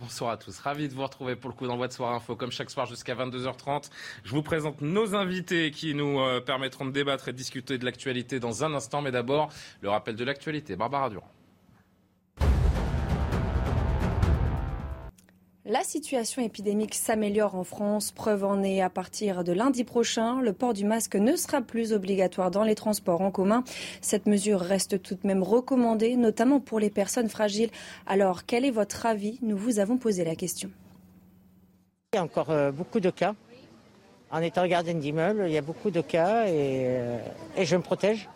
[0.00, 2.52] Bonsoir à tous, ravi de vous retrouver pour le coup d'envoi de Soir Info, comme
[2.52, 3.90] chaque soir jusqu'à 22h30.
[4.22, 7.84] Je vous présente nos invités qui nous euh, permettront de débattre et de discuter de
[7.84, 10.76] l'actualité dans un instant, mais d'abord le rappel de l'actualité.
[10.76, 11.28] Barbara Durand.
[15.70, 18.10] La situation épidémique s'améliore en France.
[18.10, 21.92] Preuve en est à partir de lundi prochain, le port du masque ne sera plus
[21.92, 23.62] obligatoire dans les transports en commun.
[24.00, 27.68] Cette mesure reste tout de même recommandée, notamment pour les personnes fragiles.
[28.06, 29.38] Alors, quel est votre avis?
[29.42, 30.70] Nous vous avons posé la question.
[32.14, 33.34] Il y a encore euh, beaucoup de cas.
[34.30, 37.18] En étant gardienne d'immeuble, il y a beaucoup de cas et, euh,
[37.58, 38.26] et, je me protège.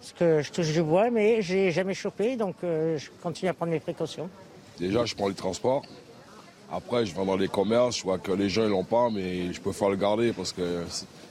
[0.00, 3.48] Parce que je touche du bois, mais je n'ai jamais chopé, donc euh, je continue
[3.48, 4.28] à prendre mes précautions.
[4.80, 5.84] Déjà, je prends les transports.
[6.70, 9.52] Après, je vais dans les commerces, je vois que les gens ne l'ont pas, mais
[9.52, 10.84] je préfère le garder parce qu'il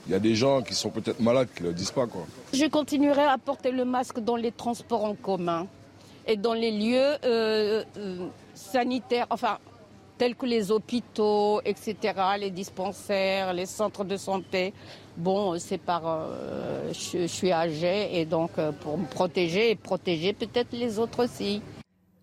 [0.08, 2.08] y a des gens qui sont peut-être malades qui le disent pas.
[2.08, 2.26] Quoi.
[2.52, 5.68] Je continuerai à porter le masque dans les transports en commun
[6.26, 9.58] et dans les lieux euh, euh, sanitaires, enfin,
[10.18, 11.96] tels que les hôpitaux, etc.,
[12.40, 14.74] les dispensaires, les centres de santé.
[15.16, 16.02] Bon, c'est par.
[16.04, 18.50] Euh, je, je, suis âgée et donc
[18.80, 21.62] pour me protéger et protéger peut-être les autres aussi.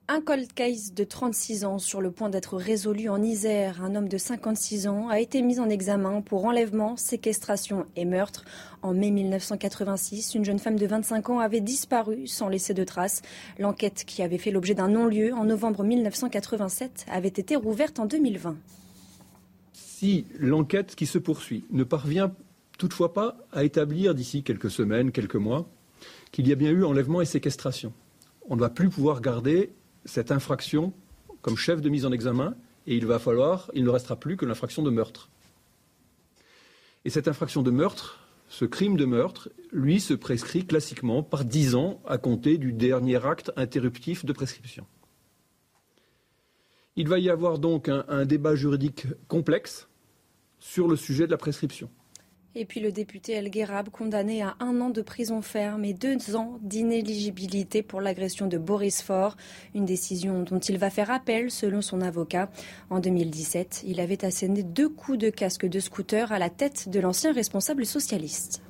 [0.07, 3.83] Un cold case de 36 ans sur le point d'être résolu en Isère.
[3.83, 8.45] Un homme de 56 ans a été mis en examen pour enlèvement, séquestration et meurtre.
[8.83, 13.23] En mai 1986, une jeune femme de 25 ans avait disparu sans laisser de traces.
[13.57, 18.57] L'enquête qui avait fait l'objet d'un non-lieu en novembre 1987 avait été rouverte en 2020.
[19.73, 22.31] Si l'enquête qui se poursuit ne parvient
[22.77, 25.67] toutefois pas à établir d'ici quelques semaines, quelques mois,
[26.31, 27.91] qu'il y a bien eu enlèvement et séquestration,
[28.47, 29.71] on ne va plus pouvoir garder
[30.05, 30.93] cette infraction
[31.41, 32.55] comme chef de mise en examen
[32.87, 35.29] et il va falloir, il ne restera plus que l'infraction de meurtre.
[37.03, 41.75] Et cette infraction de meurtre, ce crime de meurtre, lui, se prescrit classiquement par 10
[41.75, 44.85] ans à compter du dernier acte interruptif de prescription.
[46.95, 49.87] Il va y avoir donc un, un débat juridique complexe
[50.59, 51.89] sur le sujet de la prescription.
[52.57, 56.37] Et puis le député El Guérab, condamné à un an de prison ferme et deux
[56.37, 59.35] ans d'inéligibilité pour l'agression de Boris Faure.
[59.73, 62.49] Une décision dont il va faire appel selon son avocat.
[62.89, 67.01] En 2017, il avait asséné deux coups de casque de scooter à la tête de
[67.01, 68.61] l'ancien responsable socialiste.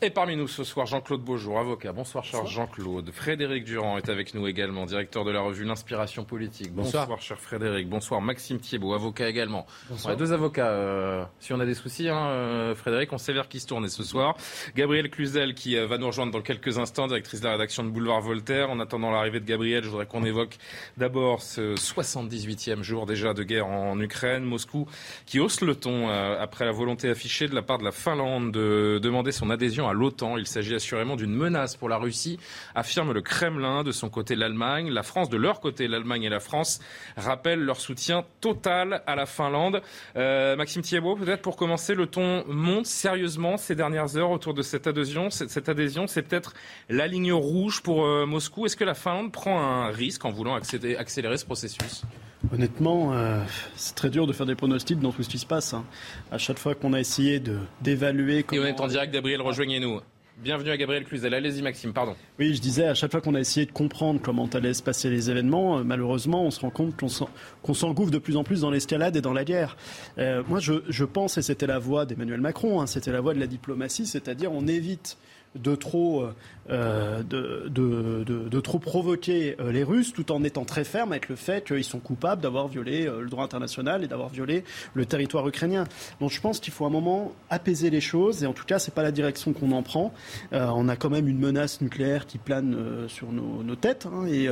[0.00, 1.90] Et parmi nous ce soir, Jean-Claude Beaujour, avocat.
[1.90, 3.10] Bonsoir, cher Jean-Claude.
[3.10, 6.72] Frédéric Durand est avec nous également, directeur de la revue L'Inspiration Politique.
[6.72, 7.08] Bonsoir.
[7.08, 7.88] Bonsoir, cher Frédéric.
[7.88, 9.66] Bonsoir, Maxime Thiebaud, avocat également.
[9.90, 10.12] Bonsoir.
[10.12, 10.68] On a deux avocats.
[10.68, 13.88] Euh, si on a des soucis, hein, euh, Frédéric, on sait vers qui se tourner
[13.88, 14.36] ce soir.
[14.76, 17.90] Gabriel Cluzel, qui euh, va nous rejoindre dans quelques instants, directrice de la rédaction de
[17.90, 18.70] Boulevard Voltaire.
[18.70, 20.58] En attendant l'arrivée de Gabriel, je voudrais qu'on évoque
[20.96, 24.44] d'abord ce 78e jour déjà de guerre en, Ukraine.
[24.44, 24.86] Moscou
[25.26, 29.00] qui hausse le ton après la volonté affichée de la part de la Finlande de
[29.02, 30.36] demander son adhésion à l'OTAN.
[30.36, 32.38] Il s'agit assurément d'une menace pour la Russie,
[32.74, 33.82] affirme le Kremlin.
[33.82, 34.90] De son côté, l'Allemagne.
[34.90, 36.80] La France, de leur côté, l'Allemagne et la France
[37.16, 39.82] rappellent leur soutien total à la Finlande.
[40.16, 44.62] Euh, Maxime Thiebaud, peut-être pour commencer, le ton monte sérieusement ces dernières heures autour de
[44.62, 45.30] cette adhésion.
[45.30, 46.54] C'est peut-être
[46.88, 48.66] la ligne rouge pour euh, Moscou.
[48.66, 52.04] Est-ce que la Finlande prend un risque en voulant accélérer ce processus?
[52.52, 53.42] Honnêtement, euh,
[53.74, 55.74] c'est très dur de faire des pronostics dans tout ce qui se passe.
[55.74, 55.84] Hein.
[56.30, 57.42] À chaque fois qu'on a essayé
[57.82, 58.42] d'évaluer...
[58.44, 58.62] Comment...
[58.62, 60.00] Et on est en direct, Gabriel, rejoignez-nous.
[60.40, 61.34] Bienvenue à Gabriel Cluzel.
[61.34, 62.14] Allez-y, Maxime, pardon.
[62.38, 65.10] Oui, je disais, à chaque fois qu'on a essayé de comprendre comment allaient se passer
[65.10, 68.70] les événements, euh, malheureusement, on se rend compte qu'on s'engouffre de plus en plus dans
[68.70, 69.76] l'escalade et dans la guerre.
[70.18, 73.34] Euh, moi, je, je, pense, et c'était la voie d'Emmanuel Macron, hein, c'était la voie
[73.34, 75.18] de la diplomatie, c'est-à-dire on évite
[75.56, 76.28] de trop,
[76.70, 81.64] euh, de, trop provoquer euh, les Russes tout en étant très ferme avec le fait
[81.64, 84.64] qu'ils sont coupables d'avoir violé euh, le droit international et d'avoir violé
[84.94, 85.84] le territoire ukrainien.
[86.20, 88.92] Donc je pense qu'il faut un moment apaiser les choses et en tout cas c'est
[88.92, 90.12] pas la direction qu'on en prend.
[90.52, 94.48] On a quand même une menace nucléaire qui plane sur nos, nos têtes hein, et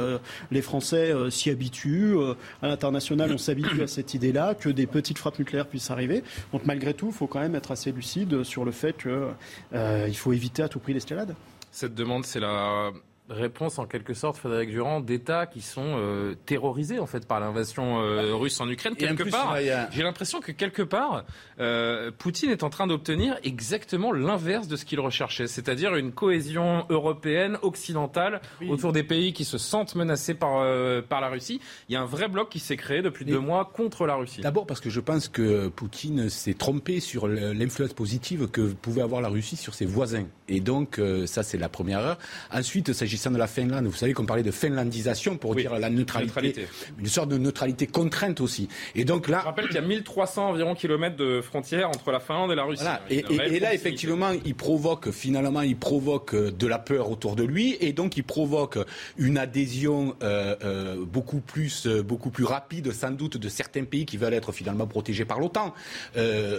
[0.51, 2.17] les Français s'y habituent.
[2.63, 6.23] à l'international on s'habitue à cette idée-là que des petites frappes nucléaires puissent arriver.
[6.53, 10.33] Donc malgré tout il faut quand même être assez lucide sur le fait qu'il faut
[10.33, 11.35] éviter à tout prix l'escalade.
[11.77, 12.91] Cette demande, c'est la
[13.29, 18.01] réponse en quelque sorte, Frédéric Durand, d'États qui sont euh, terrorisés en fait par l'invasion
[18.01, 18.95] euh, russe en Ukraine.
[18.95, 19.91] Quelque plus, part, a...
[19.91, 21.25] j'ai l'impression que quelque part,
[21.59, 26.85] euh, Poutine est en train d'obtenir exactement l'inverse de ce qu'il recherchait, c'est-à-dire une cohésion
[26.89, 28.69] européenne occidentale oui.
[28.71, 31.61] autour des pays qui se sentent menacés par euh, par la Russie.
[31.89, 34.41] Il y a un vrai bloc qui s'est créé depuis deux mois contre la Russie.
[34.41, 39.21] D'abord parce que je pense que Poutine s'est trompé sur l'influence positive que pouvait avoir
[39.21, 42.19] la Russie sur ses voisins, et donc euh, ça c'est la première erreur.
[42.53, 45.91] Ensuite, s'agit s'agissant de la Finlande, vous savez qu'on parlait de finlandisation pour dire la
[45.91, 46.67] neutralité,
[46.99, 48.69] une sorte de neutralité contrainte aussi.
[48.95, 52.21] Et donc là, je rappelle qu'il y a 1300 environ kilomètres de frontières entre la
[52.21, 52.85] Finlande et la Russie.
[53.11, 57.77] Et, là, effectivement, il provoque finalement, il provoque euh, de la peur autour de lui,
[57.81, 58.79] et donc il provoque
[59.17, 64.17] une adhésion euh, euh, beaucoup plus, beaucoup plus rapide, sans doute, de certains pays qui
[64.17, 65.75] veulent être finalement protégés par l'OTAN.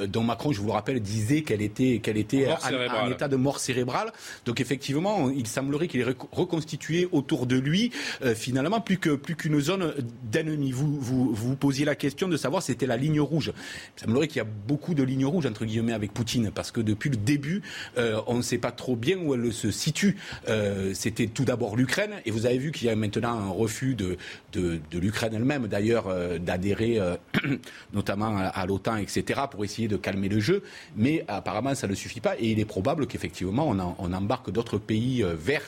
[0.08, 3.60] dont Macron, je vous le rappelle, disait qu'elle était, qu'elle était en, état de mort
[3.60, 4.12] cérébrale.
[4.46, 6.18] Donc effectivement, il semblerait qu'il est
[6.48, 7.92] reconstitué autour de lui,
[8.36, 9.94] finalement, plus que plus qu'une zone
[10.32, 10.72] d'ennemis.
[10.72, 13.52] Vous, vous vous posiez la question de savoir c'était la ligne rouge.
[13.98, 16.82] Il semblerait qu'il y a beaucoup de lignes rouges entre guillemets avec Poutine, parce que
[16.82, 17.62] depuis le début,
[17.98, 20.18] euh, on ne sait pas trop bien où elle se situe.
[20.48, 23.96] Euh, c'était tout d'abord l'Ukraine, et vous avez vu qu'il y a maintenant un refus
[23.96, 24.18] de,
[24.54, 27.00] de, l'Ukraine elle-même, d'ailleurs, euh, d'adhérer
[27.94, 30.64] notamment à, l'OTAN, etc., pour essayer de calmer le jeu.
[30.96, 34.78] Mais apparemment, ça ne suffit pas, et il est probable qu'effectivement, on, on embarque d'autres
[34.78, 35.62] pays vers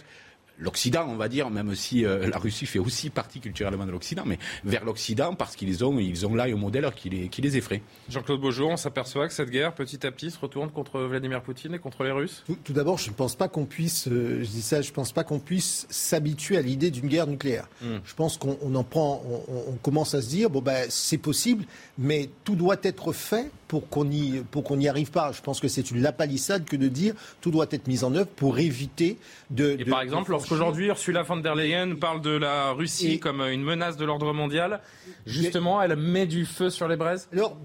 [0.60, 4.24] l'Occident, on va dire, même si euh, la Russie fait aussi partie culturellement de l'Occident,
[4.26, 7.58] mais vers l'Occident parce qu'ils ont, ils ont là un modèle qui les, qui les
[7.58, 7.82] effraie.
[8.10, 11.74] Jean-Claude Beaujour, on s'aperçoit que cette guerre, petit à petit, se retourne contre Vladimir Poutine
[11.74, 12.44] et contre les Russes?
[12.64, 15.24] Tout, d'abord, je ne pense pas qu'on puisse, euh, je dis ça, je pense pas
[15.24, 17.68] qu'on puisse s'habituer à l'idée d'une guerre nucléaire.
[17.82, 17.98] Hmm.
[18.04, 21.66] Je pense qu'on en prend, on, commence à se dire, bon ben c'est possible,
[21.98, 25.32] mais tout doit être fait pour qu'on y, pour qu'on n'y arrive pas.
[25.32, 28.28] Je pense que c'est une lapalissade que de dire tout doit être mis en œuvre
[28.28, 29.18] pour éviter
[29.52, 29.78] de.
[29.80, 33.98] Et par exemple, lorsqu'aujourd'hui Ursula von der Leyen parle de la Russie comme une menace
[33.98, 34.82] de l'ordre mondial,
[35.28, 37.28] justement, elle met du feu sur les braises?
[37.32, 37.58] Alors,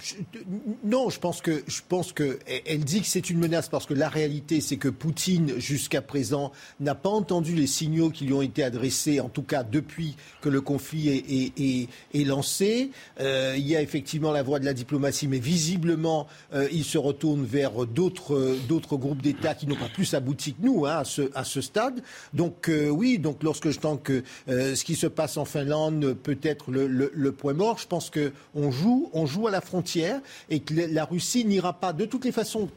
[0.84, 3.94] non, je pense que je pense que elle dit que c'est une menace parce que
[3.94, 8.42] la réalité, c'est que Poutine, jusqu'à présent, n'a pas entendu les signaux qui lui ont
[8.42, 12.90] été adressés, en tout cas depuis que le conflit est, est, lancé.
[13.20, 16.98] Euh, il y a effectivement la voie de la diplomatie, mais visiblement euh, il se
[16.98, 21.04] retourne vers d'autres d'autres groupes d'États qui n'ont pas plus abouti que nous hein, à,
[21.04, 22.02] ce, à ce stade.
[22.34, 26.38] Donc oui, donc lorsque je tente que euh, ce qui se passe en Finlande peut
[26.42, 30.60] être le, le, point mort, je pense qu'on joue, on joue à la frontière et
[30.60, 32.68] que la Russie n'ira pas de toutes les façons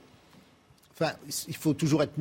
[0.99, 1.11] Enfin,
[1.47, 2.13] il faut toujours être,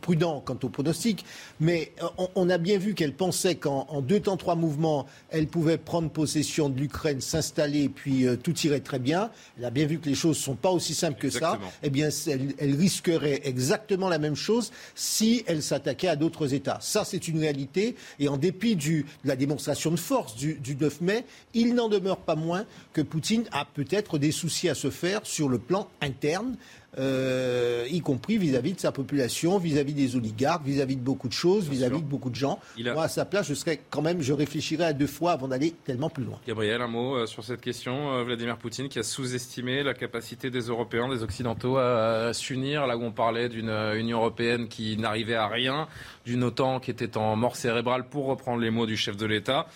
[0.00, 1.24] prudent quant au pronostic,
[1.60, 1.92] mais
[2.34, 6.68] on, a bien vu qu'elle pensait qu'en deux temps, trois mouvements, elle pouvait prendre possession
[6.68, 9.30] de l'Ukraine, s'installer, puis euh, tout irait très bien.
[9.56, 11.60] Elle a bien vu que les choses ne sont pas aussi simples que ça.
[11.84, 16.78] Eh bien, elle, risquerait exactement la même chose si elle s'attaquait à d'autres États.
[16.80, 17.94] Ça, c'est une réalité.
[18.18, 22.18] Et en dépit de la démonstration de force du, du 9 mai, il n'en demeure
[22.18, 26.56] pas moins que Poutine a peut-être des soucis à se faire sur le plan interne.
[26.98, 31.68] Euh, y compris vis-à-vis de sa population, vis-à-vis des oligarques, vis-à-vis de beaucoup de choses,
[31.68, 32.60] vis-à-vis de beaucoup de gens.
[32.78, 35.74] Moi, à sa place, je serais quand même, je réfléchirais à deux fois avant d'aller
[35.84, 36.38] tellement plus loin.
[36.46, 38.12] Gabriel, un mot euh, sur cette question.
[38.14, 42.96] Euh, Vladimir Poutine qui a sous-estimé la capacité des Européens, des Occidentaux à, s'unir, là
[42.96, 45.88] où on parlait d'une Union européenne qui n'arrivait à rien,
[46.24, 49.66] d'une OTAN qui était en mort cérébrale, pour reprendre les mots du chef de l'État.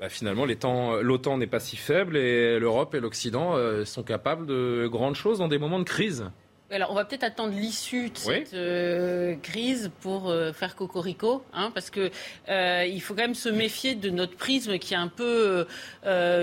[0.00, 3.54] Bah, finalement, l'OTAN n'est pas si faible et l'Europe et l'Occident
[3.84, 6.24] sont capables de grandes choses dans des moments de crise.
[6.70, 11.70] Alors, on va peut-être attendre l'issue de cette euh, crise pour euh, faire cocorico, hein,
[11.74, 12.10] parce que
[12.48, 15.66] euh, il faut quand même se méfier de notre prisme qui est un peu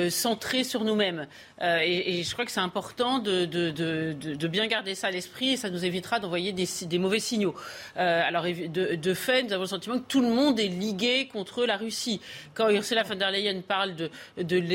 [0.09, 1.27] centré sur nous-mêmes.
[1.61, 5.83] Et, je crois que c'est important de, bien garder ça à l'esprit, et ça nous
[5.85, 7.55] évitera d'envoyer des, mauvais signaux.
[7.95, 11.77] alors, de, fait, nous avons le sentiment que tout le monde est ligué contre la
[11.77, 12.21] Russie.
[12.53, 14.09] Quand Ursula von der Leyen parle de,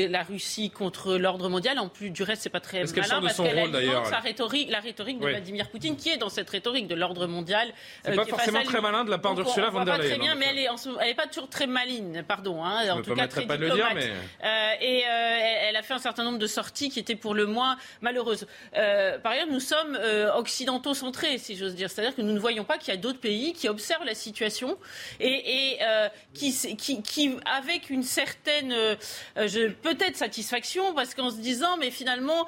[0.09, 3.71] la Russie contre l'ordre mondial, en plus du reste, c'est pas très malin parce qu'elle
[4.09, 7.71] sa rhétorique, la rhétorique de Vladimir Poutine, qui est dans cette rhétorique de l'ordre mondial.
[8.03, 10.09] C'est euh, pas forcément très malin de la part d'Ursula von der Leyen.
[10.09, 12.63] Très bien, mais elle est, pas toujours très maligne, pardon.
[12.63, 13.93] Hein, en tout cas, très pas diplomate.
[13.93, 14.11] Le dire,
[14.41, 14.47] mais...
[14.47, 17.45] Euh, et euh, elle a fait un certain nombre de sorties qui étaient pour le
[17.45, 18.47] moins malheureuses.
[18.73, 19.97] par ailleurs, nous sommes
[20.35, 21.91] occidentaux centrés, si j'ose dire.
[21.91, 24.77] C'est-à-dire que nous ne voyons pas qu'il y a d'autres pays qui observent la situation
[25.19, 25.77] et,
[26.33, 28.73] qui, qui, qui, avec une certaine,
[29.35, 32.47] peut-être satisfaction, parce qu'en se disant, mais finalement,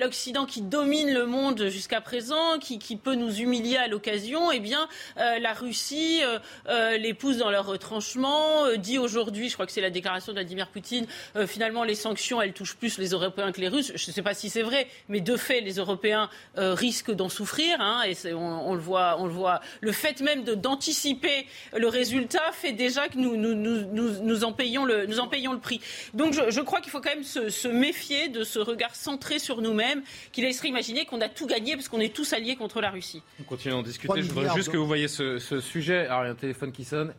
[0.00, 4.88] l'Occident qui domine le monde jusqu'à présent, qui, peut nous humilier à l'occasion, eh bien,
[5.18, 6.38] euh, la Russie euh,
[6.70, 10.38] euh, les pousse dans leur retranchement, dit aujourd'hui, je crois que c'est la déclaration de
[10.38, 11.06] Vladimir Poutine,
[11.46, 13.92] finalement, les sanctions, elles touchent plus les Européens que les Russes.
[13.94, 17.78] Je ne sais pas si c'est vrai, mais de fait, les Européens risquent d'en souffrir,
[17.78, 19.60] hein, et on, le voit, on le voit.
[19.82, 21.46] Le fait même d'anticiper
[21.76, 25.80] le résultat fait déjà que nous, nous, en, payons le, nous en payons le prix.
[26.14, 29.60] Donc, je, crois qu'il faut quand même se, se, méfier de ce regard centré sur
[29.60, 32.80] nous-mêmes, qui laisserait imaginer qu'on a tout gagné parce qu'on on est tous alliés contre
[32.80, 33.22] la Russie.
[33.40, 34.22] On continue à en discuter.
[34.22, 36.06] Je voudrais juste que vous voyez ce, sujet.
[36.06, 37.12] Alors, il y a un téléphone qui sonne.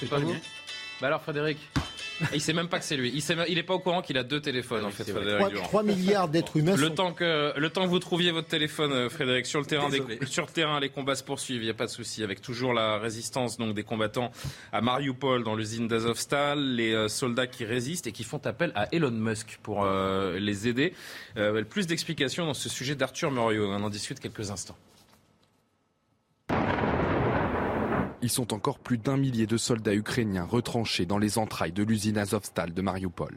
[0.00, 0.34] C'est pas vous
[1.00, 1.58] Bah alors, Frédéric
[2.32, 3.12] Il sait même pas que c'est lui.
[3.48, 6.76] Il n'est pas au courant qu'il a deux téléphones, en fait, 3, milliards d'êtres humains.
[6.76, 9.88] Le, temps que, le temps que vous trouviez votre téléphone, euh, Frédéric, sur le terrain,
[10.26, 12.22] sur le terrain les combats se poursuivent, il n'y a pas de souci.
[12.22, 14.30] Avec toujours la résistance donc, des combattants
[14.72, 18.88] à Mariupol, dans l'usine d'Azovstal, les euh, soldats qui résistent et qui font appel à
[18.92, 20.94] Elon Musk pour euh, les aider.
[21.68, 23.70] plus d'explications dans ce sujet d'Arthur Muriot.
[23.70, 24.76] On en discute quelques instants.
[28.24, 32.16] Ils sont encore plus d'un millier de soldats ukrainiens retranchés dans les entrailles de l'usine
[32.16, 33.36] Azovstal de Mariupol.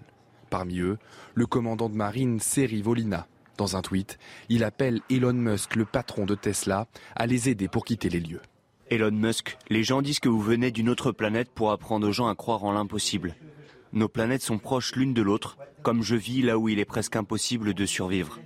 [0.50, 0.98] Parmi eux,
[1.36, 3.28] le commandant de marine Seri Volina.
[3.58, 4.18] Dans un tweet,
[4.48, 8.42] il appelle Elon Musk, le patron de Tesla, à les aider pour quitter les lieux.
[8.90, 12.30] Elon Musk, les gens disent que vous venez d'une autre planète pour apprendre aux gens
[12.30, 13.36] à croire en l'impossible.
[13.92, 17.18] Nos planètes sont proches l'une de l'autre, comme je vis là où il est presque
[17.18, 18.40] impossible de survivre.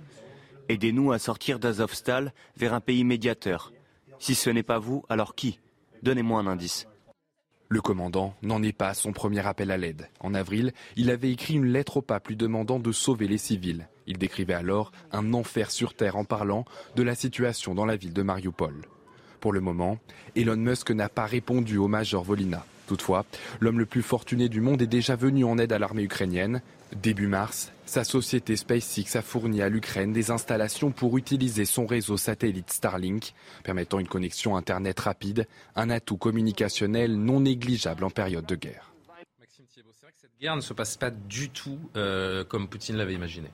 [0.68, 3.72] Aidez-nous à sortir d'Azovstal vers un pays médiateur.
[4.18, 5.60] Si ce n'est pas vous, alors qui?
[6.02, 6.88] Donnez-moi un indice.
[7.68, 10.08] Le commandant n'en est pas à son premier appel à l'aide.
[10.18, 13.88] En avril, il avait écrit une lettre au pape lui demandant de sauver les civils.
[14.08, 16.64] Il décrivait alors un enfer sur Terre en parlant
[16.96, 18.82] de la situation dans la ville de Mariupol.
[19.38, 19.98] Pour le moment,
[20.34, 22.66] Elon Musk n'a pas répondu au major Volina.
[22.88, 23.24] Toutefois,
[23.60, 26.62] l'homme le plus fortuné du monde est déjà venu en aide à l'armée ukrainienne.
[27.00, 32.16] Début mars, sa société SpaceX a fourni à l'Ukraine des installations pour utiliser son réseau
[32.16, 33.34] satellite Starlink,
[33.64, 35.46] permettant une connexion Internet rapide,
[35.76, 38.94] un atout communicationnel non négligeable en période de guerre.
[39.38, 42.66] Maxime Thiebaud, c'est vrai que cette guerre ne se passe pas du tout euh, comme
[42.66, 43.50] Poutine l'avait imaginé.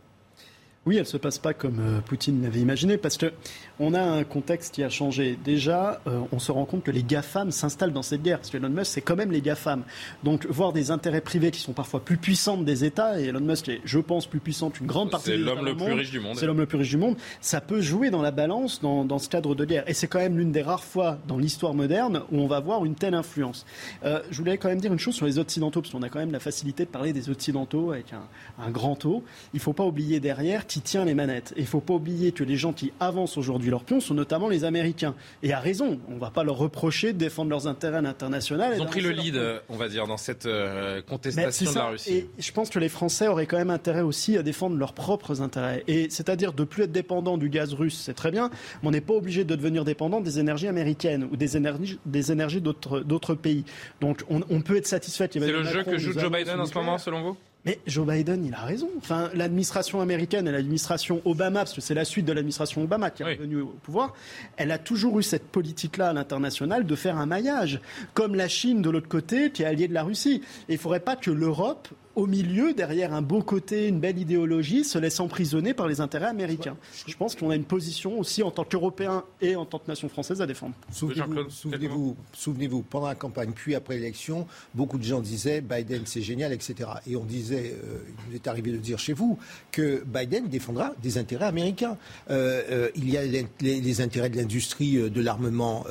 [0.88, 3.30] Oui, elle ne se passe pas comme euh, Poutine l'avait imaginé, parce que
[3.78, 5.38] on a un contexte qui a changé.
[5.44, 8.56] Déjà, euh, on se rend compte que les GAFAM s'installent dans cette guerre, parce que
[8.56, 9.82] Elon Musk, c'est quand même les GAFAM.
[10.24, 13.68] Donc, voir des intérêts privés qui sont parfois plus puissants des États, et Elon Musk
[13.68, 15.50] est, je pense, plus puissant qu'une grande partie des États.
[15.50, 16.36] C'est l'homme le plus riche du monde.
[16.38, 17.18] C'est l'homme le plus riche du monde.
[17.42, 19.84] Ça peut jouer dans la balance dans, dans ce cadre de guerre.
[19.90, 22.86] Et c'est quand même l'une des rares fois dans l'histoire moderne où on va voir
[22.86, 23.66] une telle influence.
[24.06, 26.18] Euh, je voulais quand même dire une chose sur les Occidentaux, parce qu'on a quand
[26.18, 28.22] même la facilité de parler des Occidentaux avec un,
[28.58, 29.22] un grand O.
[29.52, 31.52] Il ne faut pas oublier derrière qui tient les manettes.
[31.56, 34.14] Et il ne faut pas oublier que les gens qui avancent aujourd'hui leur pion sont
[34.14, 35.14] notamment les Américains.
[35.42, 38.74] Et à raison, on ne va pas leur reprocher de défendre leurs intérêts à l'international.
[38.76, 42.12] Ils ont pris le lead, on va dire, dans cette euh, contestation de la Russie.
[42.12, 45.42] Et je pense que les Français auraient quand même intérêt aussi à défendre leurs propres
[45.42, 45.84] intérêts.
[45.88, 48.50] Et c'est-à-dire de plus être dépendant du gaz russe, c'est très bien,
[48.82, 52.32] mais on n'est pas obligé de devenir dépendant des énergies américaines ou des énergies, des
[52.32, 53.64] énergies d'autres pays.
[54.00, 55.28] Donc on, on peut être satisfait.
[55.30, 57.36] C'est le jeu que joue Joe Biden en ce moment, selon vous?
[57.68, 58.88] Mais Joe Biden, il a raison.
[58.96, 63.22] Enfin, l'administration américaine et l'administration Obama, parce que c'est la suite de l'administration Obama qui
[63.22, 64.14] est revenue au pouvoir,
[64.56, 67.80] elle a toujours eu cette politique-là à l'international de faire un maillage,
[68.14, 70.42] comme la Chine de l'autre côté, qui est alliée de la Russie.
[70.70, 74.18] Et il ne faudrait pas que l'Europe au milieu, derrière un beau côté, une belle
[74.18, 76.76] idéologie, se laisse emprisonner par les intérêts américains.
[77.06, 80.08] Je pense qu'on a une position aussi en tant qu'Européens et en tant que nation
[80.08, 80.74] française à défendre.
[80.90, 86.52] Souvenez-vous, souvenez-vous, pendant la campagne, puis après l'élection, beaucoup de gens disaient Biden c'est génial,
[86.52, 86.90] etc.
[87.06, 87.98] Et on disait, euh,
[88.28, 89.38] il est arrivé de dire chez vous,
[89.70, 91.96] que Biden défendra des intérêts américains.
[92.30, 95.84] Euh, euh, il y a les, intérêts de l'industrie de l'armement,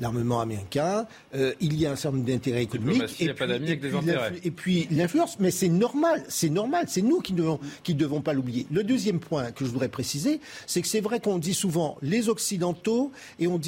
[0.00, 1.06] l'armement américain.
[1.60, 3.20] il y a un certain nombre d'intérêts économiques.
[3.20, 5.38] Et, puis, et, puis, et puis l'influence.
[5.38, 7.56] Mais c'est normal, c'est normal, c'est nous qui ne
[7.94, 8.66] devons, pas l'oublier.
[8.70, 12.28] Le deuxième point que je voudrais préciser, c'est que c'est vrai qu'on dit souvent les
[12.28, 13.60] Occidentaux et on,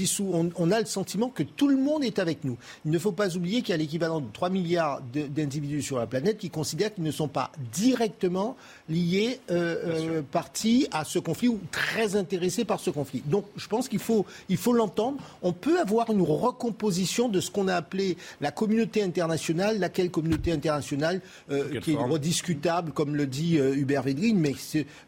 [0.57, 2.57] on, a le sentiment que tout le monde est avec nous.
[2.85, 6.07] Il ne faut pas oublier qu'il y a l'équivalent de 3 milliards d'individus sur la
[6.07, 8.57] planète qui considèrent qu'ils ne sont pas directement
[8.89, 9.77] liés, euh,
[10.19, 13.23] euh, partis à ce conflit ou très intéressés par ce conflit.
[13.27, 15.19] Donc je pense qu'il faut il faut l'entendre.
[15.43, 20.53] On peut avoir une recomposition de ce qu'on a appelé la communauté internationale, laquelle communauté
[20.53, 24.55] internationale euh, qui est rediscutable, comme le dit euh, Hubert Védrine, mais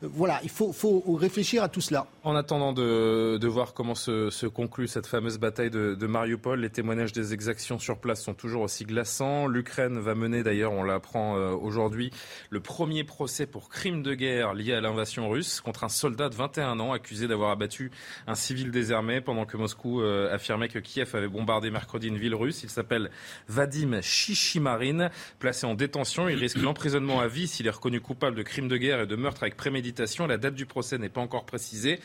[0.03, 2.07] voilà, il faut, faut, réfléchir à tout cela.
[2.25, 6.61] En attendant de, de voir comment se, se, conclut cette fameuse bataille de, de, Mariupol,
[6.61, 9.47] les témoignages des exactions sur place sont toujours aussi glaçants.
[9.47, 12.11] L'Ukraine va mener, d'ailleurs, on l'apprend aujourd'hui,
[12.51, 16.35] le premier procès pour crime de guerre lié à l'invasion russe contre un soldat de
[16.35, 17.91] 21 ans accusé d'avoir abattu
[18.27, 22.63] un civil désarmé pendant que Moscou affirmait que Kiev avait bombardé mercredi une ville russe.
[22.63, 23.11] Il s'appelle
[23.49, 26.29] Vadim Chichimarin, placé en détention.
[26.29, 29.17] Il risque l'emprisonnement à vie s'il est reconnu coupable de crimes de guerre et de
[29.17, 30.27] meurtre avec préméditation.
[30.27, 32.01] La date du procès n'est pas encore précisée.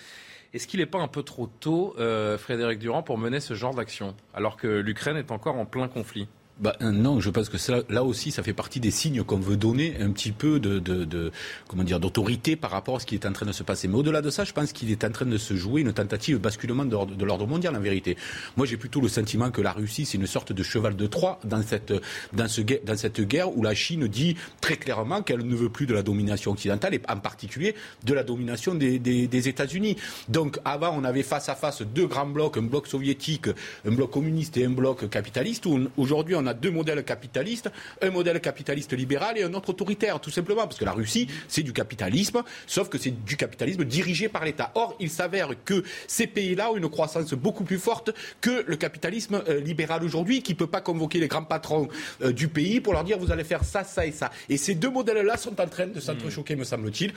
[0.54, 3.74] Est-ce qu'il n'est pas un peu trop tôt, euh, Frédéric Durand, pour mener ce genre
[3.74, 6.28] d'action, alors que l'Ukraine est encore en plein conflit?
[6.62, 7.58] Bah, non, je pense que
[7.92, 11.32] là aussi, ça fait partie des signes qu'on veut donner un petit peu de,
[11.68, 13.88] comment dire, d'autorité par rapport à ce qui est en train de se passer.
[13.88, 16.38] Mais au-delà de ça, je pense qu'il est en train de se jouer une tentative
[16.38, 18.16] de basculement de l'ordre mondial, en vérité.
[18.58, 21.40] Moi, j'ai plutôt le sentiment que la Russie, c'est une sorte de cheval de Troie
[21.44, 21.94] dans cette,
[22.34, 25.88] dans, ce, dans cette guerre où la Chine dit très clairement qu'elle ne veut plus
[25.88, 29.98] de la domination occidentale et en particulier de la domination des, des États-Unis.
[30.30, 33.48] Donc, avant, on avait face à face deux grands blocs, un bloc soviétique,
[33.88, 35.68] un bloc communiste et un bloc capitaliste.
[35.98, 37.70] Aujourd'hui, on a a deux modèles capitalistes,
[38.02, 41.64] un modèle capitaliste libéral et un autre autoritaire, tout simplement, parce que la Russie, c'est
[41.64, 44.72] du capitalisme, sauf que c'est du capitalisme dirigé par l'État.
[44.76, 49.42] Or, il s'avère que ces pays-là ont une croissance beaucoup plus forte que le capitalisme
[49.48, 51.88] euh, libéral aujourd'hui, qui ne peut pas convoquer les grands patrons
[52.22, 54.32] euh, du pays pour leur dire vous allez faire ça, ça et ça.
[54.50, 57.14] Et ces deux modèles-là sont en train de s'entrechoquer, me semble-t-il.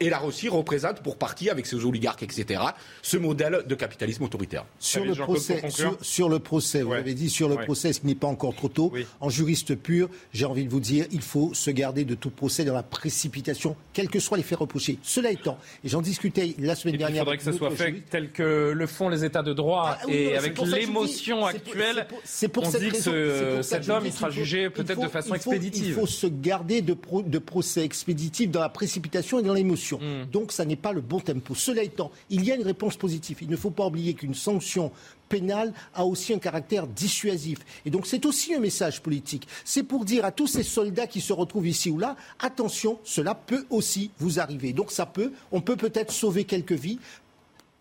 [0.00, 2.62] Et la Russie représente pour partie, avec ses oligarques, etc.,
[3.02, 4.64] ce modèle de capitalisme autoritaire.
[4.78, 5.62] Sur le, procès,
[6.00, 8.68] sur, le procès, vous avez dit sur le procès, ce qui n'est pas encore trop
[8.68, 8.92] tôt.
[9.20, 12.64] En juriste pur, j'ai envie de vous dire, il faut se garder de tout procès
[12.64, 14.98] dans la précipitation, quels que soient les faits reprochés.
[15.02, 18.86] Cela étant, et j'en discutais la semaine dernière que ce soit fait tel que le
[18.86, 23.62] font les États de droit ah et avec l'émotion actuelle, c'est pour, on dit que
[23.62, 25.86] cet homme il sera jugé peut-être de façon expéditive.
[25.86, 29.98] Il faut se garder de, de procès expéditifs dans la précipitation et dans l'émotion.
[29.98, 30.30] Hmm.
[30.30, 31.54] Donc ça n'est pas le bon tempo.
[31.54, 33.38] Cela étant, il y a une réponse positive.
[33.42, 34.92] Il ne faut pas oublier qu'une sanction
[35.30, 37.60] pénale a aussi un caractère dissuasif.
[37.86, 39.48] Et donc c'est aussi un message politique.
[39.64, 43.34] C'est pour dire à tous ces soldats qui se retrouvent ici ou là, attention, cela
[43.34, 44.74] peut aussi vous arriver.
[44.74, 46.98] Donc ça peut, on peut peut-être sauver quelques vies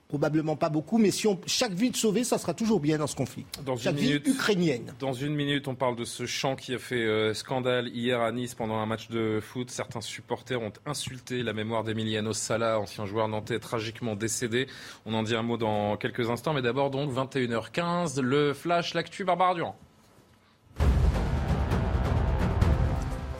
[0.10, 3.06] Probablement pas beaucoup, mais si on, chaque vie de sauvée, ça sera toujours bien dans
[3.06, 3.46] ce conflit.
[3.64, 4.92] Dans chaque une minute, ukrainienne.
[5.00, 8.32] Dans une minute, on parle de ce chant qui a fait euh, scandale hier à
[8.32, 9.70] Nice pendant un match de foot.
[9.70, 14.66] Certains supporters ont insulté la mémoire d'Emiliano Sala, ancien joueur nantais tragiquement décédé.
[15.06, 19.26] On en dit un mot dans quelques instants, mais d'abord donc 21h15, le flash, l'actu
[19.26, 19.78] Barbara Durand.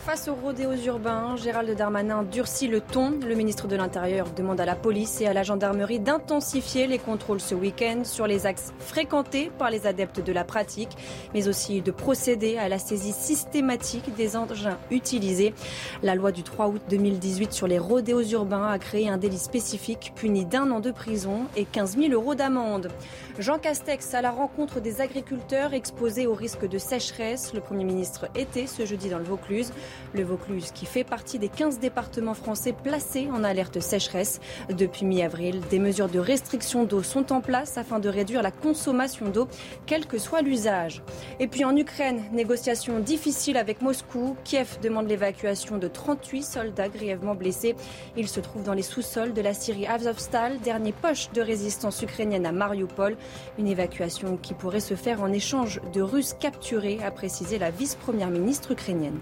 [0.10, 3.12] Face aux rodéos urbains, Gérald Darmanin durcit le ton.
[3.12, 7.40] Le ministre de l'Intérieur demande à la police et à la gendarmerie d'intensifier les contrôles
[7.40, 10.98] ce week-end sur les axes fréquentés par les adeptes de la pratique,
[11.36, 15.54] mais aussi de procéder à la saisie systématique des engins utilisés.
[16.02, 20.14] La loi du 3 août 2018 sur les rodéos urbains a créé un délit spécifique
[20.16, 22.90] puni d'un an de prison et 15 000 euros d'amende.
[23.38, 27.54] Jean Castex à la rencontre des agriculteurs exposés au risque de sécheresse.
[27.54, 29.72] Le Premier ministre était ce jeudi dans le Vaucluse.
[30.14, 34.40] Le Vaucluse qui fait partie des 15 départements français placés en alerte sécheresse.
[34.70, 39.30] Depuis mi-avril, des mesures de restriction d'eau sont en place afin de réduire la consommation
[39.30, 39.48] d'eau,
[39.86, 41.02] quel que soit l'usage.
[41.40, 44.36] Et puis en Ukraine, négociation difficile avec Moscou.
[44.44, 47.76] Kiev demande l'évacuation de 38 soldats grièvement blessés.
[48.18, 52.46] Ils se trouvent dans les sous-sols de la Syrie Azovstal, dernier poche de résistance ukrainienne
[52.46, 53.18] à Mariupol.
[53.58, 58.30] Une évacuation qui pourrait se faire en échange de Russes capturés, a précisé la vice-première
[58.30, 59.20] ministre ukrainienne.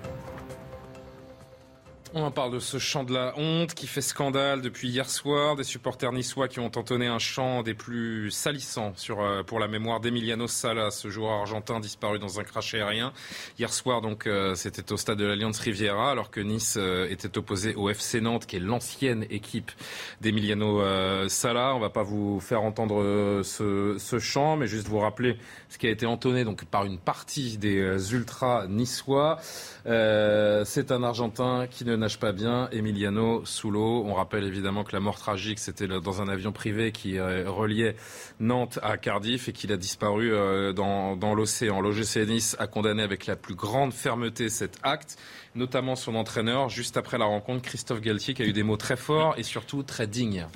[2.18, 5.56] On en parle de ce chant de la honte qui fait scandale depuis hier soir.
[5.56, 9.68] Des supporters niçois qui ont entonné un chant des plus salissants sur, euh, pour la
[9.68, 13.14] mémoire d'Emiliano Sala, ce joueur argentin disparu dans un crash aérien.
[13.60, 17.38] Hier soir, donc, euh, c'était au stade de l'Alliance Riviera, alors que Nice euh, était
[17.38, 19.72] opposé au FC Nantes, qui est l'ancienne équipe
[20.20, 20.82] d'Emiliano
[21.30, 21.76] Sala.
[21.76, 25.38] On va pas vous faire entendre ce, ce, chant, mais juste vous rappeler
[25.70, 29.38] ce qui a été entonné donc par une partie des ultras niçois.
[29.86, 34.04] C'est un Argentin qui ne pas bien, Emiliano sous l'eau.
[34.06, 37.98] On rappelle évidemment que la mort tragique, c'était dans un avion privé qui euh, reliait
[38.40, 41.82] Nantes à Cardiff et qu'il a disparu euh, dans, dans l'océan.
[41.82, 45.18] L'OGC Nice a condamné avec la plus grande fermeté cet acte,
[45.56, 48.96] notamment son entraîneur, juste après la rencontre, Christophe Galtier, qui a eu des mots très
[48.96, 50.48] forts et surtout très dignes.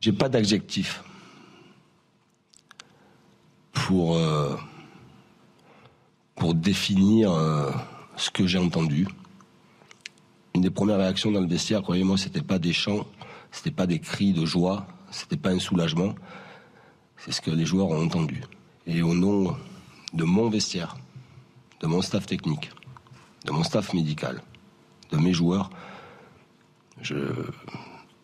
[0.00, 1.02] J'ai pas d'adjectif
[3.72, 4.54] pour, euh,
[6.36, 7.32] pour définir
[8.16, 9.08] ce que j'ai entendu
[10.58, 13.06] une des premières réactions dans le vestiaire, croyez-moi, c'était pas des chants,
[13.52, 16.16] c'était pas des cris de joie, c'était pas un soulagement.
[17.16, 18.42] C'est ce que les joueurs ont entendu.
[18.84, 19.56] Et au nom
[20.12, 20.96] de mon vestiaire,
[21.80, 22.70] de mon staff technique,
[23.44, 24.42] de mon staff médical,
[25.12, 25.70] de mes joueurs,
[27.00, 27.16] je,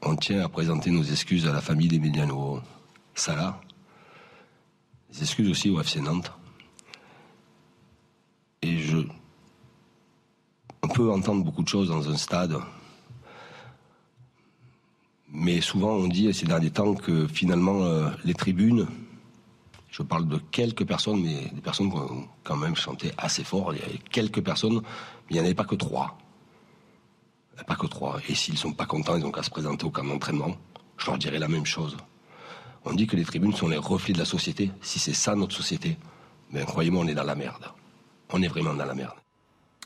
[0.02, 2.60] on tient à présenter nos excuses à la famille d'Emiliano
[3.14, 3.60] Sala,
[5.12, 6.32] des excuses aussi au FC Nantes.
[8.62, 8.96] Et je,
[10.84, 12.58] on peut entendre beaucoup de choses dans un stade,
[15.32, 18.86] mais souvent on dit ces derniers temps que finalement euh, les tribunes,
[19.90, 23.72] je parle de quelques personnes, mais des personnes qui ont quand même chanté assez fort,
[23.72, 26.18] il y avait quelques personnes, mais il n'y en avait pas que trois.
[27.66, 28.18] Pas que trois.
[28.28, 30.54] Et s'ils ne sont pas contents, ils n'ont qu'à se présenter au camp d'entraînement.
[30.98, 31.96] Je leur dirais la même chose.
[32.84, 34.70] On dit que les tribunes sont les reflets de la société.
[34.82, 35.96] Si c'est ça notre société,
[36.52, 37.64] ben croyez-moi, on est dans la merde.
[38.30, 39.23] On est vraiment dans la merde.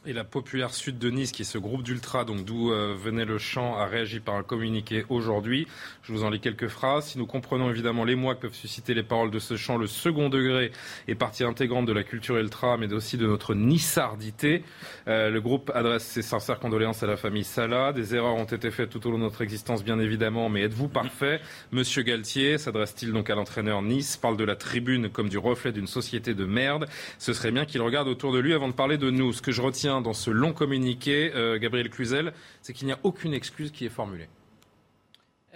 [0.06, 3.24] Et la populaire sud de Nice, qui est ce groupe d'ultra, donc d'où euh, venait
[3.24, 5.66] le chant, a réagi par un communiqué aujourd'hui.
[6.04, 7.06] Je vous en lis quelques phrases.
[7.06, 9.88] Si nous comprenons évidemment les mois que peuvent susciter les paroles de ce chant, le
[9.88, 10.70] second degré
[11.08, 14.62] est partie intégrante de la culture ultra, mais aussi de notre nissardité.
[15.08, 17.92] Euh, le groupe adresse ses sincères condoléances à la famille Salah.
[17.92, 20.88] Des erreurs ont été faites tout au long de notre existence, bien évidemment, mais êtes-vous
[20.88, 21.40] parfait?
[21.72, 25.88] Monsieur Galtier s'adresse-t-il donc à l'entraîneur Nice, parle de la tribune comme du reflet d'une
[25.88, 26.86] société de merde?
[27.18, 29.32] Ce serait bien qu'il regarde autour de lui avant de parler de nous.
[29.32, 32.32] Ce que je retiens dans ce long communiqué, euh, Gabriel Cluzel,
[32.62, 34.28] c'est qu'il n'y a aucune excuse qui est formulée.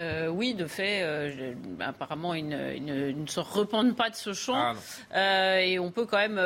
[0.01, 4.73] Euh, oui, de fait, euh, apparemment, ils ne, se repentent pas de ce champ.
[5.11, 6.41] Ah, et on peut quand même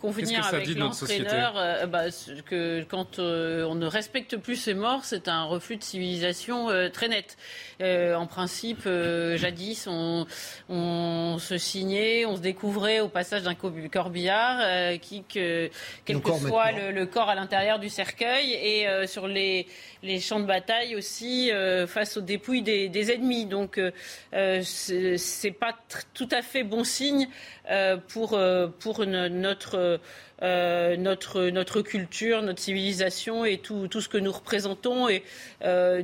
[0.00, 2.04] convenir avec l'entraîneur bah,
[2.46, 7.36] que quand on ne respecte plus ses morts, c'est un refus de civilisation très net.
[7.82, 8.88] en principe,
[9.34, 10.26] jadis, on,
[10.70, 15.70] on, se signait, on se découvrait au passage d'un corbillard, qui, que,
[16.06, 19.66] quel que soit le, corps à l'intérieur du cercueil, et sur les,
[20.02, 21.50] les, champs de bataille aussi,
[21.86, 23.46] face aux dépouilles des des ennemis.
[23.46, 23.90] Donc, euh,
[24.34, 25.76] euh c'est pas
[26.14, 27.28] tout à fait bon signe
[27.70, 30.00] euh, pour, euh, pour notre,
[30.42, 35.08] notre, notre culture, notre civilisation et tout, ce que nous représentons,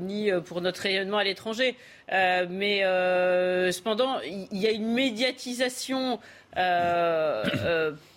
[0.01, 1.77] ni pour notre rayonnement à l'étranger.
[2.09, 2.81] mais
[3.73, 6.19] cependant, il y a une médiatisation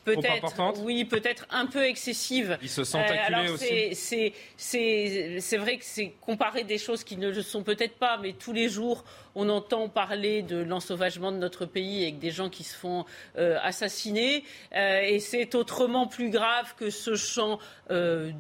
[0.05, 2.57] peut-être, oui, peut-être un peu excessive.
[2.61, 4.33] Ils se sentent euh, acculés aussi.
[4.57, 8.53] C'est vrai que c'est comparer des choses qui ne le sont peut-être pas, mais tous
[8.53, 9.03] les jours,
[9.35, 13.05] on entend parler de l'ensauvagement de notre pays avec des gens qui se font
[13.37, 14.43] euh, assassiner.
[14.75, 17.59] Euh, et c'est autrement plus grave que ce chant
[17.91, 18.31] euh,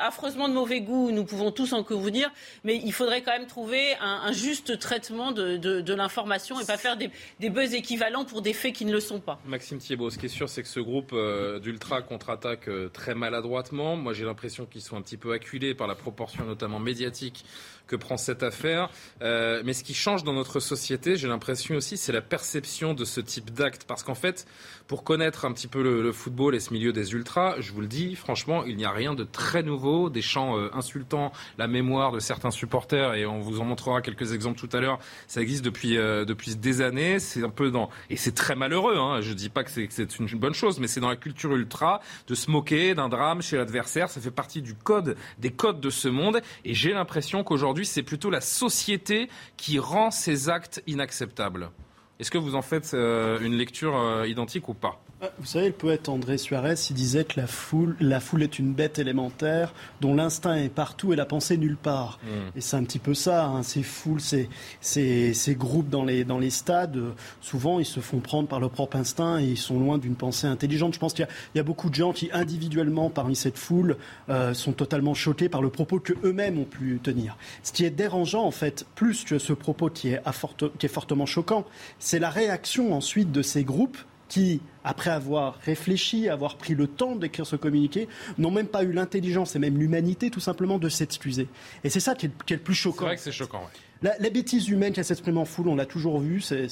[0.00, 2.30] affreusement de mauvais goût, nous pouvons tous en convenir,
[2.64, 7.10] mais il faudrait quand même trouver un, juste traitement de, l'information et pas faire des,
[7.48, 9.38] buzz équivalents pour des faits qui ne le sont pas.
[9.46, 11.14] Maxime Thiebaud, ce qui est sûr, c'est que ce groupe
[11.62, 13.96] d'ultra contre-attaque très maladroitement.
[13.96, 17.44] Moi, j'ai l'impression qu'ils sont un petit peu acculés par la proportion notamment médiatique
[17.88, 18.90] que prend cette affaire.
[19.22, 23.04] Euh, mais ce qui change dans notre société, j'ai l'impression aussi, c'est la perception de
[23.04, 23.84] ce type d'acte.
[23.84, 24.46] Parce qu'en fait,
[24.86, 27.86] pour connaître un petit peu le, football et ce milieu des ultras, je vous le
[27.86, 30.10] dis, franchement, il n'y a rien de très nouveau.
[30.10, 34.32] Des chants euh, insultant la mémoire de certains supporters, et on vous en montrera quelques
[34.32, 34.98] exemples tout à l'heure.
[35.26, 37.18] Ça existe depuis euh, depuis des années.
[37.18, 38.96] C'est un peu dans et c'est très malheureux.
[38.96, 39.20] Hein.
[39.20, 42.34] Je dis pas que c'est une bonne chose, mais c'est dans la culture ultra de
[42.34, 44.10] se moquer d'un drame chez l'adversaire.
[44.10, 46.40] Ça fait partie du code des codes de ce monde.
[46.64, 51.70] Et j'ai l'impression qu'aujourd'hui c'est plutôt la société qui rend ces actes inacceptables.
[52.18, 55.00] Est-ce que vous en faites euh, une lecture euh, identique ou pas?
[55.38, 58.72] Vous savez, le poète André Suarez, il disait que la foule, la foule est une
[58.72, 62.20] bête élémentaire dont l'instinct est partout et la pensée nulle part.
[62.22, 62.56] Hmm.
[62.56, 64.48] Et c'est un petit peu ça, hein, ces foules, ces,
[64.80, 67.00] ces, ces, groupes dans les, dans les stades,
[67.40, 70.46] souvent ils se font prendre par leur propre instinct et ils sont loin d'une pensée
[70.46, 70.94] intelligente.
[70.94, 73.96] Je pense qu'il y, y, a beaucoup de gens qui, individuellement, parmi cette foule,
[74.28, 77.36] euh, sont totalement choqués par le propos que eux-mêmes ont pu tenir.
[77.64, 80.32] Ce qui est dérangeant, en fait, plus que ce propos qui est, à
[80.78, 81.64] qui est fortement choquant,
[81.98, 83.98] c'est la réaction ensuite de ces groupes
[84.28, 88.92] qui, après avoir réfléchi, avoir pris le temps d'écrire ce communiqué, n'ont même pas eu
[88.92, 91.48] l'intelligence et même l'humanité tout simplement de s'excuser.
[91.84, 93.00] Et c'est ça qui est, le plus choquant.
[93.00, 93.62] C'est vrai que c'est choquant.
[94.02, 96.40] La, bêtise humaine qui s'exprime en foule, on l'a toujours vu.
[96.40, 96.66] C'est,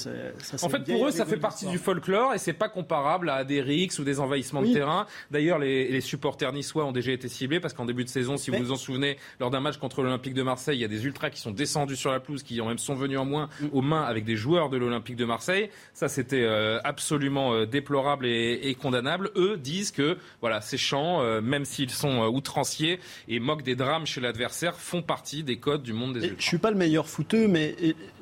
[0.63, 3.61] en fait, pour eux, ça fait partie du folklore et c'est pas comparable à des
[3.61, 5.07] rixes ou des envahissements de terrain.
[5.31, 8.59] D'ailleurs, les, supporters niçois ont déjà été ciblés parce qu'en début de saison, si vous
[8.59, 11.31] vous en souvenez, lors d'un match contre l'Olympique de Marseille, il y a des ultras
[11.31, 13.67] qui sont descendus sur la pelouse, qui ont même sont venus en moins mm.
[13.73, 15.71] aux mains avec des joueurs de l'Olympique de Marseille.
[15.95, 19.31] Ça, c'était euh, absolument euh, déplorable et, condamnable.
[19.37, 24.07] Eux disent que voilà, ces chants, euh, même s'ils sont outranciers et moquent des drames
[24.07, 26.37] chez l'adversaire, font partie des codes du monde des ultras.
[26.39, 27.75] Je suis pas le meilleur fouteux, mais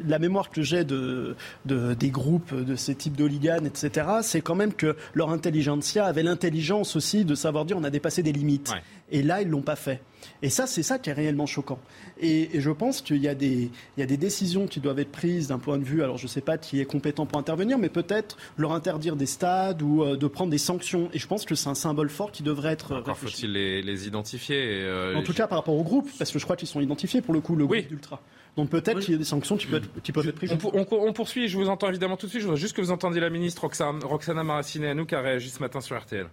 [0.06, 4.72] la mémoire que j'ai de, des groupes de ces types d'hooligans, etc., c'est quand même
[4.72, 8.72] que leur intelligentsia avait l'intelligence aussi de savoir dire on a dépassé des limites.
[9.10, 10.00] Et là, ils l'ont pas fait.
[10.42, 11.78] Et ça, c'est ça qui est réellement choquant.
[12.20, 15.10] Et, je pense qu'il y, a des, il y a des décisions qui doivent être
[15.10, 17.78] prises d'un point de vue, alors je ne sais pas qui est compétent pour intervenir,
[17.78, 21.10] mais peut-être leur interdire des stades ou euh, de prendre des sanctions.
[21.12, 22.94] Et je pense que c'est un symbole fort qui devrait être.
[22.94, 24.56] Encore faut-il les, identifier.
[24.60, 27.20] Euh, en tout cas, par rapport au groupe, parce que je crois qu'ils sont identifiés
[27.20, 28.20] pour le coup, le groupe d'Ultra.
[28.56, 29.82] Donc peut-être qu'il y a des sanctions qui peuvent
[30.28, 30.56] être, prises.
[30.72, 32.42] On, poursuit, je vous entends évidemment tout de suite.
[32.42, 35.60] Je voudrais juste que vous entendiez la ministre Roxana, Roxana Maracineanu qui a réagi ce
[35.60, 36.26] matin sur RTL.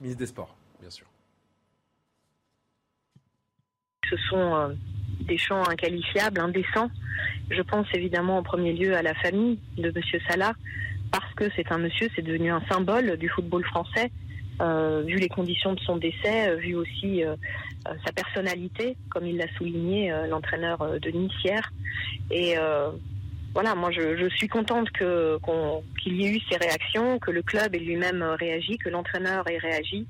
[0.00, 1.06] Ministre des Sports, bien sûr.
[4.10, 4.74] Ce sont euh,
[5.20, 6.90] des chants inqualifiables, indécents.
[7.50, 10.20] Je pense évidemment en premier lieu à la famille de M.
[10.28, 10.52] Salah,
[11.12, 14.10] parce que c'est un monsieur, c'est devenu un symbole du football français.
[14.60, 17.22] Euh, vu les conditions de son décès, euh, vu aussi
[18.04, 21.72] sa personnalité, comme il l'a souligné l'entraîneur de Nice hier.
[22.32, 22.56] Et
[23.54, 27.78] voilà, moi je, suis contente qu'il y ait eu ces réactions, que le club ait
[27.78, 30.06] lui-même réagi, que l'entraîneur ait réagi.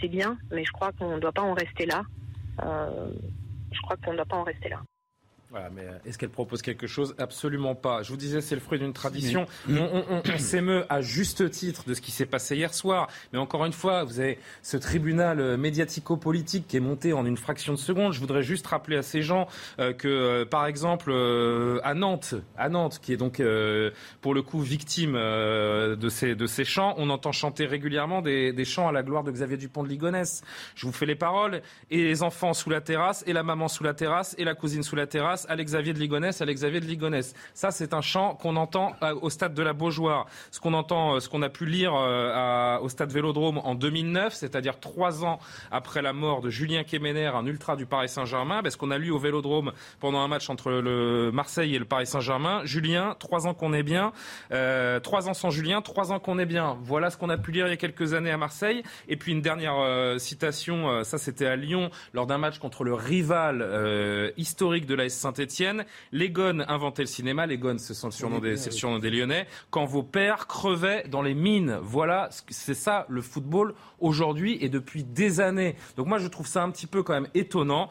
[0.00, 2.02] c'est bien, mais je crois qu'on ne doit pas en rester là.
[2.58, 4.82] je crois qu'on ne doit pas en rester là.
[5.50, 7.16] Voilà, mais euh, est-ce qu'elle propose quelque chose?
[7.18, 8.04] Absolument pas.
[8.04, 9.46] Je vous disais, c'est le fruit d'une tradition.
[9.68, 13.08] On, s'émeut à juste titre de ce qui s'est passé hier soir.
[13.32, 17.36] Mais encore une fois, vous avez ce tribunal euh, médiatico-politique qui est monté en une
[17.36, 18.12] fraction de seconde.
[18.12, 19.48] Je voudrais juste rappeler à ces gens
[19.80, 21.12] euh, que, par exemple,
[21.82, 23.42] à Nantes, à Nantes, qui est donc
[24.20, 28.64] pour le coup victime de, ces, de ces chants, on entend chanter régulièrement des, des
[28.64, 30.42] chants à la gloire de Xavier Dupont de Ligonnès.
[30.76, 31.62] Je vous fais les paroles.
[31.90, 34.82] Et les enfants sous la terrasse, et la maman sous la terrasse, et la cousine
[34.82, 37.34] sous la terrasse Alex Xavier de Ligonnès, Alex Xavier de Ligonnès.
[37.54, 40.26] Ça, c'est un chant qu'on entend euh, au stade de la Beaujoire.
[40.50, 44.34] Ce qu'on entend, euh, ce qu'on a pu lire euh, au stade Vélodrome en 2009,
[44.34, 45.38] c'est-à-dire trois ans
[45.70, 49.10] après la mort de Julien Kemener, un ultra du Paris Saint-Germain, parce qu'on a lu
[49.10, 53.54] au Vélodrome pendant un match entre le Marseille et le Paris Saint-Germain, Julien, trois ans
[53.54, 54.12] qu'on est bien,
[55.02, 56.78] trois ans sans Julien, trois ans qu'on est bien.
[56.82, 58.82] Voilà ce qu'on a pu lire il y a quelques années à Marseille.
[59.08, 64.32] Et puis une dernière citation, ça c'était à Lyon, lors d'un match contre le rival
[64.36, 65.84] historique de la Saint-Etienne.
[66.12, 67.46] Les Gones inventaient le cinéma.
[67.46, 69.46] Les Gones, ce sont le surnom des, c'est le surnom des Lyonnais.
[69.70, 71.78] Quand vos pères crevaient dans les mines.
[71.82, 75.76] Voilà, c'est ça le football aujourd'hui et depuis des années.
[75.96, 77.90] Donc moi, je trouve ça un petit peu quand même étonnant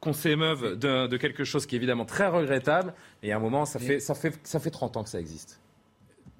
[0.00, 2.94] qu'on s'émeuve de, de, quelque chose qui est évidemment très regrettable.
[3.22, 5.60] Et à un moment, ça fait, ça fait, ça fait 30 ans que ça existe.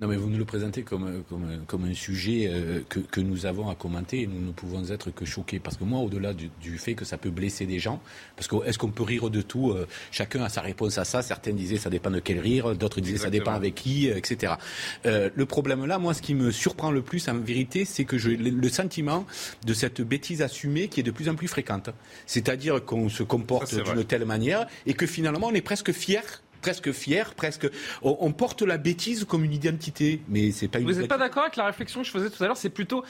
[0.02, 1.24] Non, mais vous nous le présentez comme,
[1.66, 5.11] comme, un sujet euh, que, que, nous avons à commenter et nous ne pouvons être
[5.11, 5.59] que choqués.
[5.59, 8.02] Parce que moi, au-delà du, fait que ça peut blesser des gens,
[8.37, 11.22] parce que est-ce qu'on peut rire de tout euh, Chacun a sa réponse à ça.
[11.22, 14.54] Certains disaient ça dépend de quel rire, d'autres disaient ça dépend avec qui, euh, etc.
[15.04, 18.37] le problème là, moi, ce qui me surprend le plus, en vérité, c'est que j'ai
[18.37, 19.24] le sentiment
[19.64, 21.88] de cette bêtise assumée qui est de plus en plus fréquente.
[22.26, 26.90] C'est-à-dire qu'on se comporte d'une telle manière et que finalement, on est presque fier presque
[26.90, 27.68] fier, presque.
[28.02, 30.90] On, porte la bêtise comme une identité, mais c'est pas une.
[30.90, 32.57] Vous n'êtes pas d'accord avec la réflexion que je faisais tout à l'heure?
[32.57, 33.05] C'est plutôt,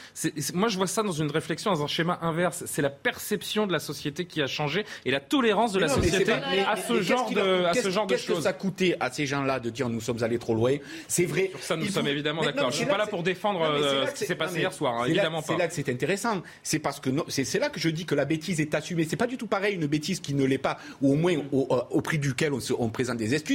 [0.53, 2.65] moi je vois ça dans une réflexion, dans un schéma inverse.
[2.67, 6.33] C'est la perception de la société qui a changé et la tolérance de la société
[6.33, 8.27] à ce genre de, à ce genre de choses.
[8.27, 10.77] Qu'est-ce que ça coûtait à ces gens-là de dire nous sommes allés trop loin?
[11.09, 11.49] C'est vrai.
[11.53, 12.71] Sur ça, nous sommes évidemment d'accord.
[12.71, 15.41] Je suis pas là pour défendre euh, ce qui s'est passé hier soir, hein, évidemment
[15.41, 15.55] pas.
[15.55, 16.43] C'est là que c'est intéressant.
[16.63, 19.07] C'est parce que c'est là que je dis que la bêtise est assumée.
[19.09, 22.03] C'est pas du tout pareil une bêtise qui ne l'est pas, ou au moins au,
[22.03, 23.46] prix duquel on, on présente des excuses.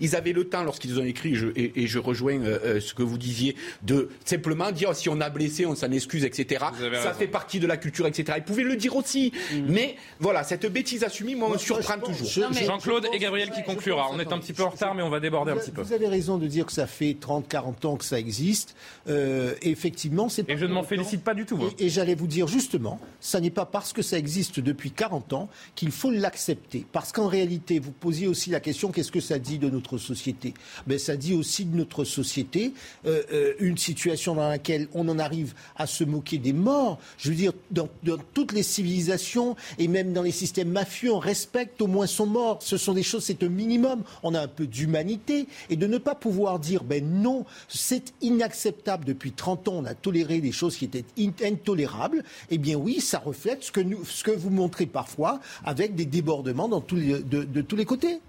[0.00, 3.18] Ils avaient le temps, lorsqu'ils ont écrit, et, je rejoins euh, euh, ce que vous
[3.18, 6.66] disiez, de simplement dire si on a blessé, on s'en excuse, etc.
[7.02, 8.38] Ça fait partie de la culture, etc.
[8.38, 9.32] Ils pouvaient le dire aussi.
[9.52, 9.56] Mm.
[9.68, 12.28] Mais voilà, cette bêtise assumée, moi, me surprend toujours.
[12.28, 14.08] Jean-Claude et Gabriel qui conclura.
[14.12, 15.82] On est un petit peu en retard, mais on va déborder un petit peu.
[15.82, 18.74] Vous avez raison de dire que ça fait 30, 40 ans que ça existe.
[19.08, 21.58] Euh, effectivement, c'est Et je ne m'en félicite pas du tout.
[21.78, 25.32] Et, et j'allais vous dire justement, ça n'est pas parce que ça existe depuis 40
[25.32, 26.86] ans qu'il faut l'accepter.
[26.92, 30.54] Parce qu'en réalité, vous posiez aussi la question qu'est-ce que ça dit de notre société.
[30.86, 32.72] Mais ça dit aussi de notre société
[33.06, 36.98] euh, euh, une situation dans laquelle on en arrive à se moquer des morts.
[37.18, 37.88] Je veux dire, dans,
[38.34, 42.58] toutes les civilisations et même dans les systèmes mafieux, on respecte au moins son mort.
[42.62, 44.02] Ce sont des choses, c'est un minimum.
[44.22, 49.04] On a un peu d'humanité et de ne pas pouvoir dire, ben non, c'est inacceptable.
[49.04, 51.04] Depuis 30 ans, on a toléré des choses qui étaient
[51.44, 52.24] intolérables.
[52.50, 57.76] Eh bien oui, ça reflète ce que, vous montrez parfois avec des débordements de tous
[57.76, 58.20] les côtés.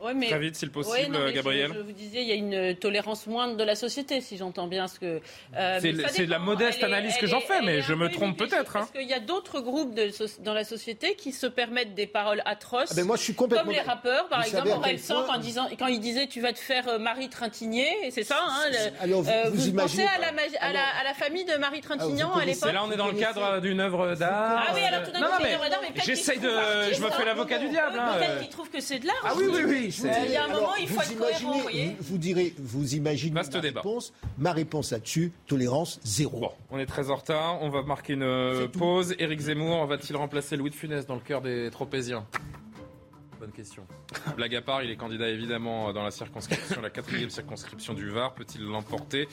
[0.00, 1.72] Très vite, s'il possible, Gabriel.
[1.74, 4.86] Je, vous disais, il y a une tolérance moindre de la société, si j'entends bien
[4.86, 5.20] ce que.
[5.56, 8.76] Euh, c'est la modeste analyse que j'en fais, mais je me trompe peut-être.
[8.76, 8.80] Hein.
[8.80, 10.10] Parce qu'il y a d'autres groupes de,
[10.42, 12.96] dans la société qui se permettent des paroles atroces.
[12.96, 13.64] Ah, moi, je suis complètement...
[13.64, 16.88] Comme les rappeurs, par exemple, Orelsan, quand, disant, quand il disait tu vas te faire
[16.88, 20.28] euh, Marie Trintignant, c'est ça hein, Alors, vous, euh, vous, pensez à la,
[20.60, 22.72] à, la, à la, famille de Marie Trintignant à l'époque?
[22.72, 24.64] Là, on est dans le cadre d'une œuvre d'art.
[24.68, 26.50] Ah oui, alors tout d'un coup, c'est une œuvre d'art, mais J'essaye de.
[26.92, 27.94] Je me fais l'avocat du diable.
[27.94, 28.40] Peut-être hein.
[28.40, 29.16] qu'ils trouvent que c'est de l'art.
[29.24, 29.87] Ah oui, oui, oui.
[29.88, 33.60] Il y a un moment il faut vous être imaginez, vous, direz, vous imaginez ma
[33.60, 34.12] réponse.
[34.36, 36.40] Ma réponse là-dessus, tolérance zéro.
[36.40, 37.58] Bon, on est très en retard.
[37.62, 39.14] On va marquer une pause.
[39.18, 42.26] Éric Zemmour va-t-il remplacer Louis de Funès dans le cœur des Tropéziens
[43.40, 43.86] Bonne question.
[44.36, 48.34] Blague à part, il est candidat évidemment dans la circonscription, la quatrième circonscription du Var.
[48.34, 49.28] Peut-il l'emporter?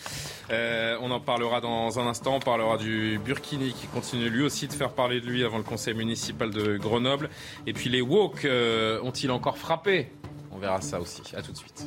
[0.51, 2.35] Euh, On en parlera dans un instant.
[2.35, 5.63] On parlera du Burkini qui continue lui aussi de faire parler de lui avant le
[5.63, 7.29] conseil municipal de Grenoble.
[7.65, 10.11] Et puis les woke euh, ont-ils encore frappé?
[10.55, 11.21] On verra ça aussi.
[11.35, 11.85] À tout de suite.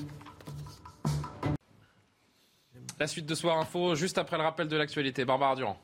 [3.00, 5.24] La suite de Soir Info, juste après le rappel de l'actualité.
[5.24, 5.78] Barbara Durand.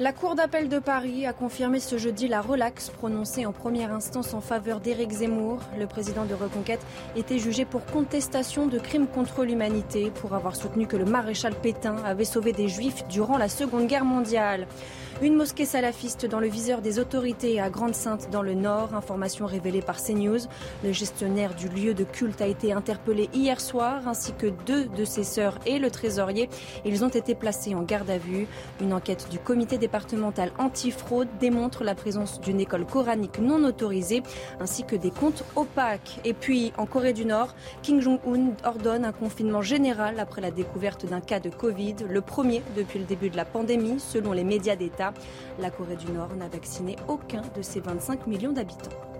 [0.00, 4.34] La Cour d'appel de Paris a confirmé ce jeudi la relaxe prononcée en première instance
[4.34, 5.60] en faveur d'Éric Zemmour.
[5.78, 10.86] Le président de Reconquête était jugé pour contestation de crimes contre l'humanité pour avoir soutenu
[10.86, 14.66] que le maréchal Pétain avait sauvé des juifs durant la Seconde Guerre mondiale.
[15.20, 18.94] Une mosquée salafiste dans le viseur des autorités à Grande-Sainte dans le Nord.
[18.94, 20.40] Information révélée par CNews.
[20.82, 25.04] Le gestionnaire du lieu de culte a été interpellé hier soir, ainsi que deux de
[25.04, 26.48] ses sœurs et le trésorier.
[26.84, 28.48] Ils ont été placés en garde à vue.
[28.80, 34.22] Une enquête du comité départemental antifraude démontre la présence d'une école coranique non autorisée,
[34.60, 36.20] ainsi que des comptes opaques.
[36.24, 41.06] Et puis, en Corée du Nord, Kim Jong-un ordonne un confinement général après la découverte
[41.06, 44.74] d'un cas de Covid, le premier depuis le début de la pandémie, selon les médias
[44.74, 45.01] d'État.
[45.58, 49.11] La Corée du Nord n'a vacciné aucun de ses 25 millions d'habitants.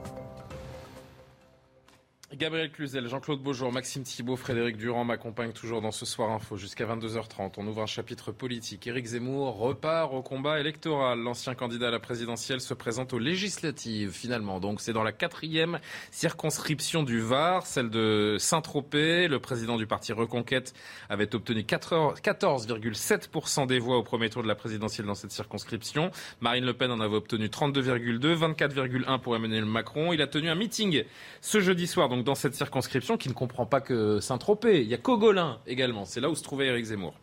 [2.38, 6.86] Gabriel Cluzel, Jean-Claude Beaujour, Maxime Thibault, Frédéric Durand m'accompagnent toujours dans ce soir info jusqu'à
[6.86, 7.52] 22h30.
[7.58, 8.86] On ouvre un chapitre politique.
[8.86, 11.18] Éric Zemmour repart au combat électoral.
[11.18, 14.60] L'ancien candidat à la présidentielle se présente aux législatives finalement.
[14.60, 15.78] Donc c'est dans la quatrième
[16.10, 19.28] circonscription du Var, celle de Saint-Tropez.
[19.28, 20.72] Le président du parti Reconquête
[21.10, 26.10] avait obtenu 14,7% des voix au premier tour de la présidentielle dans cette circonscription.
[26.40, 30.14] Marine Le Pen en avait obtenu 32,2, 24,1 pour Emmanuel Macron.
[30.14, 31.04] Il a tenu un meeting
[31.42, 34.82] ce jeudi soir dans cette circonscription qui ne comprend pas que Saint-Tropez.
[34.82, 36.04] Il y a Cogolin également.
[36.04, 37.14] C'est là où se trouvait Éric Zemmour.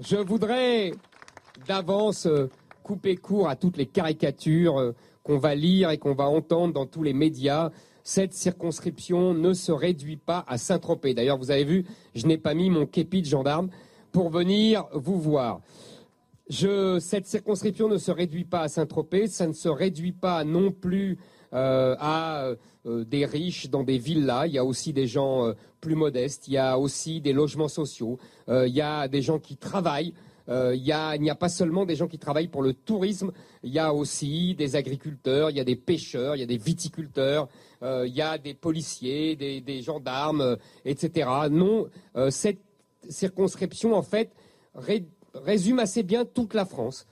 [0.00, 0.92] Je voudrais
[1.66, 2.48] d'avance euh,
[2.82, 4.92] couper court à toutes les caricatures euh,
[5.22, 7.70] qu'on va lire et qu'on va entendre dans tous les médias.
[8.02, 11.14] Cette circonscription ne se réduit pas à Saint-Tropez.
[11.14, 13.68] D'ailleurs, vous avez vu, je n'ai pas mis mon képi de gendarme
[14.10, 15.60] pour venir vous voir.
[16.50, 21.18] Cette circonscription ne se réduit pas à Saint-Tropez, ça ne se réduit pas non plus
[21.54, 22.50] euh, à
[22.84, 24.46] des riches dans des villas.
[24.46, 26.48] Il y a aussi des gens euh, plus modestes.
[26.48, 28.18] Il y a aussi des logements sociaux.
[28.48, 30.14] il y a des gens qui travaillent.
[30.48, 33.92] il n'y a, pas seulement des gens qui travaillent pour le tourisme, il y a
[33.92, 37.48] aussi des agriculteurs, il y a des pêcheurs, il y a des viticulteurs,
[37.82, 41.28] il y a des policiers, des, gendarmes, etc.
[41.50, 41.88] Non,
[42.30, 42.60] cette
[43.08, 44.30] circonscription, en fait,
[45.34, 47.06] résume assez bien toute la France.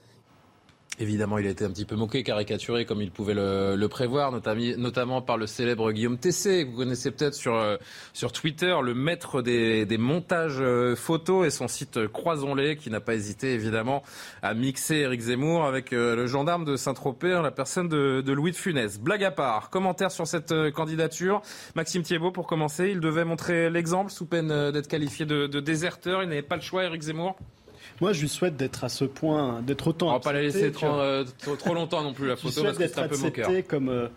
[1.01, 5.23] Évidemment, il a été un petit peu moqué, caricaturé comme il pouvait le, prévoir, notamment,
[5.23, 7.77] par le célèbre Guillaume Tessé, que vous connaissez peut-être sur, euh,
[8.13, 13.15] sur Twitter, le maître des, montages euh, photos et son site Croisons-les, qui n'a pas
[13.15, 14.03] hésité évidemment
[14.43, 18.55] à mixer Eric Zemmour avec euh, le gendarme de Saint-Tropez, la personne de, Louis de
[18.55, 18.99] Funès.
[18.99, 21.41] Blague à part, commentaire sur cette candidature.
[21.73, 26.21] Maxime Thiebaud, pour commencer, il devait montrer l'exemple sous peine d'être qualifié de déserteur.
[26.21, 27.35] Il n'avait pas le choix, Eric Zemmour?
[28.01, 30.09] Moi, je lui souhaite d'être à ce point, d'être autant.
[30.09, 31.23] On va pas la laisser euh,
[31.59, 33.49] trop, longtemps non plus la photo parce que c'est un peu moqueur.
[33.67, 34.07] comme euh,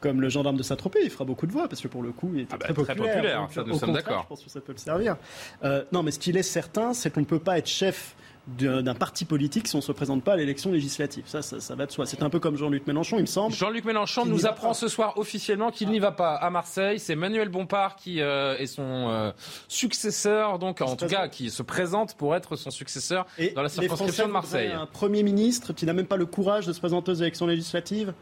[0.00, 2.30] comme le gendarme de Saint-Tropez, il fera beaucoup de voix parce que pour le coup,
[2.34, 3.48] il est ah bah, très populaire.
[3.50, 4.22] ça, nous sommes d'accord.
[4.24, 5.16] Je pense que ça peut le servir.
[5.62, 8.14] Euh, non, mais ce qu'il est certain, c'est qu'on ne peut pas être chef
[8.46, 11.24] d'un parti politique si on ne se présente pas à l'élection législative.
[11.26, 12.04] Ça, ça, va de soi.
[12.04, 13.54] C'est un peu comme Jean-Luc Mélenchon, il me semble.
[13.54, 16.98] Jean-Luc Mélenchon nous apprend ce soir officiellement qu'il n'y va pas à Marseille.
[16.98, 19.32] C'est Manuel Bompard qui euh, est son euh,
[19.68, 24.26] successeur, donc en tout cas qui se présente pour être son successeur dans la circonscription
[24.26, 24.70] de Marseille.
[24.72, 28.12] Un Premier ministre qui n'a même pas le courage de se présenter aux élections législatives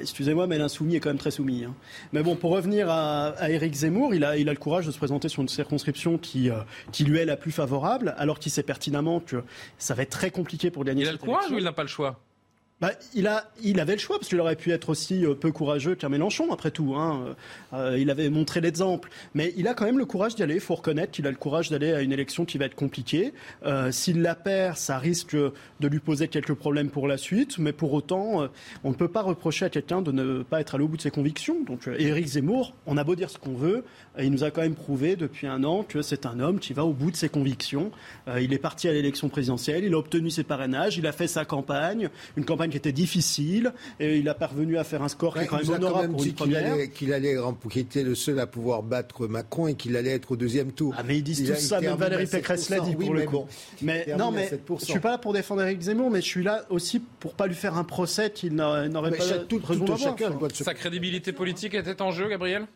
[0.00, 1.64] excusez-moi, mais l'insoumis est quand même très soumis.
[1.64, 1.74] Hein.
[2.12, 4.90] Mais bon, pour revenir à, à Éric Zemmour, il a, il a le courage de
[4.90, 6.60] se présenter sur une circonscription qui, euh,
[6.92, 9.42] qui lui est la plus favorable, alors qu'il sait pertinemment que
[9.78, 11.02] ça va être très compliqué pour gagner.
[11.02, 12.20] Il a le courage ou il n'a pas le choix?
[12.80, 15.52] Bah, il, a, il avait le choix, parce qu'il aurait pu être aussi euh, peu
[15.52, 16.94] courageux qu'un Mélenchon, après tout.
[16.96, 17.36] Hein.
[17.72, 19.10] Euh, il avait montré l'exemple.
[19.34, 20.54] Mais il a quand même le courage d'y aller.
[20.54, 23.32] Il faut reconnaître qu'il a le courage d'aller à une élection qui va être compliquée.
[23.64, 27.58] Euh, S'il la perd, ça risque de lui poser quelques problèmes pour la suite.
[27.58, 28.48] Mais pour autant, euh,
[28.82, 31.02] on ne peut pas reprocher à quelqu'un de ne pas être allé au bout de
[31.02, 31.62] ses convictions.
[31.64, 33.84] Donc Éric Zemmour, on a beau dire ce qu'on veut,
[34.18, 36.84] il nous a quand même prouvé depuis un an que c'est un homme qui va
[36.84, 37.90] au bout de ses convictions.
[38.40, 41.44] il est parti à l'élection présidentielle, il a obtenu ses parrainages, il a fait sa
[41.44, 45.40] campagne, une campagne qui était difficile et il a parvenu à faire un score qui
[45.40, 47.36] est quand même honorable pour une qu'il allait, qu'il allait,
[47.70, 50.94] qu'il était le seul à pouvoir battre Macron et qu'il allait être au deuxième tour.
[50.96, 53.46] Ah mais ils disent tout ça, même Valérie Pécresse l'a dit pour le coup.
[53.82, 56.64] mais non, mais je suis pas là pour défendre Eric Zemmour, mais je suis là
[56.70, 60.16] aussi pour pas lui faire un procès qu'il n'aurait pas tout, raison
[60.52, 62.66] Sa crédibilité politique était en jeu, Gabriel?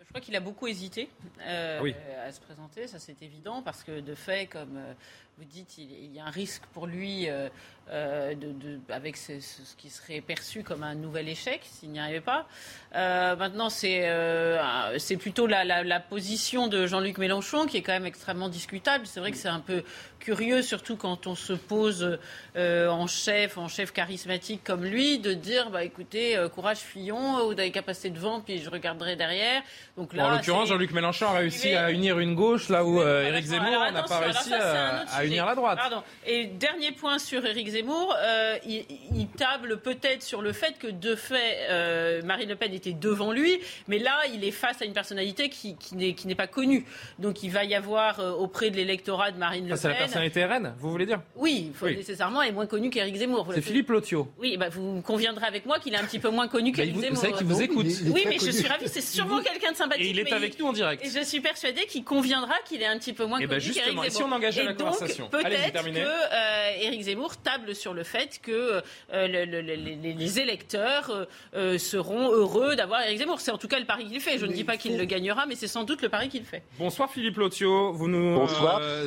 [0.00, 1.08] Je crois qu'il a beaucoup hésité
[1.44, 1.92] euh,
[2.24, 4.92] à se présenter, ça c'est évident, parce que de fait, comme euh,
[5.38, 7.48] vous dites, il, y a un risque pour lui euh,
[7.90, 9.32] euh, de, avec ce,
[9.76, 12.46] qui serait perçu comme un nouvel échec s'il n'y arrivait pas.
[12.94, 18.06] Euh, maintenant, c'est euh, plutôt la, la, position de Jean-Luc Mélenchon qui est quand même
[18.06, 19.06] extrêmement discutable.
[19.06, 19.84] C'est vrai que c'est un peu
[20.18, 22.18] curieux, surtout quand on se pose
[22.56, 27.70] en chef, en chef charismatique comme lui, de dire bah écoutez, courage Fillon, vous avez
[27.70, 29.62] capacité de vent, puis je regarderai derrière.
[29.98, 33.44] Donc là, en l'occurrence, Jean-Luc Mélenchon a réussi à unir une gauche là où Éric
[33.44, 35.78] Zemmour n'a pas réussi à, unir la droite.
[35.78, 36.02] Pardon.
[36.26, 41.16] Et dernier point sur Éric Zemmour, euh, il, table peut-être sur le fait que de
[41.16, 43.58] fait, euh, Marine Le Pen était devant lui,
[43.88, 46.84] mais là, il est face à une personnalité qui, qui n'est pas connue.
[47.18, 49.76] Donc il va y avoir euh, auprès de l'électorat de Marine Le Pen.
[49.76, 51.20] C'est la personnalité RN, vous voulez dire?
[51.36, 53.48] Oui, faut nécessairement est moins connu qu'Éric Zemmour.
[53.54, 54.28] C'est Philippe Lotio.
[54.38, 56.96] Oui, bah, vous conviendrez avec moi qu'il est un petit peu moins connu bah, qu'Éric
[56.96, 57.14] Zemmour.
[57.16, 57.86] Vous savez qu'il vous écoute.
[58.12, 60.06] oui, mais je suis ravie, c'est sûrement quelqu'un de sympathique.
[60.06, 61.04] Et il est avec nous en direct.
[61.04, 63.72] Et je suis persuadée qu'il conviendra qu'il est un petit peu moins eh ben, connu
[63.72, 64.04] qu'Éric Zemmour.
[64.04, 68.82] Et si on engageait la conversation Peut-être que Éric Zemmour table sur le fait que
[69.12, 71.24] euh, les, électeurs euh,
[71.54, 73.40] euh, seront heureux d'avoir Éric Zemmour.
[73.40, 74.38] C'est en tout cas le pari qu'il fait.
[74.38, 76.62] Je ne dis pas qu'il le gagnera, mais c'est sans doute le pari qu'il fait.
[76.78, 78.36] Bonsoir Philippe Lotio, vous nous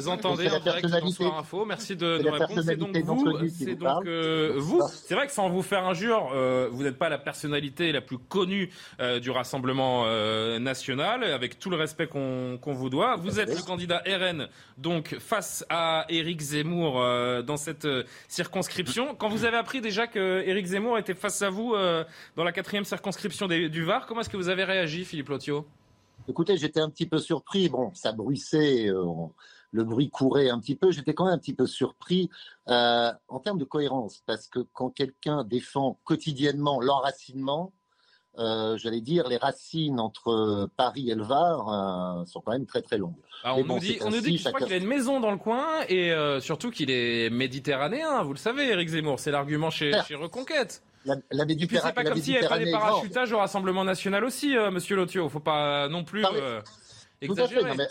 [0.08, 1.66] entendez en direct Bonsoir Info.
[1.66, 2.62] Merci de nous répondre.
[2.64, 4.08] C'est donc vous, c'est donc
[4.58, 4.82] vous.
[5.06, 6.34] C'est vrai que sans vous faire injure,
[6.72, 8.70] vous n'êtes pas la personnalité la plus connue
[9.22, 10.06] du Rassemblement
[10.60, 13.16] national, avec tout le respect qu'on vous doit.
[13.18, 16.94] Vous êtes le candidat RN, donc face à Éric Zemmour
[17.44, 17.88] dans cette
[18.48, 19.14] circonscription.
[19.16, 22.06] Quand vous avez appris déjà que Éric Zemmour était face à vous euh,
[22.38, 25.68] dans la quatrième circonscription du Var, comment est-ce que vous avez réagi, Philippe Lotio?
[26.30, 27.68] Écoutez, j'étais un petit peu surpris.
[27.68, 29.04] Bon, ça bruissait, euh,
[29.72, 30.92] le bruit courait un petit peu.
[30.92, 32.30] J'étais quand même un petit peu surpris
[32.70, 37.74] euh, en termes de cohérence, parce que quand quelqu'un défend quotidiennement l'enracinement,
[38.38, 42.98] euh, j'allais dire, les racines entre Paris et le Var sont quand même très très
[42.98, 43.16] longues.
[43.44, 46.12] Ah, on, nous dit, on nous dit qu'il a une maison dans le coin et
[46.12, 48.24] euh, surtout qu'il est méditerranéen.
[48.24, 50.82] Vous le savez, Éric Zemmour, c'est l'argument chez, chez, Reconquête.
[51.06, 54.58] La, la c'est pas comme s'il n'y avait pas des parachutages au Rassemblement national aussi,
[54.58, 55.30] euh, Monsieur Lotio.
[55.30, 56.26] Faut pas non plus
[57.22, 57.62] exagérer.
[57.62, 57.90] Tout à fait,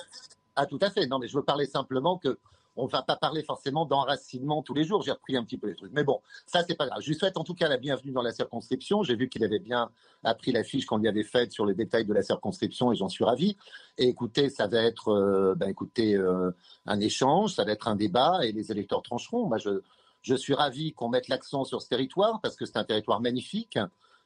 [0.56, 1.06] ah, tout à fait.
[1.06, 2.38] Non, mais je veux parler simplement que
[2.76, 5.02] on va pas parler forcément d'enracinement tous les jours.
[5.02, 5.92] J'ai repris un petit peu les trucs.
[5.92, 7.00] Mais bon, ça, c'est pas grave.
[7.00, 9.02] Je lui souhaite en tout cas la bienvenue dans la circonscription.
[9.02, 9.90] J'ai vu qu'il avait bien
[10.24, 13.08] appris la fiche qu'on lui avait faite sur les détails de la circonscription et j'en
[13.08, 13.56] suis ravi.
[13.98, 16.50] Et écoutez, ça va être, euh, ben, écoutez, euh,
[16.86, 19.46] un échange, ça va être un débat et les électeurs trancheront.
[19.46, 19.80] Moi, je,
[20.22, 23.78] je suis ravi qu'on mette l'accent sur ce territoire parce que c'est un territoire magnifique.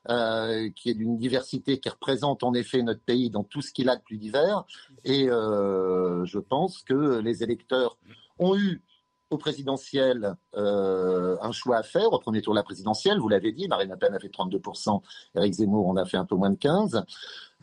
[0.09, 3.91] Euh, qui est d'une diversité qui représente en effet notre pays dans tout ce qu'il
[3.91, 4.65] a de plus divers.
[5.05, 7.99] Et je pense que les électeurs
[8.41, 8.83] ont eu
[9.31, 12.13] au présidentiel euh, un choix à faire.
[12.13, 15.01] Au premier tour de la présidentielle, vous l'avez dit, Marine Le Pen a fait 32%,
[15.37, 17.05] Eric Zemmour en a fait un peu moins de 15%.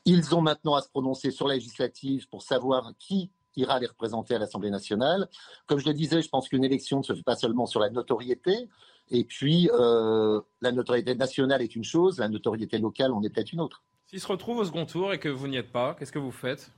[0.05, 4.35] Ils ont maintenant à se prononcer sur la législative pour savoir qui ira les représenter
[4.35, 5.27] à l'Assemblée nationale.
[5.65, 7.89] Comme je le disais, je pense qu'une élection ne se fait pas seulement sur la
[7.89, 8.69] notoriété.
[9.09, 13.51] Et puis, euh, la notoriété nationale est une chose, la notoriété locale en est peut-être
[13.51, 13.83] une autre.
[14.05, 16.31] S'il se retrouve au second tour et que vous n'y êtes pas, qu'est-ce que vous
[16.31, 16.71] faites?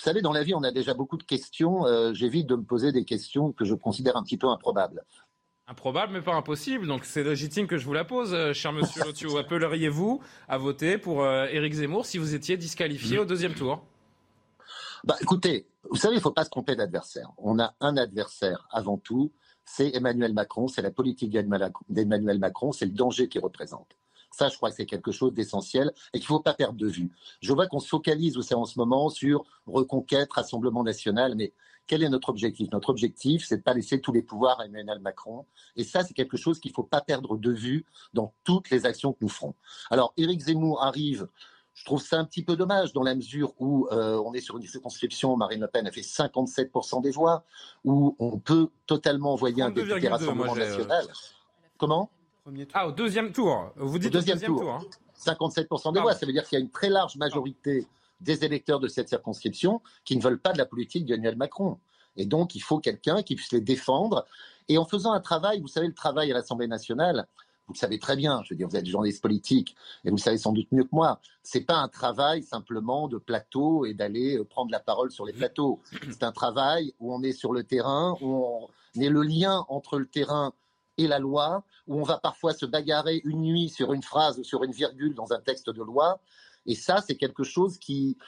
[0.00, 1.84] Vous savez, dans la vie, on a déjà beaucoup de questions.
[1.84, 5.04] Euh, j'évite de me poser des questions que je considère un petit peu improbables.
[5.66, 6.86] Improbable, mais pas impossible.
[6.86, 9.36] Donc c'est légitime que je vous la pose, euh, cher monsieur Lotio.
[9.36, 13.84] Appelleriez-vous à voter pour euh, Éric Zemmour si vous étiez disqualifié au deuxième tour?
[15.04, 17.32] Bah, Écoutez, vous savez, il ne faut pas se tromper d'adversaire.
[17.36, 19.32] On a un adversaire avant tout,
[19.66, 23.98] c'est Emmanuel Macron, c'est la politique d'Emmanuel Macron, c'est le danger qu'il représente.
[24.30, 26.86] Ça, je crois que c'est quelque chose d'essentiel et qu'il ne faut pas perdre de
[26.86, 27.10] vue.
[27.40, 31.52] Je vois qu'on se focalise aussi en ce moment sur reconquête, Rassemblement national, mais
[31.86, 32.70] quel est notre objectif?
[32.70, 35.46] Notre objectif, c'est de ne pas laisser tous les pouvoirs à Emmanuel Macron.
[35.74, 38.86] Et ça, c'est quelque chose qu'il ne faut pas perdre de vue dans toutes les
[38.86, 39.54] actions que nous ferons.
[39.90, 41.26] Alors, Éric Zemmour arrive
[41.80, 44.58] je trouve ça un petit peu dommage dans la mesure où euh, on est sur
[44.58, 47.44] une circonscription, Marine Le Pen a fait 57% des voix,
[47.84, 51.06] où on peut totalement envoyer un député Rassemblement national.
[51.78, 52.10] Comment?
[52.74, 53.72] Ah, au deuxième tour.
[53.76, 54.80] Vous dites au deuxième, tour.
[55.18, 55.92] 57% hein.
[55.92, 56.14] des voix.
[56.14, 57.86] Ça veut dire qu'il y a une très large majorité
[58.20, 61.78] des électeurs de cette circonscription qui ne veulent pas de la politique d'Emmanuel Macron.
[62.16, 64.26] Et donc, il faut quelqu'un qui puisse les défendre.
[64.68, 67.26] Et en faisant un travail, vous savez, le travail à l'Assemblée nationale,
[67.66, 70.20] vous le savez très bien, je veux dire, vous êtes journaliste politique et vous le
[70.20, 71.20] savez sans doute mieux que moi.
[71.44, 75.32] C'est pas un travail simplement de plateau et d'aller euh, prendre la parole sur les
[75.32, 75.80] plateaux.
[76.10, 80.00] C'est un travail où on est sur le terrain, où on est le lien entre
[80.00, 80.52] le terrain
[81.00, 84.44] et la loi, où on va parfois se bagarrer une nuit sur une phrase ou
[84.44, 86.20] sur une virgule dans un texte de loi.
[86.66, 88.18] Et ça, c'est quelque chose qui,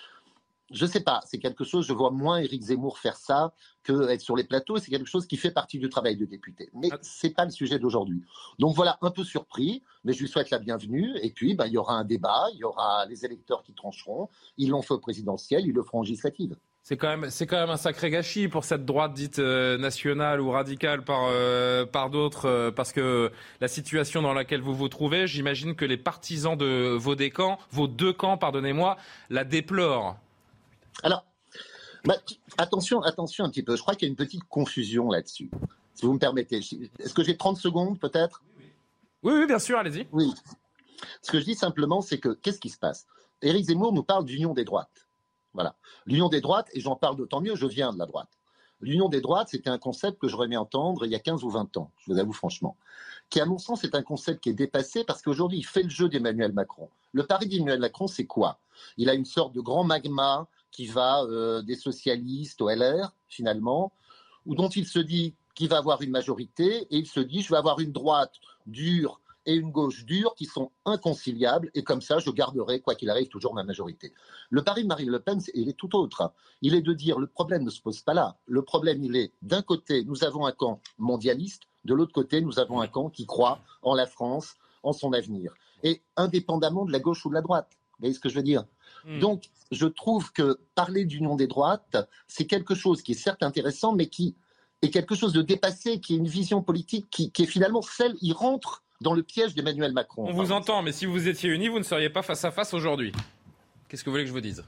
[0.71, 3.53] je ne sais pas, c'est quelque chose, je vois moins Éric Zemmour faire ça
[3.83, 6.71] que être sur les plateaux, c'est quelque chose qui fait partie du travail de député.
[6.73, 6.99] Mais ah.
[7.03, 8.23] ce n'est pas le sujet d'aujourd'hui.
[8.59, 11.15] Donc voilà, un peu surpris, mais je lui souhaite la bienvenue.
[11.23, 14.31] Et puis, bah, il y aura un débat, il y aura les électeurs qui trancheront.
[14.57, 16.57] Ils l'ont fait au présidentiel, ils le feront en législative.
[16.85, 20.41] C'est quand, même, c'est quand même un sacré gâchis pour cette droite dite euh, nationale
[20.41, 23.31] ou radicale par, euh, par d'autres, euh, parce que
[23.61, 27.59] la situation dans laquelle vous vous trouvez, j'imagine que les partisans de vos, deux camps,
[27.71, 28.97] vos deux camps, pardonnez-moi,
[29.31, 30.17] la déplorent.
[31.05, 31.25] Alors,
[32.05, 32.17] bah,
[32.59, 33.77] attention, attention un petit peu.
[33.77, 35.51] Je crois qu'il y a une petite confusion là-dessus.
[35.95, 36.57] Si vous me permettez.
[36.99, 38.43] Est-ce que j'ai 30 secondes peut-être?
[39.23, 40.09] Oui, oui, bien sûr, allez-y.
[40.11, 40.35] Oui.
[41.23, 43.07] Ce que je dis simplement, c'est que qu'est-ce qui se passe?
[43.41, 45.02] Éric Zemmour nous parle d'union des droites.
[45.55, 45.75] Voilà.
[46.07, 48.29] L'union des droites, et j'en parle d'autant mieux, je viens de la droite.
[48.81, 51.51] L'union des droites, c'était un concept que j'aurais aimé entendre il y a 15 ou
[51.51, 52.77] 20 ans, je vous avoue franchement,
[53.31, 55.89] qui, à mon sens, est un concept qui est dépassé parce qu'aujourd'hui, il fait le
[55.89, 56.89] jeu d'Emmanuel Macron.
[57.13, 58.59] Le pari d'Emmanuel Macron, c'est quoi?
[58.97, 63.93] Il a une sorte de grand magma qui va euh, des socialistes au LR, finalement,
[64.47, 67.51] ou dont il se dit qu'il va avoir une majorité, et il se dit, je
[67.51, 68.35] vais avoir une droite
[68.67, 73.11] dure et une gauche dure qui sont inconciliables, et comme ça, je garderai, quoi qu'il
[73.11, 74.13] arrive, toujours ma majorité.
[74.51, 76.33] Le pari de Marine Le Pen, il est tout autre.
[76.61, 78.37] Il est de dire, le problème ne se pose pas là.
[78.47, 82.59] Le problème, il est, d'un côté, nous avons un camp mondialiste, de l'autre côté, nous
[82.59, 85.53] avons un camp qui croit en la France, en son avenir.
[85.83, 87.71] Et indépendamment de la gauche ou de la droite.
[87.73, 88.65] Vous voyez ce que je veux dire?
[89.05, 89.19] Hmm.
[89.19, 91.97] Donc, je trouve que parler d'union des droites,
[92.29, 94.37] c'est quelque chose qui est certes intéressant, mais qui
[94.83, 98.17] est quelque chose de dépassé, qui est une vision politique qui, qui est finalement celle,
[98.21, 100.27] il rentre dans le piège d'Emmanuel Macron.
[100.27, 102.73] On vous entend, mais si vous étiez unis, vous ne seriez pas face à face
[102.73, 103.13] aujourd'hui.
[103.89, 104.65] Qu'est-ce que vous voulez que je vous dise?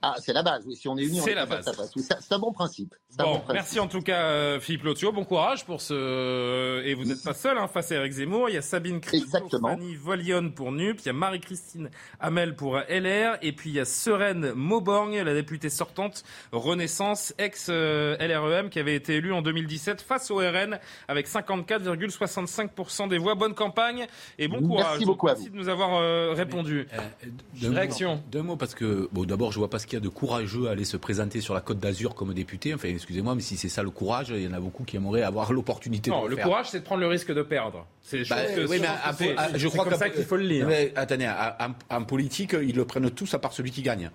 [0.00, 0.64] Ah, c'est la base.
[0.74, 1.68] Si on est unis, c'est la base.
[1.96, 2.94] C'est un bon principe.
[3.18, 5.10] Bon, merci en tout cas, euh, Philippe Lotio.
[5.10, 6.84] Bon courage pour ce.
[6.84, 8.48] Et vous n'êtes pas seul hein, face à Eric Zemmour.
[8.48, 11.00] Il y a Sabine Christophe, Fanny Volion pour NUP.
[11.00, 11.90] Il y a Marie-Christine
[12.20, 13.38] Hamel pour LR.
[13.42, 16.22] Et puis il y a Serène Mauborgne, la députée sortante
[16.52, 20.78] Renaissance, ex-LREM, qui avait été élue en 2017 face au RN
[21.08, 23.34] avec 54,65% des voix.
[23.34, 24.06] Bonne campagne
[24.38, 24.86] et bon courage.
[24.90, 26.86] Merci beaucoup Merci de nous avoir euh, répondu.
[26.92, 28.22] Euh, Réaction.
[28.30, 30.68] deux mots parce que, bon, d'abord, je vois pas ce qu'il y a de courageux
[30.68, 32.74] à aller se présenter sur la Côte d'Azur comme député.
[32.74, 35.22] Enfin, excusez-moi, mais si c'est ça le courage, il y en a beaucoup qui aimeraient
[35.22, 37.86] avoir l'opportunité de le, le courage, c'est de prendre le risque de perdre.
[38.02, 38.36] C'est bah,
[38.68, 38.80] oui,
[39.54, 40.66] je crois comme ça qu'il faut le lire.
[40.66, 41.30] Mais, attendez,
[41.90, 44.10] en, politique, ils le prennent tous à part celui qui gagne.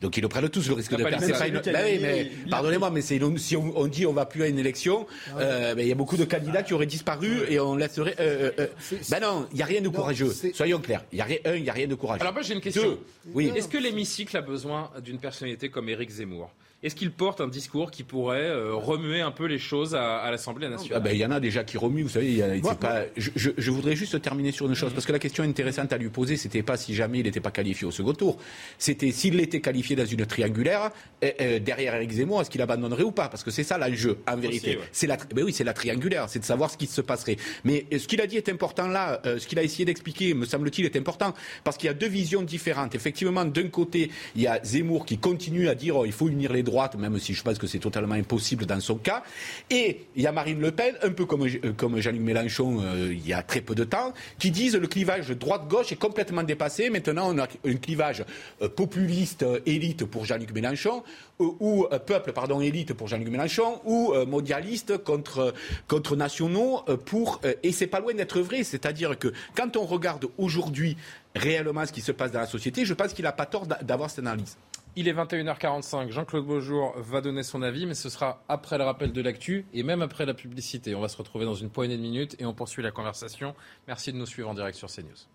[0.00, 1.26] Donc ils le prennent tous le risque de perdre.
[1.26, 3.20] Oui, mais pardonnez-moi, mais si
[3.56, 6.24] on, dit on va plus à une élection, euh, ben, il y a beaucoup de
[6.24, 8.16] candidats qui auraient disparu et on laisserait.
[8.18, 8.66] Euh, euh,
[9.10, 10.32] ben non, il n'y a rien de courageux.
[10.54, 11.04] Soyons clairs.
[11.12, 12.22] Il y a rien, un, il y a rien de courageux.
[12.22, 12.98] Alors moi j'ai une question.
[13.34, 13.52] oui.
[13.54, 16.50] Est-ce que l'hémicycle a besoin d'une personnalité comme Éric Zemmour?
[16.82, 20.68] Est-ce qu'il porte un discours qui pourrait euh, remuer un peu les choses à, l'Assemblée
[20.68, 21.02] nationale?
[21.02, 22.42] Ah ben, Il y en a déjà qui remuent, vous savez.
[22.80, 23.02] pas...
[23.16, 26.38] je, voudrais juste terminer sur une chose, parce que la question intéressante à lui poser,
[26.38, 28.38] c'était pas si jamais il n'était pas qualifié au second tour.
[28.78, 33.28] C'était s'il était qualifié dans une triangulaire, derrière Eric Zemmour, est-ce qu'il abandonnerait ou pas?
[33.28, 34.78] Parce que c'est ça l'enjeu, en vérité.
[34.92, 37.36] C'est la, ben oui, c'est la triangulaire, c'est de savoir ce qui se passerait.
[37.64, 40.46] Mais ce qu'il a dit est important là, euh, ce qu'il a essayé d'expliquer, me
[40.46, 42.94] semble-t-il, est important, parce qu'il y a deux visions différentes.
[42.94, 46.52] Effectivement, d'un côté, il y a Zemmour qui continue à dire oh, il faut unir
[46.52, 49.22] les droite, même si je pense que c'est totalement impossible dans son cas.
[49.68, 53.26] Et il y a Marine Le Pen, un peu comme, euh, Jean-Luc Mélenchon euh, il
[53.26, 56.90] y a très peu de temps, qui disent le clivage droite-gauche est complètement dépassé.
[56.90, 58.24] Maintenant, on a un clivage
[58.62, 61.02] euh, populiste élite pour Jean-Luc Mélenchon,
[61.38, 65.54] ou peuple, pardon, élite pour Jean-Luc Mélenchon, ou mondialiste contre,
[65.88, 67.40] contre nationaux pour.
[67.62, 68.62] et c'est pas loin d'être vrai.
[68.62, 70.98] C'est-à-dire que quand on regarde aujourd'hui
[71.34, 74.10] réellement ce qui se passe dans la société, je pense qu'il n'a pas tort d'avoir
[74.10, 74.56] cette analyse.
[74.96, 76.10] Il est 21h45.
[76.10, 79.84] Jean-Claude Beaujour va donner son avis, mais ce sera après le rappel de l'actu et
[79.84, 80.96] même après la publicité.
[80.96, 83.54] On va se retrouver dans une poignée de minutes et on poursuit la conversation.
[83.86, 85.28] Merci de nous suivre en direct sur CNews.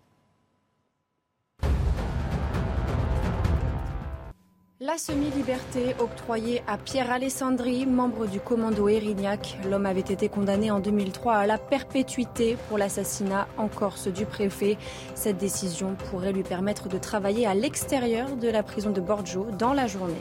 [4.78, 9.56] La semi-liberté octroyée à Pierre Alessandri, membre du commando Erignac.
[9.70, 14.76] L'homme avait été condamné en 2003 à la perpétuité pour l'assassinat en Corse du préfet.
[15.14, 19.72] Cette décision pourrait lui permettre de travailler à l'extérieur de la prison de Bordeaux dans
[19.72, 20.12] la journée.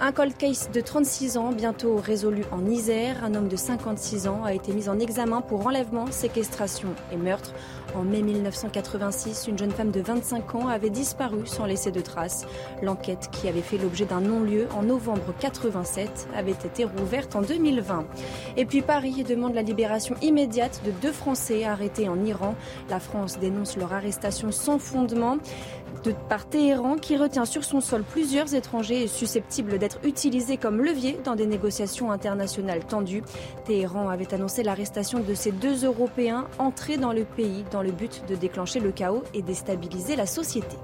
[0.00, 3.22] Un cold case de 36 ans, bientôt résolu en Isère.
[3.22, 7.52] Un homme de 56 ans a été mis en examen pour enlèvement, séquestration et meurtre.
[7.94, 12.46] En mai 1986, une jeune femme de 25 ans avait disparu sans laisser de traces.
[12.82, 18.06] L'enquête, qui avait fait l'objet d'un non-lieu en novembre 87, avait été rouverte en 2020.
[18.56, 22.54] Et puis Paris demande la libération immédiate de deux Français arrêtés en Iran.
[22.88, 25.36] La France dénonce leur arrestation sans fondement
[26.04, 31.18] de, par Téhéran qui retient sur son sol plusieurs étrangers susceptibles d'être utilisés comme levier
[31.24, 33.22] dans des négociations internationales tendues.
[33.66, 38.34] Téhéran avait annoncé l'arrestation de ces deux Européens entrés dans le pays le but de
[38.34, 40.76] déclencher le chaos et déstabiliser la société.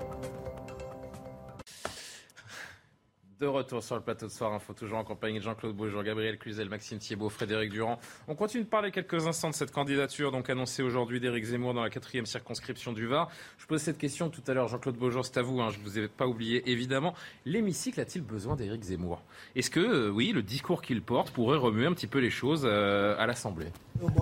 [3.41, 6.39] De retour sur le plateau de Soir Info, toujours en compagnie de Jean-Claude Beaujour, Gabriel
[6.39, 8.01] Cluzel, Maxime Thiebaud, Frédéric Durand.
[8.27, 11.85] On continue de parler quelques instants de cette candidature donc annoncée aujourd'hui d'Éric Zemmour dans
[11.85, 13.31] la quatrième circonscription du Var.
[13.59, 15.85] Je pose cette question tout à l'heure, Jean-Claude Beaujour, c'est à vous, hein, je ne
[15.85, 17.15] vous ai pas oublié évidemment.
[17.45, 19.23] L'hémicycle a-t-il besoin d'Éric Zemmour?
[19.55, 22.63] Est-ce que, euh, oui, le discours qu'il porte pourrait remuer un petit peu les choses
[22.65, 23.69] euh, à l'Assemblée?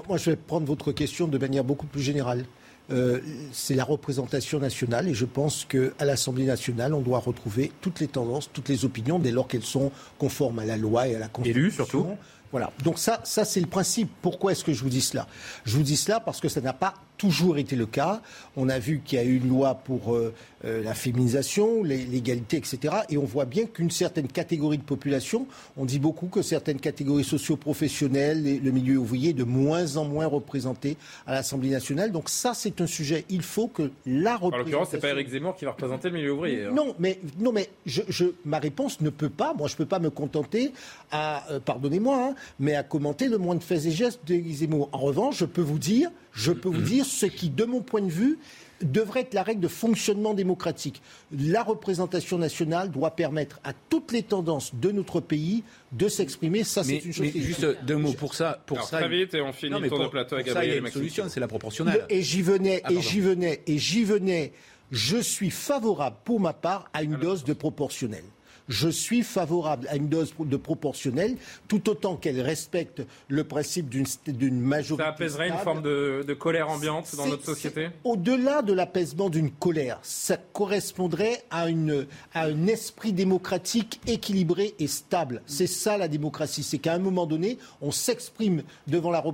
[0.08, 2.44] Moi, je vais prendre votre question de manière beaucoup plus générale.
[2.90, 3.20] Euh,
[3.52, 8.06] c'est la représentation nationale et je pense qu'à l'Assemblée nationale, on doit retrouver toutes les
[8.06, 11.28] tendances, toutes les opinions dès lors qu'elles sont conformes à la loi et à la
[11.28, 11.62] Constitution.
[11.62, 12.06] Élus surtout.
[12.52, 12.72] Voilà.
[12.84, 14.08] Donc ça, ça c'est le principe.
[14.22, 15.26] Pourquoi est-ce que je vous dis cela?
[15.64, 18.22] Je vous dis cela parce que ça n'a pas toujours été le cas.
[18.56, 20.32] On a vu qu'il y a eu une loi pour euh,
[20.64, 22.94] euh, la féminisation, l'égalité, etc.
[23.10, 25.46] Et on voit bien qu'une certaine catégorie de population,
[25.76, 30.96] on dit beaucoup que certaines catégories socio-professionnelles, le milieu ouvrier, de moins en moins représentés
[31.26, 32.12] à l'Assemblée nationale.
[32.12, 33.24] Donc ça, c'est un sujet.
[33.28, 34.54] Il faut que la représentation...
[34.54, 36.64] En l'occurrence, c'est pas Éric Zemmour qui va représenter le milieu ouvrier.
[36.64, 36.72] Hein.
[36.72, 39.86] Non, mais, non, mais je, je, ma réponse ne peut pas, moi je ne peux
[39.86, 40.72] pas me contenter
[41.10, 44.88] à, euh, pardonnez-moi, hein, mais à commenter le moins de faits et gestes d'Éric Zemmour.
[44.92, 48.02] En revanche, je peux vous dire je peux vous dire ce qui, de mon point
[48.02, 48.38] de vue,
[48.82, 51.02] devrait être la règle de fonctionnement démocratique.
[51.32, 55.62] La représentation nationale doit permettre à toutes les tendances de notre pays
[55.92, 56.64] de s'exprimer.
[56.64, 57.30] Ça, c'est une chose.
[57.34, 58.62] Mais juste deux mots pour ça.
[58.66, 60.84] Pour ça, très vite et on finit le tour de plateau avec Gabriel.
[60.86, 62.04] Ça, solution, c'est la proportionnelle.
[62.08, 64.52] Et j'y venais, et j'y venais, et j'y venais.
[64.92, 68.24] Je suis favorable, pour ma part, à une dose de proportionnelle
[68.68, 71.36] je suis favorable à une dose de proportionnelle,
[71.68, 75.04] tout autant qu'elle respecte le principe d'une majorité.
[75.04, 79.98] Ça apaiserait une forme de, colère ambiante dans notre société Au-delà de l'apaisement d'une colère,
[80.02, 85.42] ça correspondrait à, une, à un esprit démocratique équilibré et stable.
[85.46, 89.24] C'est ça la démocratie, c'est qu'à un moment donné, on s'exprime devant la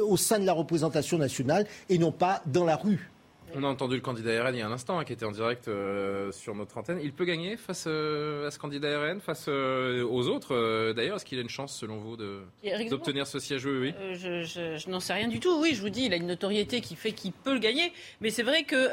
[0.00, 3.10] au sein de la représentation nationale et non pas dans la rue.
[3.54, 5.30] On a entendu le candidat RN il y a un instant, hein, qui était en
[5.30, 7.00] direct euh, sur notre antenne.
[7.02, 11.24] Il peut gagner face euh, à ce candidat RN, face euh, aux autres D'ailleurs, est-ce
[11.24, 15.28] qu'il a une chance, selon vous, d'obtenir ce siège Oui, Je, je n'en sais rien
[15.28, 15.60] du tout.
[15.60, 17.92] Oui, je vous dis, il a une notoriété qui fait qu'il peut le gagner.
[18.20, 18.88] Mais c'est vrai que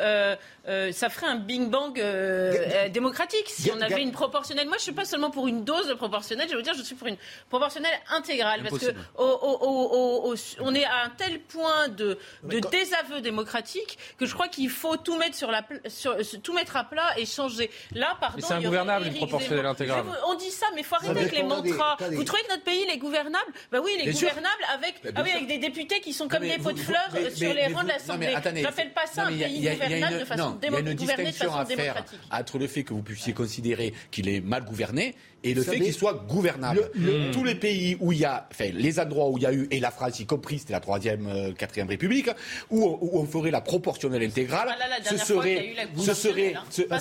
[0.91, 4.67] ça ferait un bing-bang démocratique si on avait une proportionnelle.
[4.67, 6.83] Moi, je ne suis pas seulement pour une dose de proportionnelle, je veux dire, je
[6.83, 7.17] suis pour une
[7.49, 8.61] proportionnelle intégrale.
[8.63, 14.44] Parce que on est à un tel point de, de désaveu démocratique que je crois
[14.47, 17.69] qu'il faut tout mettre, sur la, sur, tout mettre à plat et changer.
[17.93, 18.45] Là, pardon.
[18.45, 20.05] C'est ingouvernable, une proportionnelle intégrale.
[20.27, 21.97] On dit ça, mais il faut arrêter avec les mantras.
[22.11, 23.51] Vous trouvez que notre pays, il est gouvernable?
[23.71, 26.57] Ben oui, il est gouvernable avec, ah oui, avec des députés qui sont comme des
[26.57, 28.35] pots de fleurs sur les rangs de l'Assemblée.
[28.43, 30.99] Je n'appelle pas ça un pays gouvernable de façon démocratique.
[31.01, 34.29] Il y a une distinction à faire entre le fait que vous puissiez considérer qu'il
[34.29, 35.15] est mal gouverné
[35.45, 36.89] et le fait qu'il soit gouvernable.
[37.31, 39.67] Tous les pays où il y a, enfin, les endroits où il y a eu,
[39.71, 42.29] et la France y compris, c'était la troisième, euh, quatrième République,
[42.69, 46.55] où, où, on ferait la proportionnelle intégrale, ah ce serait, ce serait,
[46.89, 46.97] bah,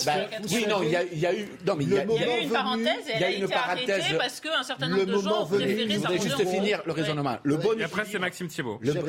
[0.51, 2.21] oui, non, il y, a, il y a eu, non, mais il y, a, il
[2.21, 5.19] y a eu une parenthèse, et elle a, une parenthèse parce qu'un certain nombre de
[5.19, 7.37] gens ont préféré Je voudrais juste finir le raisonnement.
[7.43, 8.79] Le bon, après, c'est Maxime Thiebaud.
[8.83, 9.07] Le, bon,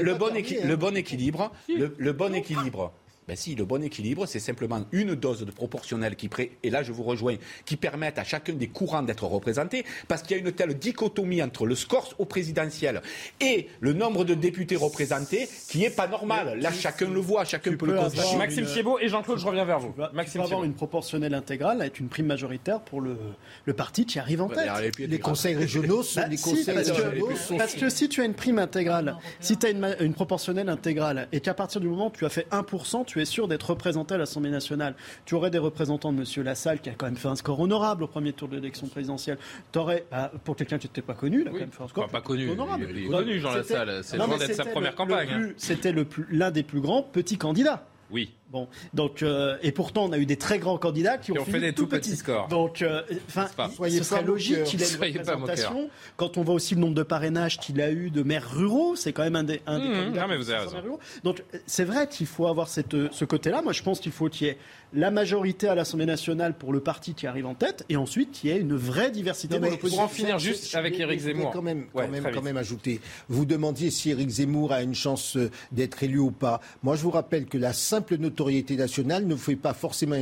[0.63, 2.93] le bon équilibre, le bon équilibre
[3.27, 6.29] ben si, le bon équilibre, c'est simplement une dose de proportionnelle qui,
[6.61, 10.37] et là je vous rejoins, qui permettent à chacun des courants d'être représentés, parce qu'il
[10.37, 13.01] y a une telle dichotomie entre le score au présidentiel
[13.41, 16.59] et le nombre de députés représentés qui n'est pas normal.
[16.59, 18.37] Là, chacun le voit, chacun peut le constater.
[18.37, 19.93] Maxime Thiebaud et Jean-Claude, je reviens vers vous.
[20.13, 23.17] Maxime avoir une proportionnelle intégrale avec une prime majoritaire pour le,
[23.65, 24.69] le parti qui arrive en tête.
[24.99, 28.33] Les, conseils régionaux sont bah, des conseils parce, que, parce que si tu as une
[28.33, 32.11] prime intégrale, si tu as une, une proportionnelle intégrale et qu'à partir du moment où
[32.11, 34.95] tu as fait 1%, tu es sûr d'être représenté à l'Assemblée nationale.
[35.25, 36.43] Tu aurais des représentants de M.
[36.43, 39.37] Lassalle, qui a quand même fait un score honorable au premier tour de l'élection présidentielle.
[39.71, 41.87] Tu aurais, bah, pour quelqu'un qui n'était pas connu, il a quand même fait un
[41.87, 42.87] score pas connu, honorable.
[42.89, 44.03] Il est connu, Jean Lassalle.
[44.03, 45.53] C'est loin d'être sa première campagne.
[45.57, 45.93] C'était
[46.29, 47.85] l'un des plus grands petits candidats.
[48.11, 48.31] Oui.
[48.51, 51.59] Bon, donc euh, et pourtant on a eu des très grands candidats qui, ont, fait
[51.59, 52.47] des tout petits scores.
[52.47, 53.47] Donc, euh, enfin,
[53.89, 55.89] ce serait logique qu'il ait une représentation.
[56.15, 59.13] Quand on voit aussi le nombre de parrainages qu'il a eu de maires ruraux, c'est
[59.13, 60.21] quand même un des, un des mmh, candidats.
[60.21, 60.99] Non, mais vous avez raison.
[61.23, 63.63] Donc c'est vrai qu'il faut avoir cette, ce côté-là.
[63.63, 64.57] Moi, je pense qu'il faut qu'il y ait
[64.95, 68.49] la majorité à l'Assemblée nationale pour le parti qui arrive en tête, et ensuite qu'il
[68.49, 71.51] y ait une vraie diversité mais Pour en finir juste avec Éric Zemmour.
[71.51, 73.01] Quand même, quand, même, quand même ajouter.
[73.27, 76.61] Vous demandiez si Éric Zemmour a une chance euh, d'être élu ou pas.
[76.83, 80.17] Moi, je vous rappelle que la simple notoriété nationale ne fait pas forcément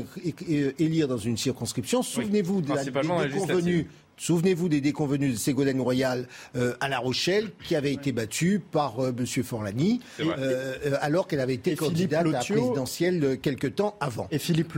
[0.78, 2.04] élire dans une circonscription.
[2.04, 7.76] Souvenez-vous de la, des Souvenez-vous des déconvenus de Ségolène Royal euh, à La Rochelle, qui
[7.76, 9.26] avait été battue par euh, M.
[9.44, 14.28] Forlani, euh, alors qu'elle avait été candidate à la présidentielle quelque temps avant.
[14.30, 14.74] Et Philippe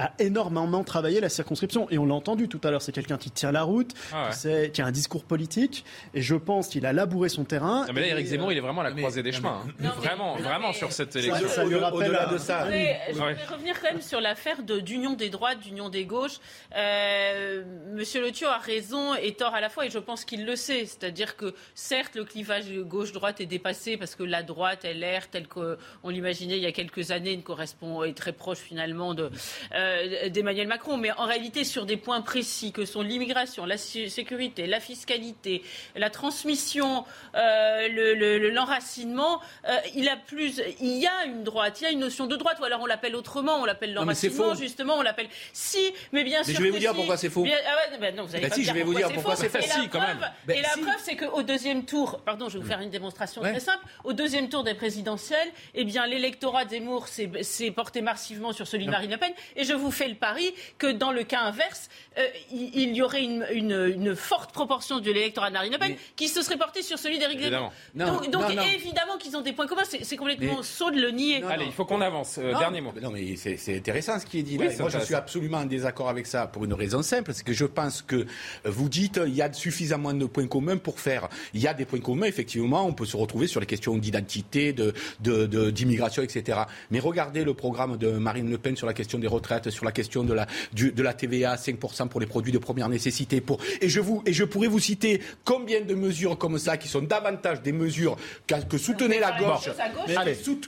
[0.00, 1.88] a énormément travaillé la circonscription.
[1.90, 4.30] Et on l'a entendu tout à l'heure, c'est quelqu'un qui tient la route, Ah
[4.72, 5.84] qui, a un discours politique.
[6.14, 7.86] Et je pense qu'il a labouré son terrain.
[7.94, 9.62] mais là, Eric Zemmour, il est vraiment à la croisée des chemins.
[9.82, 9.88] hein.
[9.98, 11.48] vraiment, vraiment sur cette élection.
[11.48, 14.20] Ça lui rappelle Au-delà à- de ça, Je voudrais, je voudrais revenir quand même sur
[14.20, 16.38] l'affaire de- d'union des droites, d'union des gauches.
[16.76, 20.46] Euh, Monsieur Le Thio a raison et tort à la fois, et je pense qu'il
[20.46, 20.86] le sait.
[20.86, 25.76] C'est-à-dire que certes, le clivage gauche-droite est dépassé parce que la droite, LR, telle qu'on
[26.08, 29.30] l'imaginait il y a quelques années, ne correspond est très proche finalement de
[29.74, 29.89] euh,
[30.30, 30.96] d'Emmanuel Macron.
[30.96, 35.62] Mais en réalité, sur des points précis que sont l'immigration, la sé- sécurité, la fiscalité,
[35.96, 41.44] la transmission, euh, le- le- le- l'enracinement, euh, il a plus, il y a une
[41.44, 43.92] droite, il y a une notion de droite, ou alors on l'appelle autrement, on l'appelle
[43.94, 46.54] l'enracinement, justement, on l'appelle si, mais bien Mais sûr.
[46.56, 46.96] je vais que vous dire si.
[46.96, 47.42] pourquoi c'est faux.
[47.42, 49.36] Bien- ah ouais, ben non, vous allez Ben pas si, je vais vous dire pourquoi
[49.36, 49.58] c'est faux.
[49.58, 50.30] Et la Si, quand preuve- même.
[50.46, 50.80] Ben et la si.
[50.80, 53.50] preuve, c'est qu'au deuxième tour, pardon, je vais vous faire une démonstration Ouais.
[53.50, 53.84] très simple.
[54.04, 58.86] Au deuxième tour des présidentielles, eh bien, l'électorat Zemmour s'est s'est porté massivement sur celui
[58.86, 59.32] de Marine Le Pen.
[59.56, 61.88] Et je vous fais le pari que dans le cas inverse,
[62.18, 65.78] euh, il, il y aurait une, une- une forte proportion de l'électorat de Marine Le
[65.78, 67.72] Pen qui se serait porté sur celui d'Éric Zemmour.
[67.94, 68.62] Donc, donc, non, non.
[68.74, 69.82] évidemment qu'ils ont des points communs.
[69.84, 71.42] C'est complètement Mais- saut de le nier.
[71.44, 72.38] Allez, il faut qu'on avance.
[72.38, 72.92] Euh, Non, dernier mot.
[73.00, 74.70] Non, mais c'est intéressant ce qui est dit Oui, là.
[74.72, 77.52] c'est Moi, je suis absolument en désaccord avec ça pour une raison simple, c'est que
[77.52, 78.24] je pense que euh,
[78.64, 81.28] vous dites il y a suffisamment de points communs pour faire.
[81.54, 84.72] Il y a des points communs, effectivement, on peut se retrouver sur les questions d'identité,
[84.72, 86.60] de, de- de- d'immigration, etc.
[86.90, 89.92] Mais regardez le programme de Marine Le Pen sur la question des retraites, sur la
[89.92, 93.40] question de la, du- de la TVA, 5% pour les produits de première nécessité.
[93.40, 93.58] Pour...
[93.80, 97.02] Et, je vous, et je pourrais vous citer combien de mesures comme ça qui sont
[97.02, 99.70] davantage des mesures que, que soutenait la gauche,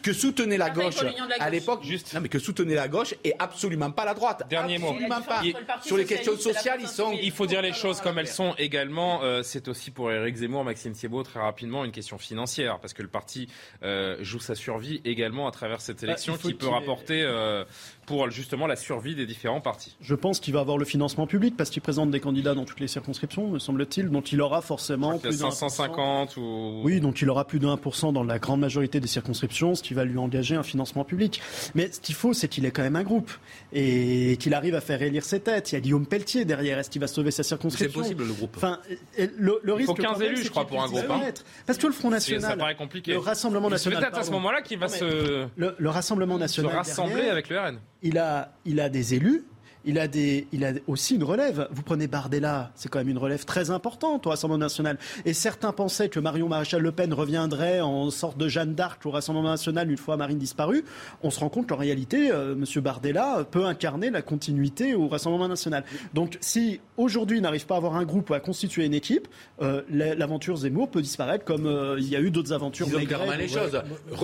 [0.03, 1.03] que soutenait la gauche
[1.39, 4.45] à l'époque, non mais que soutenait la gauche et absolument pas la droite.
[4.49, 4.91] Dernier mot.
[4.91, 5.43] absolument pas.
[5.83, 7.13] Sur les questions sociales, ils sont.
[7.13, 9.23] Il faut dire les choses comme elles sont également.
[9.23, 13.03] Euh, c'est aussi pour Éric Zemmour, Maxime Thiebaud, très rapidement, une question financière, parce que
[13.03, 13.49] le parti
[13.83, 17.65] euh, joue sa survie également à travers cette élection il faut qui peut rapporter euh,
[18.07, 19.97] pour justement la survie des différents partis.
[20.01, 22.81] Je pense qu'il va avoir le financement public parce qu'il présente des candidats dans toutes
[22.81, 26.81] les circonscriptions, me semble-t-il, dont il aura forcément Il y a plus d'un 550 ou...
[26.85, 29.95] Oui, donc il aura plus de 1% dans la grande majorité des circonscriptions, ce qui
[29.95, 31.41] va lui engager un financement public.
[31.75, 33.31] Mais ce qu'il faut, c'est qu'il ait quand même un groupe
[33.73, 35.73] et qu'il arrive à faire élire ses têtes.
[35.73, 36.79] Il y a Guillaume Pelletier derrière.
[36.79, 38.03] Est-ce qu'il va sauver sa circonscription?
[38.03, 38.55] C'est possible, le groupe.
[38.57, 38.79] Enfin,
[39.19, 41.21] le, le Il risque faut 15 quand même, élus, je crois, pour un groupe, hein.
[41.67, 43.13] Parce que le Front National, Ça paraît compliqué.
[43.13, 46.35] le Rassemblement C'est national, peut-être à ce moment-là qu'il va Non, se, le, le Rassemblement
[46.37, 47.79] se national rassembler derrière, avec le RN.
[48.03, 49.45] il a, il a des élus.
[49.85, 51.67] Il a, des, il a aussi une relève.
[51.73, 54.97] Vous prenez Bardella, c'est quand même une relève très importante au Rassemblement national.
[55.25, 59.11] Et certains pensaient que Marion Maréchal Le Pen reviendrait en sorte de Jeanne d'Arc au
[59.11, 60.85] Rassemblement national une fois Marine disparue.
[61.25, 62.65] On se rend compte qu'en réalité, euh, M.
[62.81, 65.85] Bardella peut incarner la continuité au Rassemblement national.
[66.15, 69.27] Donc si aujourd'hui il n'arrive pas à avoir un groupe ou à constituer une équipe,
[69.63, 72.87] euh, la- l'aventure Zemmour peut disparaître comme euh, il y a eu d'autres aventures.
[72.87, 73.75] Disons Maigret, clairement les choses.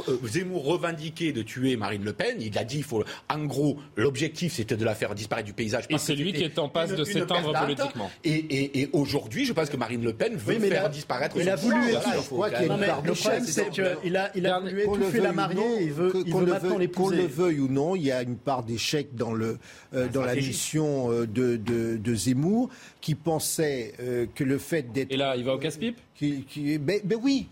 [0.09, 2.37] Euh, Zemmour revendiquait de tuer Marine Le Pen.
[2.41, 5.85] Il a dit, il faut, en gros, l'objectif c'était de la faire disparaître du paysage.
[5.89, 8.11] Et c'est lui qui est en passe une- de s'éteindre politiquement.
[8.23, 10.89] Et, et- et aujourd'hui, je pense que Marine Le Pen veut Oui, mais faire là-
[10.91, 11.37] disparaître.
[11.41, 15.19] il a voulu il le problème, c'est qu'il a, il a voulu Qu'on le étouffer
[15.21, 17.27] la veuille ou mariée, non, il veut, il qu'on veut le maintenant veuille- Qu'on le
[17.27, 19.59] veuille ou non, il y a une part d'échec dans, le,
[19.95, 22.69] euh, dans la mission euh, de, de, de Zemmour,
[23.01, 25.11] qui pensait euh, que le fait d'être...
[25.13, 25.99] Et là, il va au casse-pipe?
[26.15, 27.49] Qui, qui- ben, ben oui.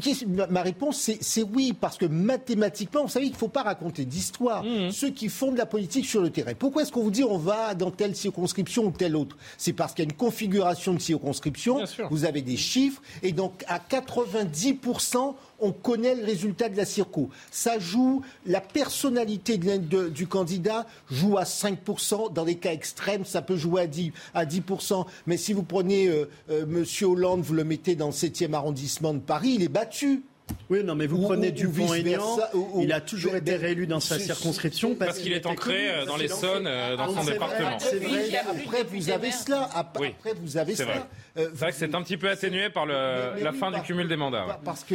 [0.00, 3.62] Qui- ma- réponse, c'est- c'est oui, parce que mathématiquement, vous savez qu'il ne faut pas
[3.62, 4.64] raconter d'histoire.
[4.64, 4.90] Mmh.
[4.92, 6.52] Ceux qui font de la politique sur le terrain.
[6.58, 9.36] Pourquoi est-ce qu'on vous dit on va dans telle circonscription ou telle autre?
[9.56, 11.78] C'est parce qu'il y a une configuration de circonscription,
[12.10, 17.30] vous avez des chiffres, et donc à 90%, on connaît le résultat de la circo.
[17.50, 22.32] Ça joue, la personnalité du candidat joue à 5%.
[22.32, 24.12] Dans des cas extrêmes, ça peut jouer à 10%.
[24.34, 25.06] À 10%.
[25.26, 29.14] Mais si vous prenez euh, euh, Monsieur Hollande, vous le mettez dans le 7e arrondissement
[29.14, 30.22] de Paris, il est battu.
[30.70, 34.00] Oui, non, mais vous Ou- prenez Dupont-Aignan, ou- ou- il a toujours été réélu dans
[34.00, 36.46] sa c'est- circonscription Parce parce qu'il est ancré connu, euh, dans qu'il les en fait-
[36.46, 37.78] Saônes, euh, dans Ah, son c'est département.
[37.78, 39.70] C'est Oui, vrai, il y a plus après vous avez cela.
[39.74, 40.14] Après, Oui.
[40.18, 40.94] après, vous avez C'est cela.
[40.94, 41.04] vrai.
[41.36, 43.80] C'est vrai que c'est un petit peu atténué par le- mais- mais la fin du
[43.80, 44.58] cumul des mandats.
[44.64, 44.94] Parce que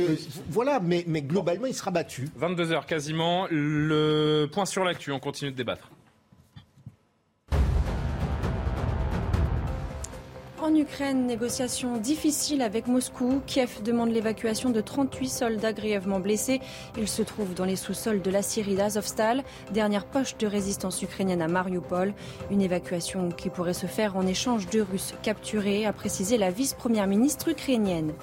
[0.49, 2.27] voilà, mais, mais globalement, il sera battu.
[2.35, 3.47] 22h quasiment.
[3.49, 5.89] Le point sur l'actu, on continue de débattre.
[10.63, 13.41] En Ukraine, négociation difficile avec Moscou.
[13.45, 16.61] Kiev demande l'évacuation de 38 soldats grièvement blessés.
[16.97, 19.43] Ils se trouvent dans les sous-sols de la Syrie d'Azovstal,
[19.73, 22.13] dernière poche de résistance ukrainienne à Mariupol.
[22.49, 27.07] Une évacuation qui pourrait se faire en échange de Russes capturés, a précisé la vice-première
[27.07, 28.13] ministre ukrainienne.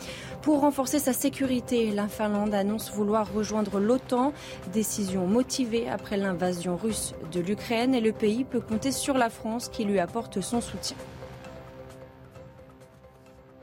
[0.41, 4.33] Pour renforcer sa sécurité, la Finlande annonce vouloir rejoindre l'OTAN.
[4.73, 9.69] Décision motivée après l'invasion russe de l'Ukraine et le pays peut compter sur la France
[9.69, 10.97] qui lui apporte son soutien.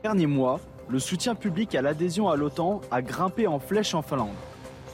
[0.02, 4.34] Derniers mois, le soutien public à l'adhésion à l'OTAN a grimpé en flèche en Finlande,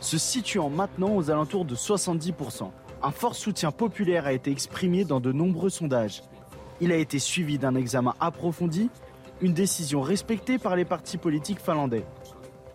[0.00, 2.70] se situant maintenant aux alentours de 70%.
[3.02, 6.22] Un fort soutien populaire a été exprimé dans de nombreux sondages.
[6.80, 8.88] Il a été suivi d'un examen approfondi,
[9.40, 12.05] une décision respectée par les partis politiques finlandais.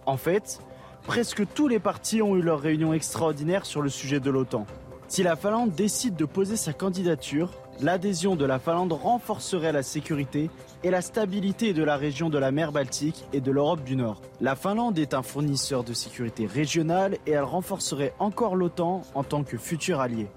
[0.06, 0.60] En fait,
[1.08, 4.68] presque tous les partis ont eu leur réunion extraordinaire sur le sujet de l'OTAN.
[5.10, 7.50] Si la Finlande décide de poser sa candidature,
[7.82, 10.52] l'adhésion de la Finlande renforcerait la sécurité
[10.84, 14.22] et la stabilité de la région de la mer Baltique et de l'Europe du Nord.
[14.40, 19.44] La Finlande est un fournisseur de sécurité régionale et elle renforcerait encore l'OTAN en tant
[19.44, 20.28] que futur allié.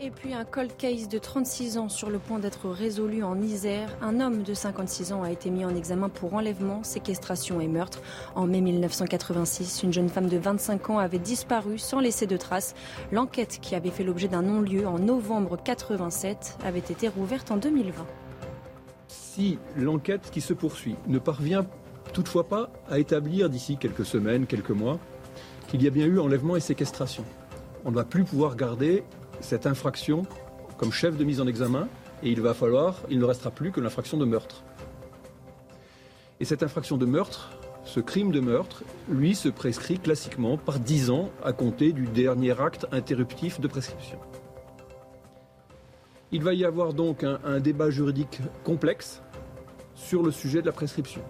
[0.00, 3.90] Et puis un cold case de 36 ans sur le point d'être résolu en Isère.
[4.00, 8.00] Un homme de 56 ans a été mis en examen pour enlèvement, séquestration et meurtre.
[8.36, 12.76] En mai 1986, une jeune femme de 25 ans avait disparu sans laisser de traces.
[13.10, 18.06] L'enquête qui avait fait l'objet d'un non-lieu en novembre 87 avait été rouverte en 2020.
[19.08, 21.66] Si l'enquête qui se poursuit ne parvient
[22.12, 25.00] toutefois pas à établir d'ici quelques semaines, quelques mois,
[25.66, 27.24] qu'il y a bien eu enlèvement et séquestration,
[27.84, 29.02] on ne va plus pouvoir garder
[29.40, 30.24] cette infraction
[30.76, 31.88] comme chef de mise en examen
[32.22, 34.62] et il va falloir, il ne restera plus que l'infraction de meurtre.
[36.40, 37.50] Et cette infraction de meurtre,
[37.84, 42.60] ce crime de meurtre, lui, se prescrit classiquement par 10 ans à compter du dernier
[42.60, 44.18] acte interruptif de prescription.
[46.30, 49.22] Il va y avoir donc un, un débat juridique complexe
[49.94, 51.22] sur le sujet de la prescription.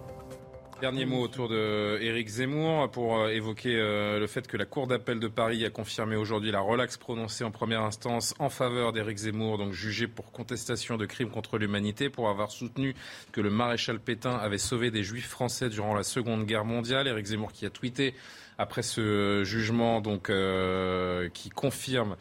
[0.80, 4.86] Dernier mot autour de Éric Zemmour pour euh, évoquer euh, le fait que la Cour
[4.86, 9.18] d'appel de Paris a confirmé aujourd'hui la relaxe prononcée en première instance en faveur d'Éric
[9.18, 12.94] Zemmour, donc jugé pour contestation de crimes contre l'humanité, pour avoir soutenu
[13.32, 17.08] que le maréchal Pétain avait sauvé des juifs français durant la Seconde Guerre mondiale.
[17.08, 18.14] Éric Zemmour qui a tweeté
[18.58, 22.16] après ce jugement donc euh, qui confirme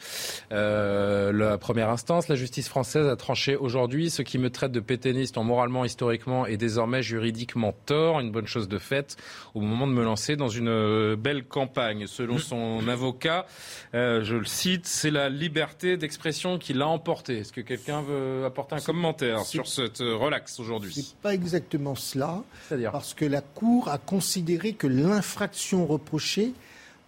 [0.51, 2.27] euh, la première instance.
[2.27, 4.11] La justice française a tranché aujourd'hui.
[4.11, 8.19] Ce qui me traite de pétainiste en moralement, historiquement et désormais juridiquement tort.
[8.19, 9.17] Une bonne chose de faite
[9.55, 12.05] au moment de me lancer dans une euh, belle campagne.
[12.05, 13.47] Selon son avocat,
[13.95, 17.39] euh, je le cite, c'est la liberté d'expression qui l'a emporté.
[17.39, 20.93] Est-ce que quelqu'un veut apporter un commentaire sur cette relaxe aujourd'hui?
[20.93, 22.43] C'est pas exactement cela.
[22.91, 26.26] Parce que la Cour a considéré que l'infraction reprochée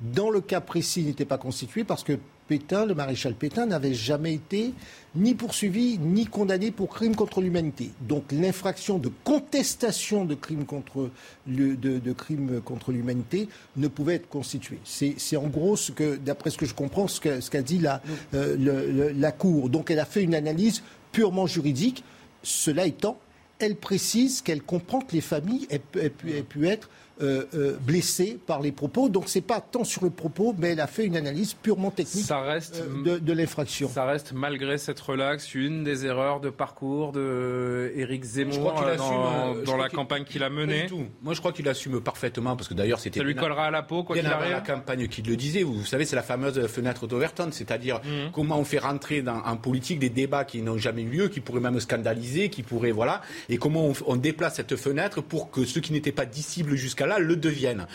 [0.01, 2.17] dans le cas précis, n'était pas constituée parce que
[2.47, 4.73] Pétain, le maréchal Pétain, n'avait jamais été
[5.15, 7.91] ni poursuivi ni condamné pour crime contre l'humanité.
[8.01, 11.11] Donc l'infraction de contestation de crimes contre,
[11.47, 14.79] le, de, crimes contre l'humanité ne pouvait être constituée.
[14.83, 18.01] C'est en gros ce que, d'après ce que je comprends, ce qu'a ce dit la,
[18.33, 19.69] euh, la Cour.
[19.69, 22.03] Donc elle a fait une analyse purement juridique.
[22.41, 23.19] Cela étant,
[23.59, 26.89] elle précise qu'elle comprend que les familles aient pu être
[27.21, 29.09] euh, euh, blessée par les propos.
[29.09, 32.25] Donc c'est pas tant sur le propos, mais elle a fait une analyse purement technique
[32.25, 33.89] ça reste, euh, de, de l'infraction.
[33.89, 38.73] Ça reste malgré cette relaxe une des erreurs de parcours de Éric Zemmour Je crois
[38.73, 40.87] qu'il dans, assume, je dans crois la campagne qu'il a menée.
[41.21, 43.83] Moi, je crois qu'il assume parfaitement parce que d'ailleurs, c'était Ça lui collera à la
[43.83, 44.53] peau quoi bien qu'il avant arrive.
[44.55, 45.63] la campagne qui le disait.
[45.63, 48.31] Vous, vous savez, c'est la fameuse fenêtre d'Overton, c'est-à-dire Mhm.
[48.31, 51.39] comment on fait rentrer dans, en politique des débats qui n'ont jamais eu lieu, qui
[51.41, 55.65] pourraient même scandaliser, qui pourraient voilà, et comment on, on déplace cette fenêtre pour que
[55.65, 57.85] ceux qui n'étaient pas disciples jusqu'à là le deviennent.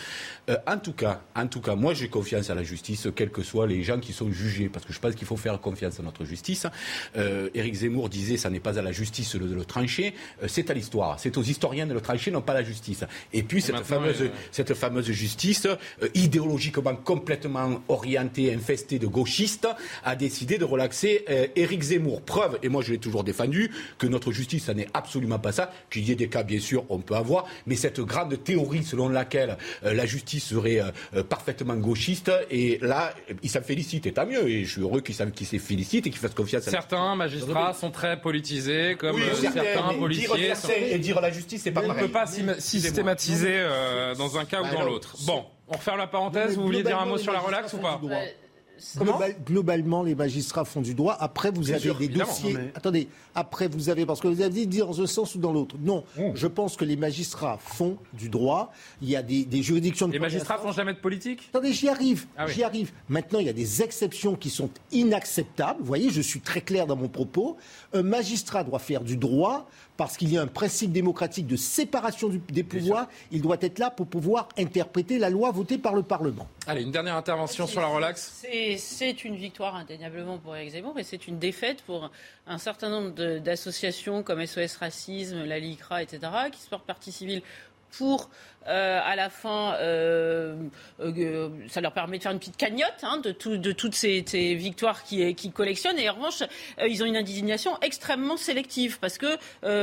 [0.51, 3.43] Euh, en tout cas, en tout cas, moi j'ai confiance à la justice, quels que
[3.43, 6.03] soient les gens qui sont jugés, parce que je pense qu'il faut faire confiance à
[6.03, 6.67] notre justice.
[7.17, 10.71] Euh, Éric Zemmour disait, ça n'est pas à la justice de le trancher, euh, c'est
[10.71, 13.05] à l'histoire, c'est aux historiens de le trancher, non pas à la justice.
[13.33, 15.67] Et puis cette fameuse, cette fameuse justice,
[16.15, 19.69] idéologiquement complètement orientée, infestée de gauchistes,
[20.05, 21.25] a décidé de relaxer
[21.57, 22.23] Éric Zemmour.
[22.23, 25.73] Preuve, et moi je l'ai toujours défendu, que notre justice, ça n'est absolument pas ça.
[25.91, 29.09] Qu'il y ait des cas, bien sûr, on peut avoir, mais cette grande théorie selon
[29.09, 33.13] laquelle la justice serait euh, euh, parfaitement gauchiste, et là,
[33.43, 36.07] il s'en félicite, et tant mieux, et je suis heureux qu'il s'en- qu'il s'en félicite
[36.07, 39.93] et qu'il fasse confiance à la Certains magistrats sont très politisés, comme Oui, euh, certains,
[39.93, 40.27] mais policiers.
[40.29, 40.57] dire
[40.91, 44.63] et dire la justice, c'est pas On ne peut pas systématiser euh, dans un cas
[44.63, 45.17] ou dans l'autre.
[45.27, 46.51] Bon, on referme la parenthèse.
[46.51, 48.01] Mais Vous vouliez dire un mot sur la relaxe ou pas
[48.97, 51.17] Global- globalement, les magistrats font du droit.
[51.21, 52.55] Après, vous Bien avez sûr, des dossiers.
[52.55, 54.05] Mais- Attendez, après, vous avez.
[54.07, 55.77] Parce que vous avez dit dans un sens ou dans l'autre.
[55.81, 56.23] Non, Mmh.
[56.35, 58.73] je pense que les magistrats font du droit.
[59.03, 60.13] Il y a des, des juridictions de.
[60.13, 61.49] Les magistrats font jamais de politique?
[61.53, 62.27] Attendez, j'y arrive.
[62.37, 62.53] Ah oui.
[62.55, 62.93] J'y arrive.
[63.09, 65.81] Maintenant, il y a des exceptions qui sont inacceptables.
[65.81, 67.57] Vous voyez, je suis très clair dans mon propos.
[67.93, 69.67] Un magistrat doit faire du droit
[69.97, 73.07] parce qu'il y a un principe démocratique de séparation du- des pouvoirs.
[73.31, 76.49] Il doit être là pour pouvoir interpréter la loi votée par le Parlement.
[76.67, 78.43] Allez, une dernière intervention sur la relaxe.
[78.79, 82.11] C'est- une victoire indéniablement pour Éric Zemmour, mais c'est une défaite pour
[82.47, 86.21] un certain nombre d'associations comme SOS Racisme, la LICRA, etc.,
[86.53, 87.43] qui se portent partie civile
[87.99, 88.31] pour
[88.67, 90.57] euh, à la fin, euh,
[91.01, 94.25] euh, ça leur permet de faire une petite cagnotte hein, de, tout, de, toutes ces,
[94.27, 95.99] ces victoires qu'ils qui collectionnent.
[95.99, 96.43] Et en revanche,
[96.87, 99.37] ils ont une indignation extrêmement sélective parce que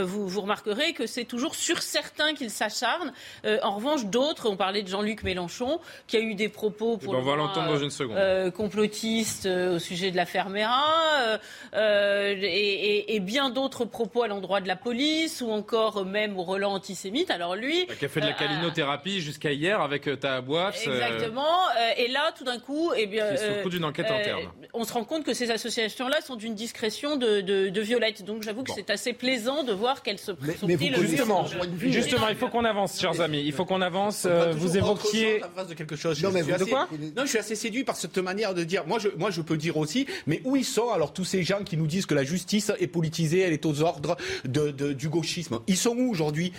[0.03, 3.13] vous, vous, remarquerez que c'est toujours sur certains qu'ils s'acharnent.
[3.45, 7.17] en revanche, d'autres, on parlait de Jean-Luc Mélenchon, qui a eu des propos pour eh
[7.17, 8.51] ben, on va l'entendre dans une seconde.
[8.51, 11.39] complotistes au sujet de l'affaire Mera,
[11.73, 16.43] et, et, et, bien d'autres propos à l'endroit de la police ou encore même au
[16.43, 17.29] relent antisémite.
[17.29, 18.33] Alors lui, qui a fait de la
[18.71, 20.75] thérapie jusqu'à hier avec euh, ta boîte.
[20.87, 21.67] Euh, Exactement.
[21.77, 23.25] Euh, et là, tout d'un coup, eh bien,
[23.65, 24.43] d'une enquête interne.
[24.73, 28.23] On se rend compte que ces associations-là sont d'une discrétion de, de, Violette.
[28.23, 31.45] Donc j'avoue que c'est assez plaisant de voir qu'elles se mais, mais vous, justement,
[31.77, 33.41] justement, il faut qu'on avance, chers amis.
[33.43, 34.27] Il faut qu'on avance.
[34.53, 36.21] vous évoquiez de quelque chose.
[36.23, 38.85] Non, mais de quoi Non, je suis assez séduit par cette manière de dire.
[38.85, 40.05] Moi, je, moi, je peux dire aussi.
[40.27, 42.87] Mais où ils sont alors tous ces gens qui nous disent que la justice est
[42.87, 45.59] politisée, elle est aux ordres de, du gauchisme?
[45.67, 46.53] Ils sont où aujourd'hui?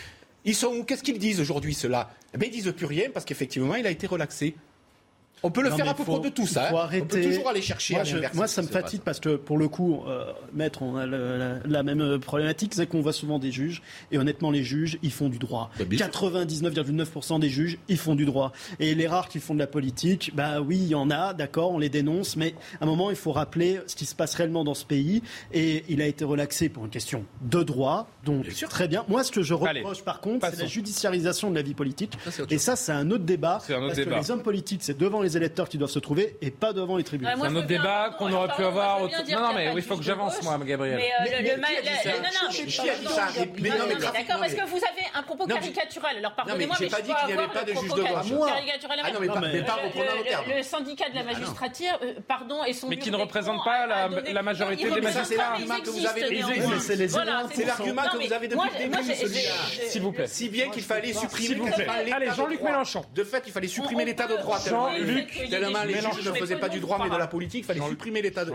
[0.45, 0.85] Ils sont où?
[0.85, 3.91] Qu'est-ce qu'ils disent aujourd'hui, cela eh ben, Ils disent plus rien parce qu'effectivement, il a
[3.91, 4.55] été relaxé.
[5.43, 6.69] On peut le faire à propos de tout ça.
[6.71, 6.89] Hein.
[6.95, 7.97] On peut toujours aller chercher.
[8.35, 12.19] Moi, ça me fatigue parce que pour le coup, euh, maître, on a la, même
[12.21, 15.71] problématique, c'est qu'on voit souvent des juges et honnêtement, les juges, ils font du droit.
[15.81, 18.53] 99,9% des juges, ils font du droit.
[18.79, 21.73] Et les rares qui font de la politique, bah oui, il y en a, d'accord,
[21.73, 24.65] on les dénonce, mais à un moment, il faut rappeler ce qui se passe réellement
[24.65, 25.23] dans ce pays.
[25.53, 29.05] Et il a été relaxé pour une question de droit, donc très bien.
[29.09, 32.13] Moi, ce que je reproche par contre, c'est la judiciarisation de la vie politique.
[32.51, 33.61] et ça, c'est un autre débat.
[33.69, 34.17] Un autre parce débat.
[34.17, 36.97] que les hommes politiques, c'est devant les électeurs qui doivent se trouver et pas devant
[36.97, 37.31] les tribunaux.
[37.37, 39.01] c'est un autre débat qu'on aurait pu avoir.
[39.01, 39.09] Non,
[39.41, 41.01] non, mais il faut que j'avance, moi, Gabriel.
[43.59, 46.19] Mais non, non, mais d'accord, parce que vous avez un propos caricatural.
[46.19, 48.23] Alors, pardonnez-moi, mais je pas dit qu'il n'y avait pas de juge de droit.
[49.05, 49.29] Ah non, mais
[49.63, 49.79] pas.
[50.57, 52.89] Le syndicat de la ah magistrature, pardon, et son.
[52.89, 55.25] Mais qui ne représente pas la majorité des magistrats.
[55.25, 56.07] C'est l'argument que vous
[58.33, 59.55] avez depuis le début, celui-là.
[59.89, 60.27] S'il vous plaît.
[60.27, 61.71] Si bien qu'il fallait supprimer.
[62.13, 63.05] Allez, Jean-Luc Mélenchon.
[63.15, 64.59] De fait, il fallait supprimer l'état de droit.
[64.59, 67.89] Jean-Luc Tellement les juges ne faisaient pas du droit mais de la politique, il fallait
[67.89, 68.51] supprimer l'état de,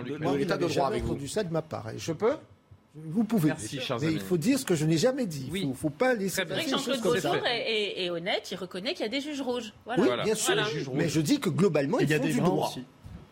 [0.67, 1.15] droit avec vous.
[1.15, 1.87] du ça de ma part.
[1.97, 2.35] Je peux
[2.99, 3.49] vous pouvez.
[3.49, 5.49] Merci, mais il faut dire ce que je n'ai jamais dit.
[5.53, 9.05] Il ne faut, pas laisser passer Jean-Claude Beaujour est, est, honnête, il reconnaît qu'il y
[9.05, 9.71] a des juges rouges.
[9.85, 10.01] Voilà.
[10.01, 10.55] Oui, bien sûr.
[10.93, 12.73] Mais je dis que globalement, il y a des du droit.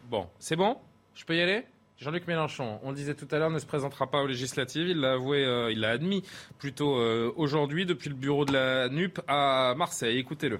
[0.09, 0.77] Bon, c'est bon?
[1.15, 1.63] Je peux y aller?
[1.97, 4.87] Jean-Luc Mélenchon, on le disait tout à l'heure, ne se présentera pas aux législatives.
[4.89, 6.23] Il l'a avoué, euh, il l'a admis
[6.59, 10.17] plutôt euh, aujourd'hui depuis le bureau de la NUP à Marseille.
[10.17, 10.59] Écoutez-le.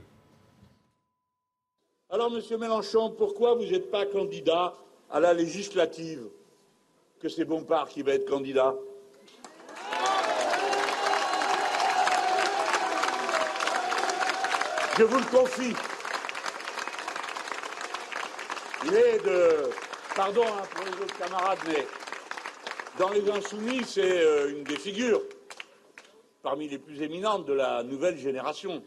[2.16, 4.74] Alors, Monsieur Mélenchon, pourquoi vous n'êtes pas candidat
[5.12, 6.30] à la législative?
[7.20, 8.74] Que c'est Bompard qui va être candidat?
[14.98, 15.76] Je vous le confie.
[18.86, 19.70] Il est de.
[20.16, 21.86] Pardon hein, pour les autres camarades, mais
[22.98, 25.22] dans les Insoumis, c'est euh, une des figures
[26.42, 28.82] parmi les plus éminentes de la nouvelle génération.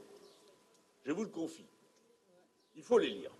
[1.04, 1.67] Je vous le confie.
[2.78, 3.30] Il faut les lire.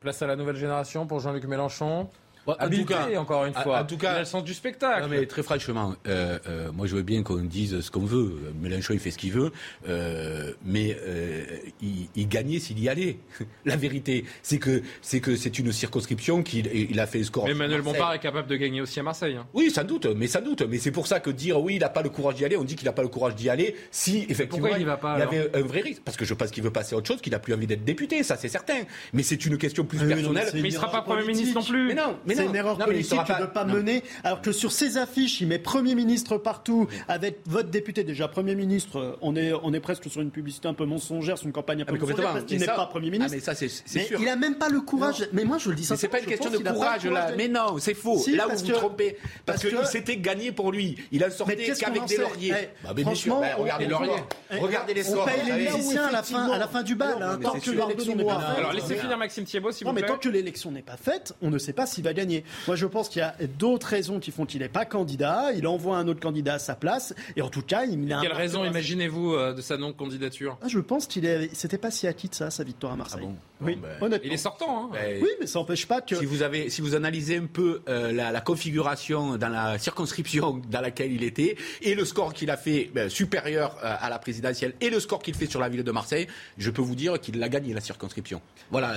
[0.00, 2.08] Place à la nouvelle génération pour Jean-Luc Mélenchon.
[2.46, 3.80] En tout cas, encore une fois.
[3.80, 5.02] En tout cas, le sens du spectacle.
[5.02, 8.52] Non, mais très franchement, euh, euh, moi je veux bien qu'on dise ce qu'on veut.
[8.60, 9.52] Mélenchon, il fait ce qu'il veut,
[9.88, 11.44] euh, mais euh,
[11.82, 13.18] il, il, gagnait s'il y allait.
[13.64, 17.44] La vérité, c'est que c'est que c'est une circonscription qu'il il a fait le score.
[17.44, 19.36] Mais Emmanuel Bompard est capable de gagner aussi à Marseille.
[19.36, 19.46] Hein.
[19.54, 20.62] Oui, sans doute, mais sans doute.
[20.62, 22.64] Mais c'est pour ça que dire oui, il n'a pas le courage d'y aller, on
[22.64, 23.76] dit qu'il n'a pas le courage d'y aller.
[23.90, 26.50] Si effectivement, il, va pas, il y avait un vrai risque, parce que je pense
[26.50, 28.80] qu'il veut passer à autre chose, qu'il n'a plus envie d'être député, ça c'est certain.
[29.12, 30.50] Mais c'est une question plus personnelle.
[30.54, 31.88] mais, il sera pas premier ministre non plus.
[31.88, 34.96] Mais non, mais c'est une erreur politique de ne pas mener, alors que sur ses
[34.96, 39.72] affiches, il met Premier ministre partout, avec votre député déjà Premier ministre, on est, on
[39.72, 42.32] est presque sur une publicité un peu mensongère, sur une campagne un peu ah, mensongère,
[42.32, 43.32] parce qu'il n'est pas Premier ministre.
[43.32, 44.18] Ah, mais ça, c'est sûr.
[44.18, 45.96] Il n'a même pas le courage, mais moi je le dis ça.
[45.96, 47.32] C'est pas une question de courage, là.
[47.36, 48.22] Mais non, c'est faux.
[48.34, 49.16] là où vous vous trompez.
[49.46, 50.96] Parce, que, c'était gagné pour lui.
[51.12, 52.54] Il a sorti qu'avec des lauriers.
[52.62, 54.10] Eh, bah, franchement, bah, regardez les lauriers.
[54.58, 58.16] Regardez les On paye les musiciens à la fin du bal, hein, tant que l'élection
[58.16, 58.58] n'est pas faite.
[58.58, 60.02] Alors laissez finir Maxime Thiebaud, s'il vous plaît.
[60.02, 62.44] Non, mais tant que l'élection n'est pas faite, on ne sait pas s'il va gagner.
[62.66, 65.52] Moi, je pense qu'il y a d'autres raisons qui font qu'il n'est pas candidat.
[65.56, 67.14] Il envoie un autre candidat à sa place.
[67.36, 68.20] Et en tout cas, il a.
[68.20, 70.58] Quelle raison imaginez-vous euh, de sa non-candidature?
[70.62, 71.50] Ah, Je pense qu'il est.
[71.54, 73.26] C'était pas si acquis de ça, sa victoire à Marseille.
[73.26, 74.84] Ah oui, ben, Il est sortant.
[74.84, 74.90] Hein.
[74.92, 76.16] Ben, oui, mais ça n'empêche pas que.
[76.16, 80.80] Si vous, avez, si vous analysez un peu euh, la, configuration dans la circonscription dans
[80.80, 84.74] laquelle il était et le score qu'il a fait ben, supérieur euh, à la présidentielle
[84.80, 87.42] et le score qu'il fait sur la ville de Marseille, je peux vous dire qu'il
[87.42, 88.40] a gagné la circonscription.
[88.70, 88.94] Voilà.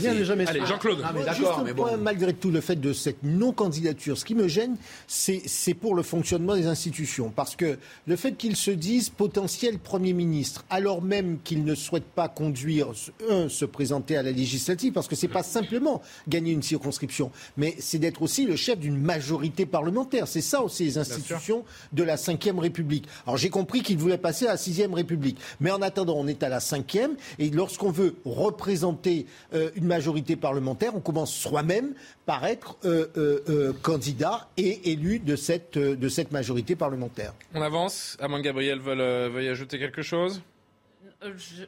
[0.00, 1.02] Rien n'est jamais Allez, Jean-Claude.
[1.04, 1.96] Ah, d'accord, mais bon.
[1.98, 4.18] malgré tout, le fait de cette non-candidature.
[4.18, 7.32] Ce qui me gêne, c'est pour le fonctionnement des institutions.
[7.34, 12.04] Parce que le fait qu'ils se disent potentiel Premier ministre, alors même qu'ils ne souhaitent
[12.04, 12.88] pas conduire,
[13.30, 17.30] un, se présenter à la législative, parce que ce n'est pas simplement gagner une circonscription,
[17.56, 20.26] mais c'est d'être aussi le chef d'une majorité parlementaire.
[20.26, 23.06] C'est ça aussi les institutions de la Ve République.
[23.26, 25.38] Alors j'ai compris qu'ils voulaient passer à la Sixième République.
[25.60, 30.34] Mais en attendant, on est à la Cinquième, et lorsqu'on veut représenter euh, une majorité
[30.34, 31.94] parlementaire, on commence soi-même
[32.24, 37.32] par être euh, euh, candidat et élu de cette, de cette majorité parlementaire.
[37.54, 40.40] On avance, que Gabriel veuille ajouter quelque chose?
[40.40, 40.42] euh,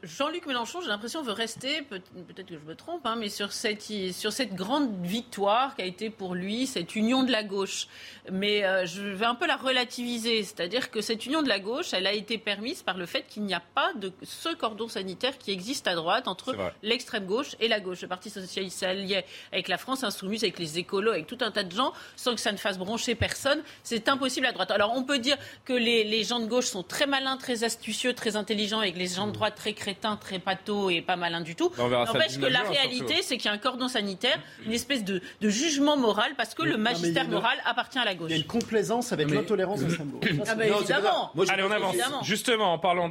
[0.03, 3.83] Jean-Luc Mélenchon, j'ai l'impression, veut rester, peut-être que je me trompe, hein, mais sur cette,
[4.13, 7.89] sur cette grande victoire qui a été pour lui, cette union de la gauche.
[8.31, 11.93] Mais euh, je vais un peu la relativiser, c'est-à-dire que cette union de la gauche,
[11.93, 15.39] elle a été permise par le fait qu'il n'y a pas de ce cordon sanitaire
[15.39, 18.03] qui existe à droite entre l'extrême gauche et la gauche.
[18.03, 21.65] Le Parti socialiste s'alliait avec la France insoumise, avec les écolos, avec tout un tas
[21.65, 23.63] de gens, sans que ça ne fasse broncher personne.
[23.83, 24.71] C'est impossible à droite.
[24.71, 28.13] Alors on peut dire que les, les gens de gauche sont très malins, très astucieux,
[28.15, 31.55] très intelligents, avec les gens de droite très crétin, très pâteau et pas malin du
[31.55, 31.73] tout.
[31.79, 35.97] N'empêche que la réalité, c'est qu'il y a un cordon sanitaire, une espèce de, jugement
[35.97, 38.31] moral, parce que le magistère moral appartient à la gauche.
[38.31, 40.31] Il y a une complaisance avec l'intolérance d'extrême gauche.
[40.47, 41.33] Ah bah évidemment.
[41.49, 41.97] Allez, on avance.
[42.23, 43.09] Justement, en parlant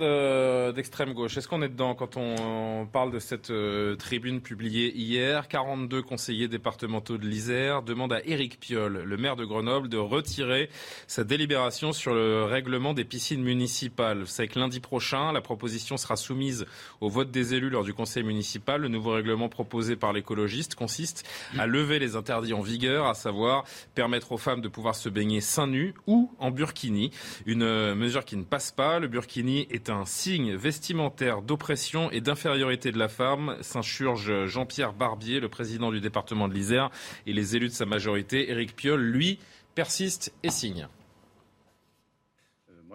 [0.73, 5.47] d'extrême gauche, est-ce qu'on est dedans quand on, parle de cette euh, tribune publiée hier?
[5.47, 10.69] 42 conseillers départementaux de l'Isère demandent à Éric Piolle, le maire de Grenoble, de retirer
[11.07, 14.19] sa délibération sur le règlement des piscines municipales.
[14.19, 16.65] Vous savez que lundi prochain, la proposition sera soumise
[16.99, 18.81] au vote des élus lors du conseil municipal.
[18.81, 21.25] Le nouveau règlement proposé par l'écologiste consiste
[21.57, 23.63] à lever les interdits en vigueur, à savoir
[23.95, 27.11] permettre aux femmes de pouvoir se baigner seins nus ou en burkini.
[27.45, 28.99] Une euh, mesure qui ne passe pas.
[28.99, 35.39] Le burkini est un signe vestimentaire d'oppression et d'infériorité de la femme, s'insurge Jean-Pierre Barbier,
[35.39, 36.89] le président du département de l'Isère,
[37.25, 38.49] et les élus de sa majorité.
[38.49, 39.39] Éric Piolle, lui,
[39.75, 40.87] persiste et signe.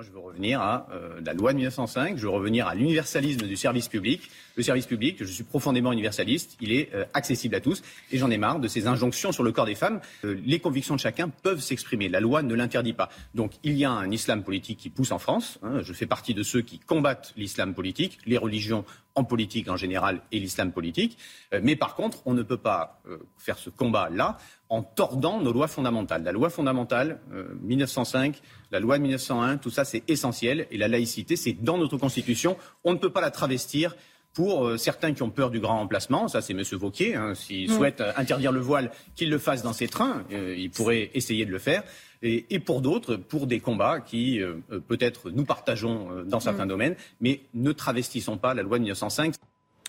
[0.03, 3.57] Je veux revenir à euh, la loi de 1905, je veux revenir à l'universalisme du
[3.57, 4.31] service public.
[4.57, 8.31] Le service public, je suis profondément universaliste, il est euh, accessible à tous et j'en
[8.31, 10.01] ai marre de ces injonctions sur le corps des femmes.
[10.25, 13.09] Euh, les convictions de chacun peuvent s'exprimer, la loi ne l'interdit pas.
[13.35, 15.59] Donc il y a un islam politique qui pousse en France.
[15.63, 18.85] Hein, je fais partie de ceux qui combattent l'islam politique, les religions
[19.15, 21.19] en politique en général et l'islam politique.
[21.63, 23.03] mais par contre, on ne peut pas
[23.37, 24.39] faire ce combat-là
[24.71, 26.23] en tordant nos lois fondamentales.
[26.23, 27.21] La loi fondamentale,
[27.61, 28.41] 1905,
[28.71, 30.67] la loi de 1901, tout ça c'est essentiel.
[30.71, 32.57] Et la laïcité, c'est dans notre Constitution.
[32.85, 33.95] On ne peut pas la travestir
[34.35, 36.63] pour euh, certains qui ont peur du grand remplacement, ça c'est M.
[36.73, 37.75] Vauquier, hein, s'il mm.
[37.75, 41.45] souhaite euh, interdire le voile, qu'il le fasse dans ses trains, euh, il pourrait essayer
[41.45, 41.83] de le faire,
[42.23, 44.41] et, et pour d'autres, pour des combats qui
[44.87, 46.69] peut-être nous partageons dans certains mm.
[46.69, 49.35] domaines, mais ne travestissons pas la loi de 1905.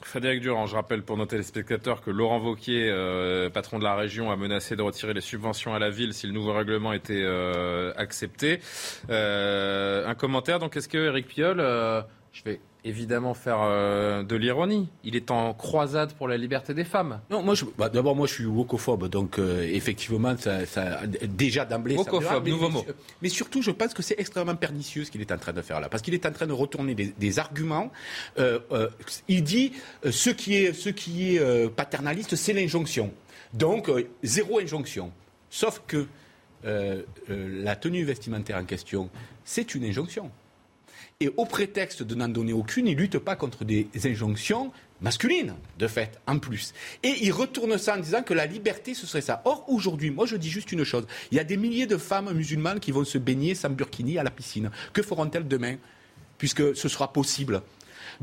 [0.04, 4.32] Frédéric Durand, je rappelle pour nos téléspectateurs que Laurent Vauquier, euh, patron de la région,
[4.32, 7.94] a menacé de retirer les subventions à la ville si le nouveau règlement était euh,
[7.96, 8.60] accepté.
[9.10, 11.60] Euh, un commentaire, donc est-ce que Eric Piolle,
[12.32, 14.90] je vais évidemment faire euh, de l'ironie.
[15.04, 17.20] Il est en croisade pour la liberté des femmes.
[17.30, 21.96] Non, moi, bah, d'abord, moi, je suis wokophobe, donc euh, effectivement, ça, ça, déjà d'emblée.
[21.96, 22.86] Wokophobe, nouveau mot.
[23.22, 25.80] Mais surtout, je pense que c'est extrêmement pernicieux ce qu'il est en train de faire
[25.80, 27.92] là, parce qu'il est en train de retourner des, arguments.
[28.38, 28.60] Euh,
[29.28, 29.72] il dit
[30.10, 33.12] ce qui est, ce qui est paternaliste, c'est l'injonction.
[33.54, 33.90] Donc,
[34.22, 35.12] zéro injonction.
[35.50, 36.06] Sauf que
[36.64, 39.10] la tenue vestimentaire en question,
[39.46, 40.32] c'est une injonction.
[41.24, 45.88] Et au prétexte de n'en donner aucune, il lutte pas contre des injonctions masculines, de
[45.88, 46.74] fait, en plus.
[47.02, 49.42] Et il retourne ça en disant que la liberté, ce serait ça.
[49.46, 51.08] Or, aujourd'hui, moi, je dis juste une chose.
[51.32, 54.24] Il y a des milliers de femmes musulmanes qui vont se baigner sans burkini à
[54.24, 54.70] la piscine.
[54.92, 55.78] Que feront-elles demain
[56.38, 57.62] Puisque ce sera possible.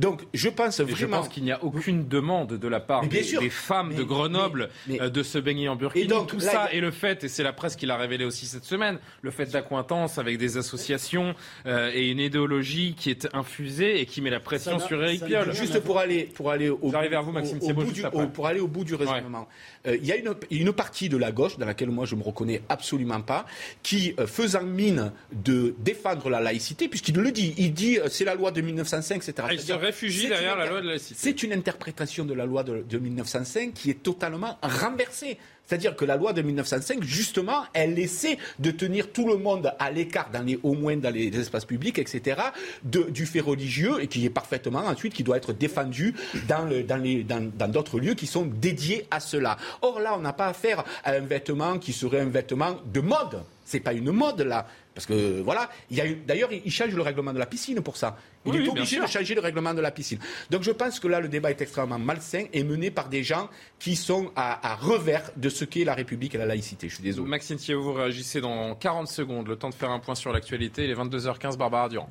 [0.01, 0.97] Donc je pense vraiment.
[0.97, 5.11] Je pense qu'il n'y a aucune demande de la part des, femmes de Grenoble euh,
[5.11, 6.05] de se baigner en burkini.
[6.05, 8.47] Et donc, tout ça et le fait, et c'est la presse qui l'a révélé aussi
[8.47, 11.35] cette semaine, le fait d'accointance avec des associations
[11.67, 15.53] euh, et une idéologie qui est infusée et qui met la pression sur Eric Piolle.
[15.53, 18.69] Juste pour aller, pour aller au, vers vous, Maxime au, bout du, pour aller au
[18.69, 19.49] bout du raisonnement.
[19.87, 22.23] Euh, il y a une, une, partie de la gauche dans laquelle moi je me
[22.23, 23.45] reconnais absolument pas,
[23.83, 28.51] qui faisant mine de défendre la laïcité, puisqu'il le dit, il dit c'est la loi
[28.51, 32.63] de 1905, etc réfugie derrière la loi de la C'est une interprétation de la loi
[32.63, 35.39] de, de 1905 qui est totalement renversée.
[35.71, 39.93] C'est-à-dire que la loi de 1905, justement, elle essaie de tenir tout le monde à
[39.93, 42.41] l'écart, dans les, au moins dans les espaces publics, etc.,
[42.83, 46.17] de, du fait religieux, et qui est parfaitement ensuite, qui doit être défendu
[46.49, 49.59] dans, le, dans, les, dans, d'autres lieux qui sont dédiés à cela.
[49.83, 53.45] Or là, on n'a pas affaire à un vêtement qui serait un vêtement de mode
[53.65, 54.67] C'est pas une mode là.
[55.01, 57.97] Parce que voilà, il y a d'ailleurs, il change le règlement de la piscine pour
[57.97, 58.19] ça.
[58.45, 60.19] Il est obligé de changer le règlement de la piscine.
[60.51, 63.49] Donc je pense que là, le débat est extrêmement malsain et mené par des gens
[63.79, 66.91] qui sont à, revers de ce qu'est la République et la laïcité.
[66.91, 67.31] Je suis désolé.
[67.31, 69.49] Maxime Thierry, vous réagissez dans 40 secondes.
[69.49, 70.85] Le temps de faire un point sur l'actualité.
[70.85, 72.11] Il est 22h15, Barbara Durand.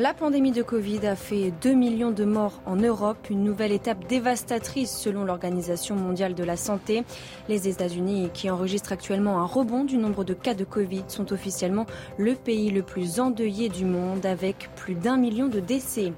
[0.00, 4.06] La pandémie de Covid a fait 2 millions de morts en Europe, une nouvelle étape
[4.06, 7.04] dévastatrice selon l'Organisation mondiale de la santé.
[7.50, 11.84] Les États-Unis, qui enregistrent actuellement un rebond du nombre de cas de Covid, sont officiellement
[12.16, 16.14] le pays le plus endeuillé du monde avec plus d'un million de décès.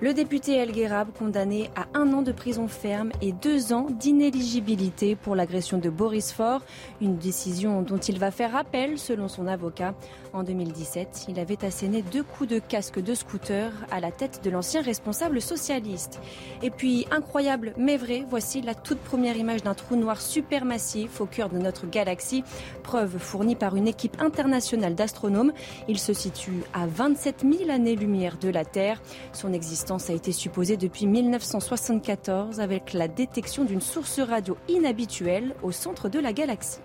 [0.00, 5.14] Le député El Gherab, condamné à un an de prison ferme et deux ans d'inéligibilité
[5.14, 6.62] pour l'agression de Boris Faure,
[7.02, 9.94] une décision dont il va faire appel selon son avocat.
[10.36, 14.50] En 2017, il avait asséné deux coups de casque de scooter à la tête de
[14.50, 16.20] l'ancien responsable socialiste.
[16.62, 21.24] Et puis, incroyable mais vrai, voici la toute première image d'un trou noir supermassif au
[21.24, 22.44] cœur de notre galaxie.
[22.82, 25.54] Preuve fournie par une équipe internationale d'astronomes.
[25.88, 29.00] Il se situe à 27 000 années-lumière de la Terre.
[29.32, 35.72] Son existence a été supposée depuis 1974 avec la détection d'une source radio inhabituelle au
[35.72, 36.80] centre de la galaxie.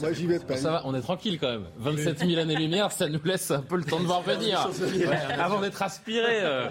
[0.00, 0.56] Moi, j'y vais pas.
[0.56, 1.66] Ça va, on est tranquille quand même.
[1.78, 4.68] 27 000 années-lumière, ça nous laisse un peu le temps de voir venir.
[5.38, 6.40] avant d'être aspiré.
[6.42, 6.68] Euh.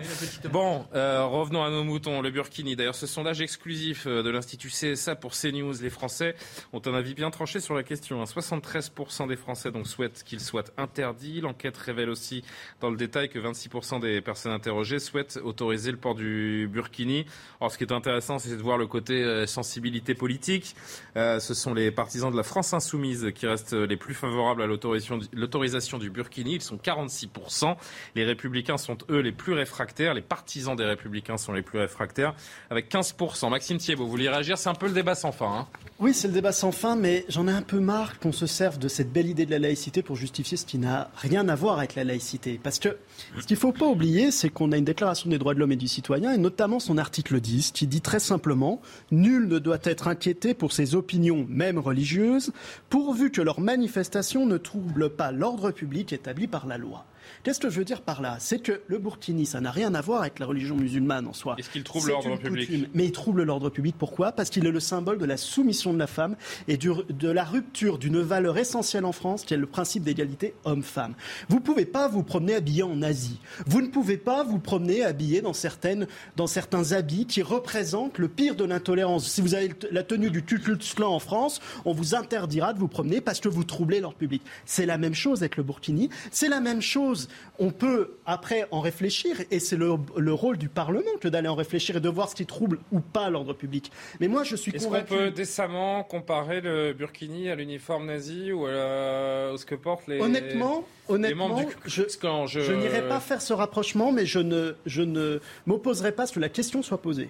[0.52, 2.22] Bon, euh, revenons à nos moutons.
[2.22, 2.76] Le Burkini.
[2.76, 6.36] D'ailleurs, ce sondage exclusif euh, de l'Institut CSA pour CNews, les Français
[6.74, 8.24] ont un avis bien tranché sur la question.
[8.24, 11.42] 73% des Français donc souhaitent qu'il soit interdit.
[11.42, 12.44] L'enquête révèle aussi
[12.82, 17.26] dans le détail que 26% des personnes interrogées souhaitent autoriser le port du Burkini.
[17.60, 20.76] Alors, ce qui est intéressant, c'est de voir le côté sensibilité politique.
[21.16, 24.68] ce sont les partisans de la France insoumise soumises qui restent les plus favorables à
[24.68, 26.56] l'autorisation du Burkini.
[26.56, 27.76] Ils sont 46%.
[28.16, 30.14] Les républicains sont eux les plus réfractaires.
[30.14, 32.34] Les partisans des républicains sont les plus réfractaires
[32.70, 33.50] avec 15%.
[33.50, 34.58] Maxime Thiebaud, vous voulez réagir?
[34.58, 35.50] C'est un peu le débat sans fin.
[35.50, 35.68] Hein.
[36.00, 38.80] oui, c'est le débat sans fin, mais j'en ai un peu marre qu'on se serve
[38.80, 41.78] de cette belle idée de la laïcité pour justifier ce qui n'a rien à voir
[41.78, 42.60] avec la laïcité.
[42.62, 42.98] Parce que
[43.40, 45.72] ce qu'il ne faut pas oublier, c'est qu'on a une déclaration des droits de l'homme
[45.72, 48.82] et du citoyen, et notamment son article 10, qui dit très simplement
[49.12, 52.52] Nul ne doit être inquiété pour ses opinions, même religieuses,
[52.90, 57.06] pourvu que leurs manifestations ne troublent pas l'ordre public établi par la loi.
[57.44, 58.38] Qu'est-ce que je veux dire par là?
[58.40, 61.56] C'est que le Burkini, ça n'a rien à voir avec la religion musulmane en soi.
[61.58, 62.90] Est-ce qu'il trouble l'ordre public?
[62.94, 63.96] Mais il trouble l'ordre public.
[63.98, 64.32] Pourquoi?
[64.32, 66.36] Parce qu'il est le symbole de la soumission de la femme
[66.68, 71.14] et de la rupture d'une valeur essentielle en France, qui est le principe d'égalité homme-femme.
[71.50, 73.40] Vous ne pouvez pas vous promener habillé en Asie.
[73.66, 78.28] Vous ne pouvez pas vous promener habillé dans, certaines, dans certains habits qui représentent le
[78.28, 79.28] pire de l'intolérance.
[79.28, 83.22] Si vous avez la tenue du Klan en France, on vous interdira de vous promener
[83.22, 84.42] parce que vous troublez l'ordre public.
[84.66, 86.10] C'est la même chose avec le Burkini.
[86.32, 87.19] C'est la même chose
[87.60, 91.98] on peut après en réfléchir, et c'est le, rôle du Parlement que d'aller en réfléchir
[91.98, 93.92] et de voir ce qui trouble ou pas l'ordre public.
[94.20, 98.66] Mais moi, je suis Est-ce qu'on peut décemment comparer le burkini à l'uniforme nazi ou
[98.66, 102.72] à, ce que portent les Honnêtement, honnêtement, je, je...
[102.74, 106.40] n'irai pas faire ce rapprochement, mais je ne, je ne m'opposerai pas à ce que
[106.40, 107.30] la question soit posée.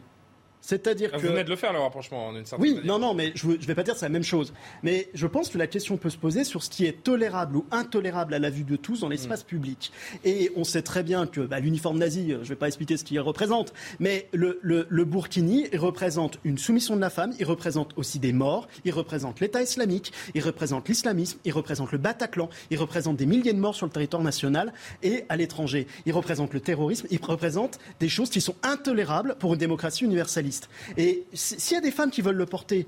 [0.69, 1.17] C'est-à-dire que.
[1.17, 3.47] Vous venez de le faire, le rapprochement, en une certaine Oui, non, non, mais je
[3.47, 4.53] ne vais pas dire que c'est la même chose.
[4.83, 7.65] Mais je pense que la question peut se poser sur ce qui est tolérable ou
[7.71, 9.47] intolérable à la vue de tous dans l'espace mm.
[9.47, 9.91] public.
[10.23, 13.03] Et on sait très bien que bah, l'uniforme nazi, je ne vais pas expliquer ce
[13.03, 17.45] qu'il représente, mais le, le, le burkini il représente une soumission de la femme, il
[17.45, 22.47] représente aussi des morts, il représente l'État islamique, il représente l'islamisme, il représente le Bataclan,
[22.69, 24.71] il représente des milliers de morts sur le territoire national
[25.01, 25.87] et à l'étranger.
[26.05, 30.58] Il représente le terrorisme, il représente des choses qui sont intolérables pour une démocratie universaliste.
[30.97, 32.87] Et s'il y a des femmes qui veulent le porter,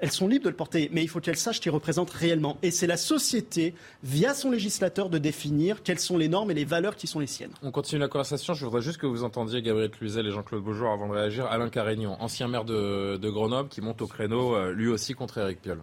[0.00, 2.58] elles sont libres de le porter, mais il faut qu'elles sachent qu'ils représentent réellement.
[2.62, 6.64] Et c'est la société, via son législateur, de définir quelles sont les normes et les
[6.64, 7.52] valeurs qui sont les siennes.
[7.62, 8.54] On continue la conversation.
[8.54, 11.46] Je voudrais juste que vous entendiez Gabriel Cluzel et Jean-Claude Beaujour avant de réagir.
[11.46, 15.60] Alain Carignon, ancien maire de, Grenoble, qui monte au créneau, euh, lui aussi contre Éric
[15.62, 15.82] Piolle.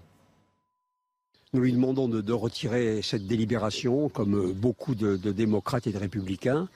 [1.53, 6.67] Nous lui demandons de, retirer cette délibération, comme beaucoup de démocrates et de républicains.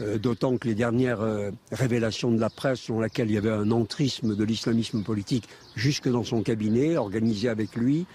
[0.00, 3.50] Euh, d'autant que les dernières euh, révélations de la presse selon laquelle il y avait
[3.50, 8.06] un entrisme de l'islamisme politique jusque dans son cabinet, organisé avec lui,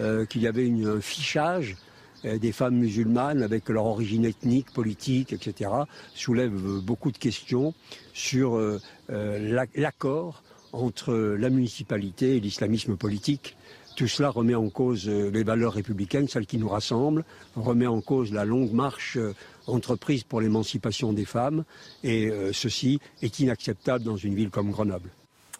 [0.00, 1.76] euh, qu'il y avait un fichage
[2.24, 5.70] des femmes musulmanes avec leur origine ethnique, politique, etc.,
[6.16, 7.74] soulèvent beaucoup de questions
[8.12, 8.60] sur
[9.08, 10.42] l'accord
[10.72, 13.56] entre la municipalité et l'islamisme politique.
[13.98, 17.24] Tout cela remet en cause les valeurs républicaines, celles qui nous rassemblent,
[17.56, 19.18] remet en cause la longue marche
[19.66, 21.64] entreprise pour l'émancipation des femmes.
[22.04, 25.10] Et euh, ceci est inacceptable dans une ville comme Grenoble.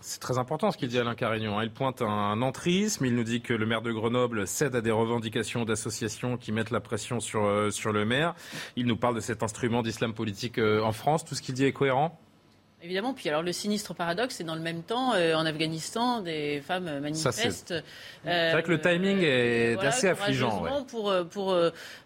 [0.01, 1.59] C'est très important ce qu'il dit Alain Carignon.
[1.59, 1.65] Hein.
[1.65, 3.05] Il pointe un entrisme.
[3.07, 6.71] Il nous dit que le maire de Grenoble cède à des revendications d'associations qui mettent
[6.71, 8.37] la pression sur, euh, sur le maire.
[8.77, 11.25] Il nous parle de cet instrument d'islam politique euh, en France.
[11.25, 12.17] Tout ce qu'il dit est cohérent?
[12.83, 16.63] Évidemment, puis alors le sinistre paradoxe, c'est dans le même temps, euh, en Afghanistan, des
[16.65, 17.75] femmes manifestent.
[18.25, 20.65] C'est vrai que le timing est assez affligeant.
[20.87, 21.57] Pour, pour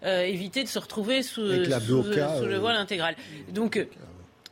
[0.03, 3.17] éviter de se retrouver sous, sous, sous le voile intégral.
[3.53, 3.87] Donc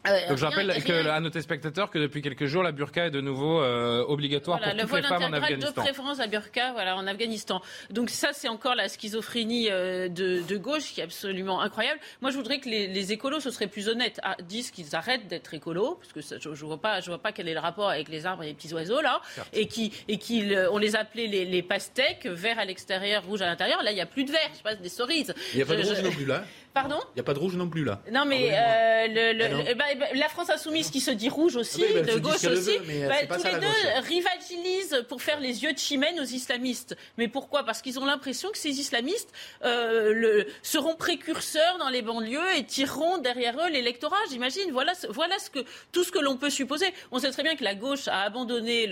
[0.06, 0.70] euh, Donc je rappelle
[1.08, 4.70] à nos téléspectateurs que depuis quelques jours, la burqa est de nouveau euh, obligatoire pour
[4.70, 5.70] toutes les femmes en Afghanistan.
[5.70, 7.60] de préférence la burqa voilà, en Afghanistan.
[7.90, 12.00] Donc ça, c'est encore la schizophrénie euh, de, de, gauche qui est absolument incroyable.
[12.20, 15.26] Moi, je voudrais que les, les écolos, ce serait plus honnête, ah, disent qu'ils arrêtent
[15.28, 17.60] d'être écolos, parce que ça, je, je vois pas, je vois pas quel est le
[17.60, 19.20] rapport avec les arbres et les petits oiseaux là,
[19.52, 23.46] et qui et qui on les appelait les, les pastèques, vert à l'extérieur, rouge à
[23.46, 23.82] l'intérieur.
[23.82, 25.34] Là, il y a plus de vert, je passe des cerises.
[25.52, 26.44] Il n'y a pas de rouge non plus là.
[26.72, 28.00] Pardon Il n'y a pas de rouge non plus là.
[28.12, 31.56] Non mais ah euh, le, ah bah, bah, la France insoumise qui se dit rouge
[31.56, 35.78] aussi, ah bah, de gauche aussi, tous les deux rivalisent pour faire les yeux de
[35.78, 36.96] chimène aux islamistes.
[37.18, 37.64] Mais pourquoi?
[37.64, 39.32] Parce qu'ils ont l'impression que ces islamistes
[39.64, 44.16] euh, seront précurseurs dans les banlieues et tireront derrière eux l'électorat.
[44.30, 44.70] J'imagine.
[44.70, 45.60] Voilà, voilà ce que
[45.92, 46.86] tout ce que l'on peut supposer.
[47.10, 48.88] On sait très bien que la gauche a abandonné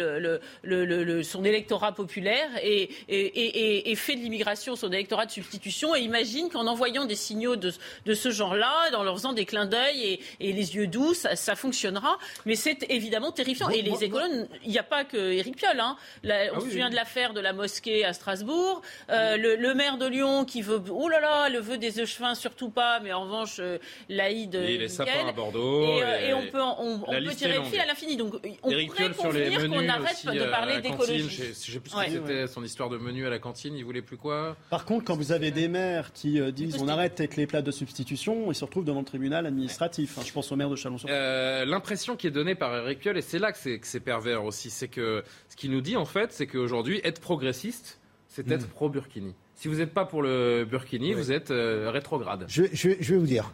[1.23, 6.49] son électorat populaire et, et, et fait de l'immigration son électorat de substitution et imagine
[6.51, 7.68] qu'en envoyant des signaux de
[8.07, 12.19] de, ce genre-là, en leur faisant des clins d'œil et, les yeux doux, ça, fonctionnera.
[12.47, 13.69] Mais c'est évidemment terrifiant.
[13.69, 15.81] et les écoles, il n'y a pas que Éric Piolle.
[15.81, 15.97] Hein.
[16.25, 18.83] on ah se souvient de l'affaire de la mosquée à Strasbourg.
[19.11, 22.71] Euh, le, maire de Lyon qui veut, oh là là, le veut des échevins, surtout
[22.71, 23.79] pas, mais en revanche, euh,
[24.09, 24.55] l'Aïd.
[24.55, 25.83] Et les sapins à Bordeaux.
[25.85, 28.17] Et, euh, on peut, on, peut tirer le fil à l'infini.
[28.17, 31.29] Donc, on Éric pourrait convenir qu'on arrête de parler d'écologie.
[31.31, 33.77] Je ne sais plus ce que c'était son histoire de menu à la cantine.
[33.77, 34.57] Il voulait plus quoi?
[34.71, 37.71] Par contre, quand vous avez des maires qui disent on arrête avec les plats de
[37.71, 40.19] substitution et se retrouve devant le tribunal administratif.
[40.25, 43.19] je pense au maire de chalon sur euh, L'impression qui est donnée par Eric Piolle,
[43.19, 46.33] et c'est là que c'est pervers aussi, c'est que ce qu'il nous dit en fait,
[46.33, 47.99] c'est qu'aujourd'hui, être progressiste,
[48.29, 48.71] c'est être mm.
[48.71, 49.35] pro-Burkini.
[49.55, 52.45] Si vous n'êtes pas pour le Burkini, vous êtes euh, rétrograde.
[52.49, 53.53] Je, je, vais vous dire,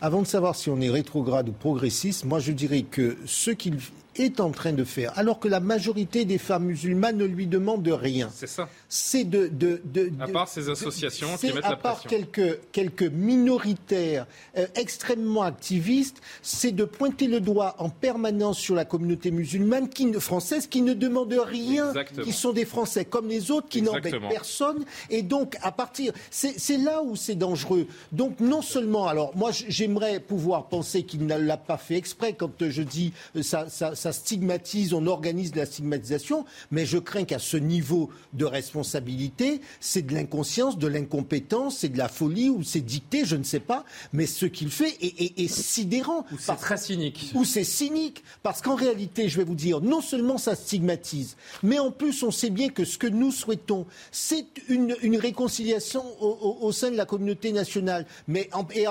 [0.00, 3.76] avant de savoir si on est rétrograde ou progressiste, moi je dirais que ce qu'il
[4.16, 7.86] est en train de faire, alors que la majorité des femmes musulmanes ne lui demandent
[7.88, 8.30] rien.
[8.34, 8.68] C'est ça.
[8.88, 11.72] C'est de, de, de, À part ces associations qui mettent la pression.
[11.72, 14.26] À part quelques, quelques minoritaires
[14.56, 20.12] euh, extrêmement activistes, c'est de pointer le doigt en permanence sur la communauté musulmane qui,
[20.14, 22.24] française qui ne demande rien, Exactement.
[22.24, 24.84] qui sont des Français comme les autres, qui n'embêtent personne.
[25.10, 26.12] Et donc, à partir.
[26.30, 27.86] C'est là où c'est dangereux.
[28.10, 29.06] Donc, non seulement.
[29.06, 33.42] Alors, moi, j'aimerais pouvoir penser qu'il ne l'a pas fait exprès quand je dis euh,
[33.42, 38.10] ça, ça ça stigmatise, on organise de la stigmatisation, mais je crains qu'à ce niveau
[38.32, 43.36] de responsabilité, c'est de l'inconscience, de l'incompétence, c'est de la folie ou c'est dicté, je
[43.36, 46.24] ne sais pas, mais ce qu'il fait est, sidérant.
[46.32, 47.30] Ou c'est très cynique.
[47.34, 51.78] Ou c'est cynique, parce qu'en réalité, je vais vous dire, non seulement ça stigmatise, mais
[51.78, 56.90] en plus on sait bien que ce que nous souhaitons, c'est une, réconciliation au, sein
[56.90, 58.50] de la communauté nationale, mais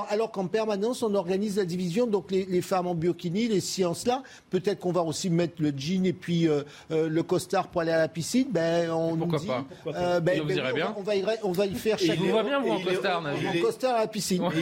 [0.09, 4.07] alors qu'en permanence on organise la division, donc les, les femmes en burkini, les sciences
[4.07, 7.81] là, peut-être qu'on va aussi mettre le jean et puis euh, euh, le costard pour
[7.81, 10.93] aller à la piscine, ben on Pourquoi dit, pas euh, ben, ben bien.
[10.97, 12.17] On, va y, on va y faire chaque.
[12.17, 14.43] Il vous va bien vous en costard, En costard à la piscine.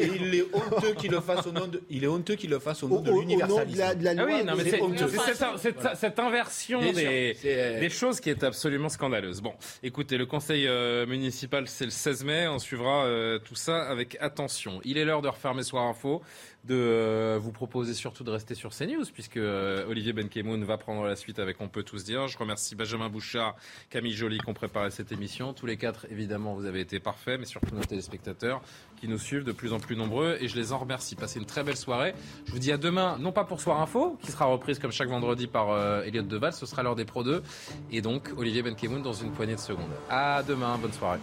[0.00, 1.82] Il est, honteux qu'il le fasse au nom de.
[1.90, 3.82] Il est honteux qu'il le fasse au nom de l'universalisme.
[3.82, 9.40] Ah oui, non, mais c'est cette, inversion des, des, choses qui est absolument scandaleuse.
[9.40, 10.68] Bon, écoutez, le conseil
[11.06, 12.48] municipal c'est le 16 mai.
[12.48, 13.06] On suivra
[13.44, 14.80] tout ça avec attention.
[14.84, 16.22] Il est l'heure de refermer Soir Info
[16.64, 21.04] de euh, vous proposer surtout de rester sur CNews, puisque euh, Olivier Benkemoun va prendre
[21.04, 22.28] la suite avec On peut tous dire.
[22.28, 23.56] Je remercie Benjamin Bouchard,
[23.90, 25.52] Camille Joly qui ont préparé cette émission.
[25.52, 28.60] Tous les quatre, évidemment, vous avez été parfaits, mais surtout nos téléspectateurs
[29.00, 31.14] qui nous suivent de plus en plus nombreux, et je les en remercie.
[31.14, 32.14] Passez une très belle soirée.
[32.46, 35.08] Je vous dis à demain, non pas pour Soir Info, qui sera reprise comme chaque
[35.08, 37.42] vendredi par euh, Elliot Deval, ce sera l'heure des Pro 2,
[37.92, 39.92] et donc Olivier Benkemoun dans une poignée de secondes.
[40.10, 41.20] À demain, bonne soirée.